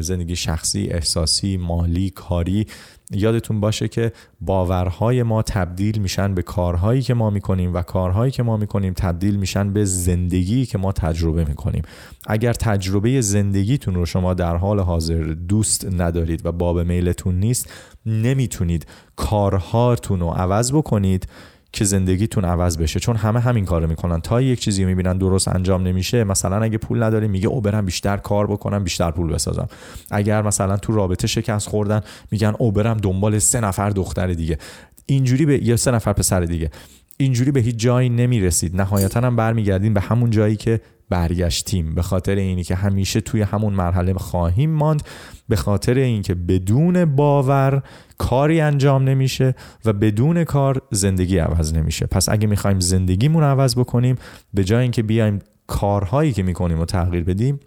زندگی 0.00 0.36
شخصی 0.36 0.88
احساسی 0.88 1.56
مالی 1.56 2.10
کاری 2.10 2.66
یادتون 3.14 3.60
باشه 3.60 3.88
که 3.88 4.12
باورهای 4.40 5.22
ما 5.22 5.42
تبدیل 5.42 5.98
میشن 5.98 6.34
به 6.34 6.42
کارهایی 6.42 7.02
که 7.02 7.14
ما 7.14 7.30
میکنیم 7.30 7.74
و 7.74 7.82
کارهایی 7.82 8.32
که 8.32 8.42
ما 8.42 8.56
میکنیم 8.56 8.92
تبدیل 8.92 9.36
میشن 9.36 9.72
به 9.72 9.84
زندگی 9.84 10.66
که 10.66 10.78
ما 10.78 10.92
تجربه 10.92 11.44
میکنیم. 11.44 11.82
اگر 12.26 12.52
تجربه 12.52 13.20
زندگیتون 13.20 13.94
رو 13.94 14.06
شما 14.06 14.34
در 14.34 14.56
حال 14.56 14.80
حاضر 14.80 15.22
دوست 15.48 15.86
ندارید 15.92 16.46
و 16.46 16.52
باب 16.52 16.80
میلتون 16.80 17.34
نیست 17.34 17.72
نمیتونید 18.06 18.86
کارهاتون 19.16 20.20
رو 20.20 20.30
عوض 20.30 20.72
بکنید. 20.72 21.28
که 21.74 21.84
زندگیتون 21.84 22.44
عوض 22.44 22.78
بشه. 22.78 23.00
چون 23.00 23.16
همه 23.16 23.40
همین 23.40 23.64
کارو 23.64 23.86
میکنن. 23.86 24.20
تا 24.20 24.40
یک 24.40 24.60
چیزی 24.60 24.82
رو 24.82 24.88
میبینن 24.88 25.18
درست 25.18 25.48
انجام 25.48 25.82
نمیشه 25.82 26.24
مثلا 26.24 26.62
اگه 26.62 26.78
پول 26.78 27.02
نداری 27.02 27.28
میگه 27.28 27.48
او 27.48 27.60
برم 27.60 27.84
بیشتر 27.84 28.16
کار 28.16 28.46
بکنم 28.46 28.84
بیشتر 28.84 29.10
پول 29.10 29.32
بسازم. 29.32 29.68
اگر 30.10 30.42
مثلا 30.42 30.76
تو 30.76 30.92
رابطه 30.92 31.26
شکست 31.26 31.68
خوردن 31.68 32.00
میگن 32.30 32.54
او 32.58 32.72
برم 32.72 32.96
دنبال 32.96 33.38
سه 33.38 33.60
نفر 33.60 33.90
دختر 33.90 34.26
دیگه. 34.26 34.58
اینجوری 35.06 35.46
به 35.46 35.64
یا 35.64 35.76
سه 35.76 35.90
نفر 35.90 36.12
پسر 36.12 36.40
دیگه. 36.40 36.70
اینجوری 37.16 37.50
به 37.50 37.60
هیچ 37.60 37.76
جایی 37.76 38.08
نمیرسید. 38.08 38.76
نهایتا 38.76 39.20
هم 39.20 39.36
برمیگردین 39.36 39.94
به 39.94 40.00
همون 40.00 40.30
جایی 40.30 40.56
که 40.56 40.80
برگشتیم. 41.08 41.94
به 41.94 42.02
خاطر 42.02 42.34
اینی 42.34 42.64
که 42.64 42.74
همیشه 42.74 43.20
توی 43.20 43.42
همون 43.42 43.72
مرحله 43.72 44.14
خواهیم 44.14 44.70
ماند. 44.70 45.02
به 45.48 45.56
خاطر 45.56 45.94
اینکه 45.94 46.34
بدون 46.34 47.04
باور 47.04 47.82
کاری 48.18 48.60
انجام 48.60 49.04
نمیشه 49.08 49.54
و 49.84 49.92
بدون 49.92 50.44
کار 50.44 50.82
زندگی 50.90 51.38
عوض 51.38 51.74
نمیشه. 51.74 52.06
پس 52.06 52.28
اگه 52.28 52.46
میخوایم 52.46 52.80
زندگیمون 52.80 53.44
عوض 53.44 53.76
بکنیم 53.76 54.16
به 54.54 54.64
جای 54.64 54.82
اینکه 54.82 55.02
بیایم 55.02 55.38
کارهایی 55.66 56.32
که 56.32 56.42
میکنیم 56.42 56.80
و 56.80 56.84
تغییر 56.84 57.24
بدیم 57.24 57.60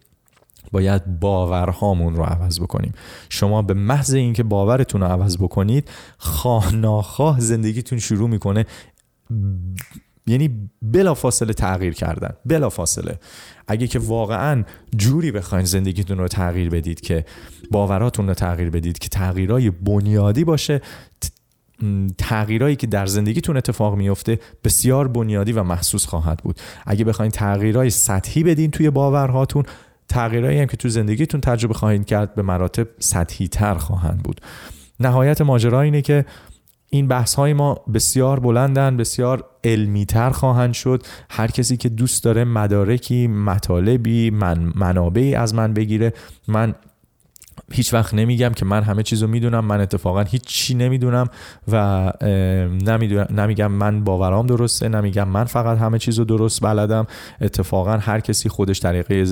باید 0.72 1.20
باورهامون 1.20 2.16
رو 2.16 2.24
عوض 2.24 2.60
بکنیم. 2.60 2.94
شما 3.30 3.62
به 3.62 3.74
محض 3.74 4.14
اینکه 4.14 4.44
باورتون 4.44 5.02
رو 5.02 5.08
عوض 5.08 5.38
بکنید 5.38 5.90
خواه 6.18 6.76
ناخواه 6.76 7.40
زندگیتون 7.40 8.00
شروع 8.00 8.30
میکنه 8.30 8.66
یعنی 10.28 10.70
بلا 10.82 11.14
فاصله 11.14 11.54
تغییر 11.54 11.94
کردن 11.94 12.34
بلا 12.46 12.70
فاصله 12.70 13.20
اگه 13.68 13.88
که 13.88 14.00
واقعا 14.00 14.64
جوری 14.98 15.32
بخواین 15.32 15.66
زندگیتون 15.66 16.18
رو 16.18 16.28
تغییر 16.28 16.70
بدید 16.70 17.02
که 17.02 17.26
باوراتون 17.72 18.28
رو 18.28 18.34
تغییر 18.34 18.70
بدید 18.70 18.98
که 18.98 19.10
تغییرای 19.10 19.70
بنیادی 19.70 20.44
باشه 20.44 20.82
تغییرایی 22.18 22.76
که 22.76 22.88
در 22.88 23.06
زندگیتون 23.06 23.58
اتفاق 23.58 23.96
میفته 23.96 24.40
بسیار 24.64 25.08
بنیادی 25.08 25.52
و 25.52 25.64
محسوس 25.64 26.06
خواهد 26.06 26.38
بود. 26.44 26.60
اگه 26.86 27.06
بخواین 27.06 27.32
تغییرای 27.32 27.90
سطحی 27.90 28.44
بدین 28.44 28.72
توی 28.72 28.90
باورهاتون 28.90 29.64
تغییرایی 30.10 30.60
هم 30.60 30.66
که 30.66 30.78
تو 30.78 30.90
زندگیتون 30.90 31.42
تجربه 31.42 31.74
خواهید 31.74 32.06
کرد 32.06 32.36
به 32.36 32.42
مراتب 32.42 32.88
سطحی 33.00 33.48
تر 33.48 33.76
خواهند 33.76 34.24
بود. 34.24 34.42
نهایت 35.00 35.42
ماجرا 35.42 35.82
اینه 35.82 36.02
که 36.02 36.26
این 36.90 37.08
بحث 37.08 37.36
های 37.36 37.54
ما 37.54 37.74
بسیار 37.94 38.40
بلندن 38.40 38.98
بسیار 38.98 39.46
علمی 39.64 40.06
تر 40.06 40.30
خواهند 40.30 40.74
شد. 40.74 41.04
هر 41.30 41.48
کسی 41.48 41.78
که 41.78 41.90
دوست 41.90 42.24
داره 42.24 42.44
مدارکی 42.44 43.28
مطالبی 43.28 44.30
من 44.30 44.72
منابعی 44.76 45.36
از 45.36 45.56
من 45.56 45.74
بگیره 45.74 46.14
من 46.48 46.76
هیچ 47.72 47.94
وقت 47.94 48.14
نمیگم 48.14 48.50
که 48.50 48.66
من 48.66 48.84
همه 48.84 49.04
چیزو 49.04 49.28
میدونم 49.28 49.66
من 49.66 49.82
اتفاقا 49.82 50.22
هیچ 50.22 50.44
چی 50.44 50.76
نمیدونم 50.76 51.30
و 51.72 52.14
نمیگم 53.30 53.72
من 53.72 54.04
باورام 54.04 54.48
درسته 54.48 54.90
نمیگم 54.90 55.28
من 55.28 55.44
فقط 55.44 55.78
همه 55.78 56.00
چیزو 56.00 56.26
درست 56.26 56.62
بلدم. 56.62 57.08
اتفاقا 57.42 57.98
هر 57.98 58.20
کسی 58.20 58.50
خودش 58.50 58.80
طریقه 58.80 59.26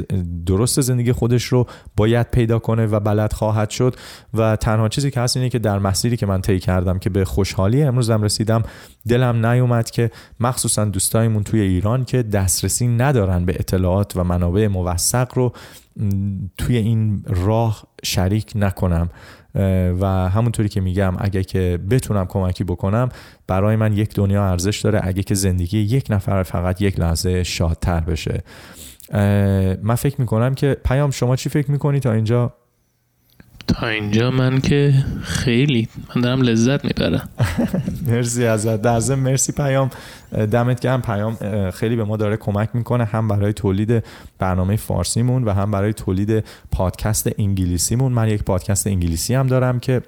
درست 0.46 0.82
زندگی 0.82 1.12
خودش 1.12 1.44
رو 1.44 1.68
باید 1.98 2.32
پیدا 2.32 2.60
کنه 2.60 2.86
و 2.86 3.00
بلد 3.00 3.34
خواهد 3.34 3.70
شد. 3.70 3.96
و 4.34 4.56
تنها 4.56 4.90
چیزی 4.90 5.12
که 5.12 5.20
هست 5.20 5.38
اینه 5.38 5.50
که 5.50 5.60
در 5.60 5.80
مسیری 5.80 6.18
که 6.18 6.26
من 6.26 6.42
طی 6.42 6.60
کردم 6.60 7.00
که 7.00 7.10
به 7.10 7.26
خوشحالی 7.26 7.84
امروزم 7.84 8.22
رسیدم 8.22 8.64
دلم 9.08 9.46
نیومد 9.46 9.92
که 9.92 10.12
مخصوصا 10.40 10.86
دوستایمون 10.86 11.44
توی 11.44 11.60
ایران 11.62 12.06
که 12.06 12.24
دسترسی 12.24 12.88
ندارن 12.88 13.46
به 13.46 13.56
اطلاعات 13.60 14.18
و 14.18 14.24
منابع 14.24 14.68
موثق 14.68 15.28
رو 15.36 15.54
توی 16.58 16.78
این 16.78 17.24
راه 17.28 17.88
شریک 18.04 18.52
نکنم 18.56 19.10
و 20.00 20.06
همونطوری 20.30 20.70
که 20.70 20.82
میگم 20.82 21.16
اگه 21.18 21.44
که 21.44 21.80
بتونم 21.90 22.26
کمکی 22.26 22.64
بکنم 22.64 23.10
برای 23.48 23.76
من 23.76 23.94
یک 23.94 24.14
دنیا 24.16 24.46
ارزش 24.46 24.82
داره. 24.82 25.00
اگه 25.04 25.24
که 25.24 25.36
زندگی 25.36 25.80
یک 25.80 26.08
نفر 26.10 26.44
فقط 26.44 26.82
یک 26.82 27.00
لحظه 27.00 27.44
شادتر 27.44 28.00
بشه. 28.00 28.44
من 29.84 29.96
فکر 29.96 30.22
میکنم 30.22 30.54
که 30.54 30.78
پیام 30.86 31.12
شما 31.12 31.36
چی 31.36 31.50
فکر 31.50 31.72
میکنی 31.72 32.00
تا 32.00 32.12
اینجا؟ 32.12 32.54
تا 33.68 33.88
اینجا 33.88 34.32
من 34.32 34.62
که 34.62 34.94
خیلی 35.24 35.88
من 36.16 36.22
دارم 36.22 36.42
لذت 36.42 36.86
میبرم 36.86 37.30
مرسی 38.08 38.46
ازت 38.46 38.82
در 38.82 39.00
ضمن 39.00 39.20
مرسی 39.20 39.52
پیام. 39.52 39.90
دمت 40.52 40.80
گرم. 40.80 41.02
پیام 41.02 41.38
خیلی 41.72 41.96
به 41.96 42.04
ما 42.04 42.18
داره 42.18 42.38
کمک 42.38 42.70
میکنه 42.74 43.06
هم 43.06 43.28
برای 43.28 43.54
تولید 43.54 44.04
برنامه 44.40 44.76
فارسیمون 44.76 45.44
و 45.44 45.54
هم 45.54 45.72
برای 45.72 45.94
تولید 45.94 46.44
پادکست 46.72 47.30
انگلیسیمون. 47.38 48.12
من 48.12 48.28
یک 48.28 48.44
پادکست 48.44 48.88
انگلیسی 48.88 49.34
هم 49.34 49.48
دارم 49.48 49.80
که 49.80 50.02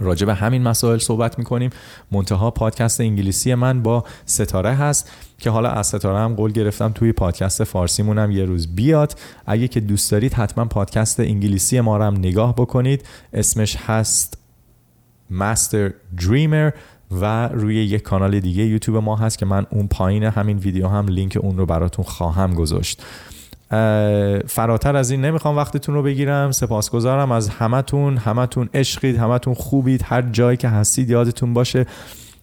راجع 0.00 0.26
به 0.26 0.34
همین 0.34 0.62
مسائل 0.62 0.98
صحبت 0.98 1.38
میکنیم. 1.38 1.70
منتها 2.12 2.50
پادکست 2.50 3.00
انگلیسی 3.00 3.54
من 3.54 3.82
با 3.82 4.04
ستاره 4.26 4.74
هست 4.74 5.10
که 5.38 5.50
حالا 5.50 5.70
از 5.70 5.86
ستاره 5.86 6.18
هم 6.18 6.34
قول 6.34 6.52
گرفتم 6.52 6.92
توی 6.92 7.12
پادکست 7.12 7.64
فارسی 7.64 8.02
مونم 8.02 8.30
یه 8.30 8.44
روز 8.44 8.74
بیاد. 8.74 9.18
اگه 9.46 9.68
که 9.68 9.80
دوست 9.80 10.10
دارید 10.10 10.34
حتما 10.34 10.64
پادکست 10.64 11.20
انگلیسی 11.20 11.80
ما 11.80 11.96
رو 11.96 12.04
هم 12.04 12.16
نگاه 12.16 12.54
بکنید. 12.54 13.04
اسمش 13.32 13.76
هست 13.76 14.38
Master 15.30 15.92
Dreamer 16.20 16.72
و 17.10 17.48
روی 17.48 17.84
یک 17.84 18.02
کانال 18.02 18.40
دیگه 18.40 18.64
یوتیوب 18.64 18.96
ما 19.04 19.16
هست 19.16 19.38
که 19.38 19.46
من 19.46 19.66
اون 19.70 19.88
پایین 19.88 20.24
همین 20.24 20.58
ویدیو 20.58 20.88
هم 20.88 21.08
لینک 21.08 21.38
اون 21.40 21.56
رو 21.56 21.66
براتون 21.66 22.04
خواهم 22.04 22.54
گذاشت. 22.54 23.02
فراتر 24.46 24.96
از 24.96 25.10
این 25.10 25.24
نمیخوام 25.24 25.56
وقتتون 25.56 25.94
رو 25.94 26.02
بگیرم 26.02 26.52
سپاسگزارم 26.52 27.32
از 27.32 27.48
همتون 27.48 28.16
همتون 28.16 28.68
عشقید 28.74 29.16
همتون 29.16 29.54
خوبید 29.54 30.02
هر 30.04 30.22
جایی 30.22 30.56
که 30.56 30.68
هستید 30.68 31.10
یادتون 31.10 31.54
باشه 31.54 31.86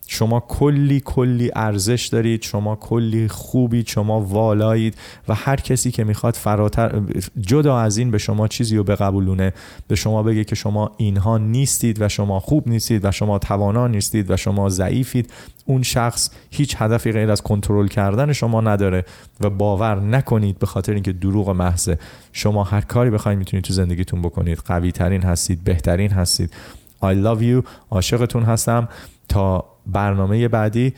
شما 0.07 0.39
کلی 0.39 1.01
کلی 1.05 1.51
ارزش 1.55 2.07
دارید 2.07 2.43
شما 2.43 2.75
کلی 2.75 3.27
خوبید 3.27 3.87
شما 3.87 4.21
والایید 4.21 4.95
و 5.27 5.35
هر 5.35 5.55
کسی 5.55 5.91
که 5.91 6.03
میخواد 6.03 6.33
فراتر 6.33 7.01
جدا 7.41 7.79
از 7.79 7.97
این 7.97 8.11
به 8.11 8.17
شما 8.17 8.47
چیزی 8.47 8.77
رو 8.77 8.83
بقبولونه. 8.83 9.53
به 9.87 9.95
شما 9.95 10.23
بگه 10.23 10.43
که 10.43 10.55
شما 10.55 10.91
اینها 10.97 11.37
نیستید 11.37 12.01
و 12.01 12.09
شما 12.09 12.39
خوب 12.39 12.67
نیستید 12.67 13.05
و 13.05 13.11
شما 13.11 13.39
توانا 13.39 13.87
نیستید 13.87 14.31
و 14.31 14.37
شما 14.37 14.69
ضعیفید. 14.69 15.31
اون 15.65 15.83
شخص 15.83 16.29
هیچ 16.49 16.75
هدفی 16.79 17.11
غیر 17.11 17.31
از 17.31 17.41
کنترل 17.41 17.87
کردن 17.87 18.33
شما 18.33 18.61
نداره 18.61 19.05
و 19.41 19.49
باور 19.49 19.99
نکنید 19.99 20.59
به 20.59 20.65
خاطر 20.65 20.93
اینکه 20.93 21.13
دروغ 21.13 21.49
محضه. 21.49 21.99
شما 22.33 22.63
هر 22.63 22.81
کاری 22.81 23.09
بخواید 23.09 23.39
میتونید 23.39 23.65
تو 23.65 23.73
زندگیتون 23.73 24.21
بکنید. 24.21 24.57
قوی 24.65 24.91
ترین 24.91 25.21
هستید 25.21 25.63
بهترین 25.63 26.11
هستید. 26.11 26.51
I 27.01 27.15
love 27.25 27.41
you. 27.41 27.67
عاشقتون 27.91 28.43
هستم. 28.43 28.87
تا 29.29 29.74
برنامه 29.87 30.47
بعدی 30.47 30.93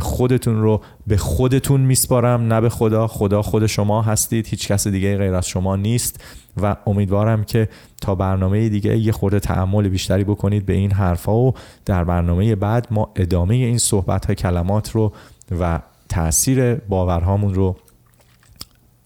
خودتون 0.00 0.60
رو 0.60 0.80
به 1.06 1.16
خودتون 1.16 1.80
میسپارم. 1.80 2.52
نه 2.52 2.60
به 2.60 2.68
خدا 2.68 3.06
خدا 3.06 3.42
خود 3.42 3.66
شما 3.66 4.02
هستید. 4.02 4.46
هیچ 4.46 4.68
کس 4.68 4.86
دیگه 4.86 5.16
غیر 5.16 5.34
از 5.34 5.46
شما 5.48 5.76
نیست. 5.76 6.24
و 6.62 6.76
امیدوارم 6.86 7.44
که 7.44 7.68
تا 8.00 8.14
برنامه 8.14 8.68
دیگه 8.68 8.98
یه 8.98 9.12
خورده 9.12 9.40
تعمل 9.40 9.88
بیشتری 9.88 10.24
بکنید 10.24 10.66
به 10.66 10.72
این 10.72 10.92
حرفا 10.92 11.36
و 11.36 11.54
در 11.84 12.04
برنامه 12.04 12.54
بعد 12.54 12.86
ما 12.90 13.12
ادامه 13.16 13.54
این 13.54 13.78
صحبت 13.78 14.26
های 14.26 14.34
کلمات 14.34 14.90
رو 14.90 15.12
و 15.60 15.80
تاثیر 16.08 16.74
باورهامون 16.74 17.54
رو 17.54 17.76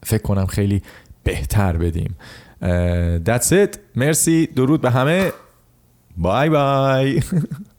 فکر 0.03 0.23
کنم 0.23 0.47
خیلی 0.47 0.83
بهتر 1.25 1.77
بدیم. 1.77 2.17
That's 3.25 3.51
it. 3.51 3.79
مرسی. 3.97 4.47
درود 4.47 4.81
به 4.81 4.91
همه. 4.91 5.33
بای 6.17 6.49
بای 6.49 7.23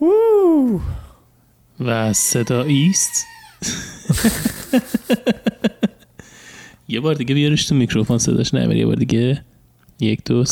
Woo! 0.00 0.80
Was 1.76 2.36
da 2.46 2.64
ist? 2.64 3.26
Jag 6.86 7.02
var 7.02 7.14
det 7.14 7.24
gav 7.24 7.36
ju 7.36 7.50
rösta 7.50 7.74
mikrofon 7.74 8.20
så 8.20 8.30
där 8.30 8.44
snäver 8.44 8.68
men 8.68 8.78
jag 8.78 8.88
var 8.88 8.96
det 8.96 9.04
gav. 9.04 9.36
Gick 9.98 10.24
du 10.24 10.44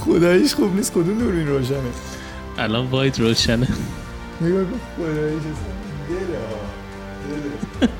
خداییش 0.00 0.54
خوب 0.54 0.74
نیست 0.76 0.92
کدوم 0.92 1.18
نور 1.18 1.34
این 1.34 1.48
روشنه 1.48 1.90
الان 2.58 2.86
وایت 2.86 3.20
روشنه 3.20 3.68
نگاه 4.40 4.64
کن 4.64 4.80
خداییش 4.96 5.42
دله 6.08 6.38
ها 6.38 6.56
دله 7.80 7.90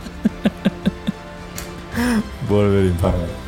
برو 2.50 2.70
بریم 2.70 2.94
پرمه 2.94 3.45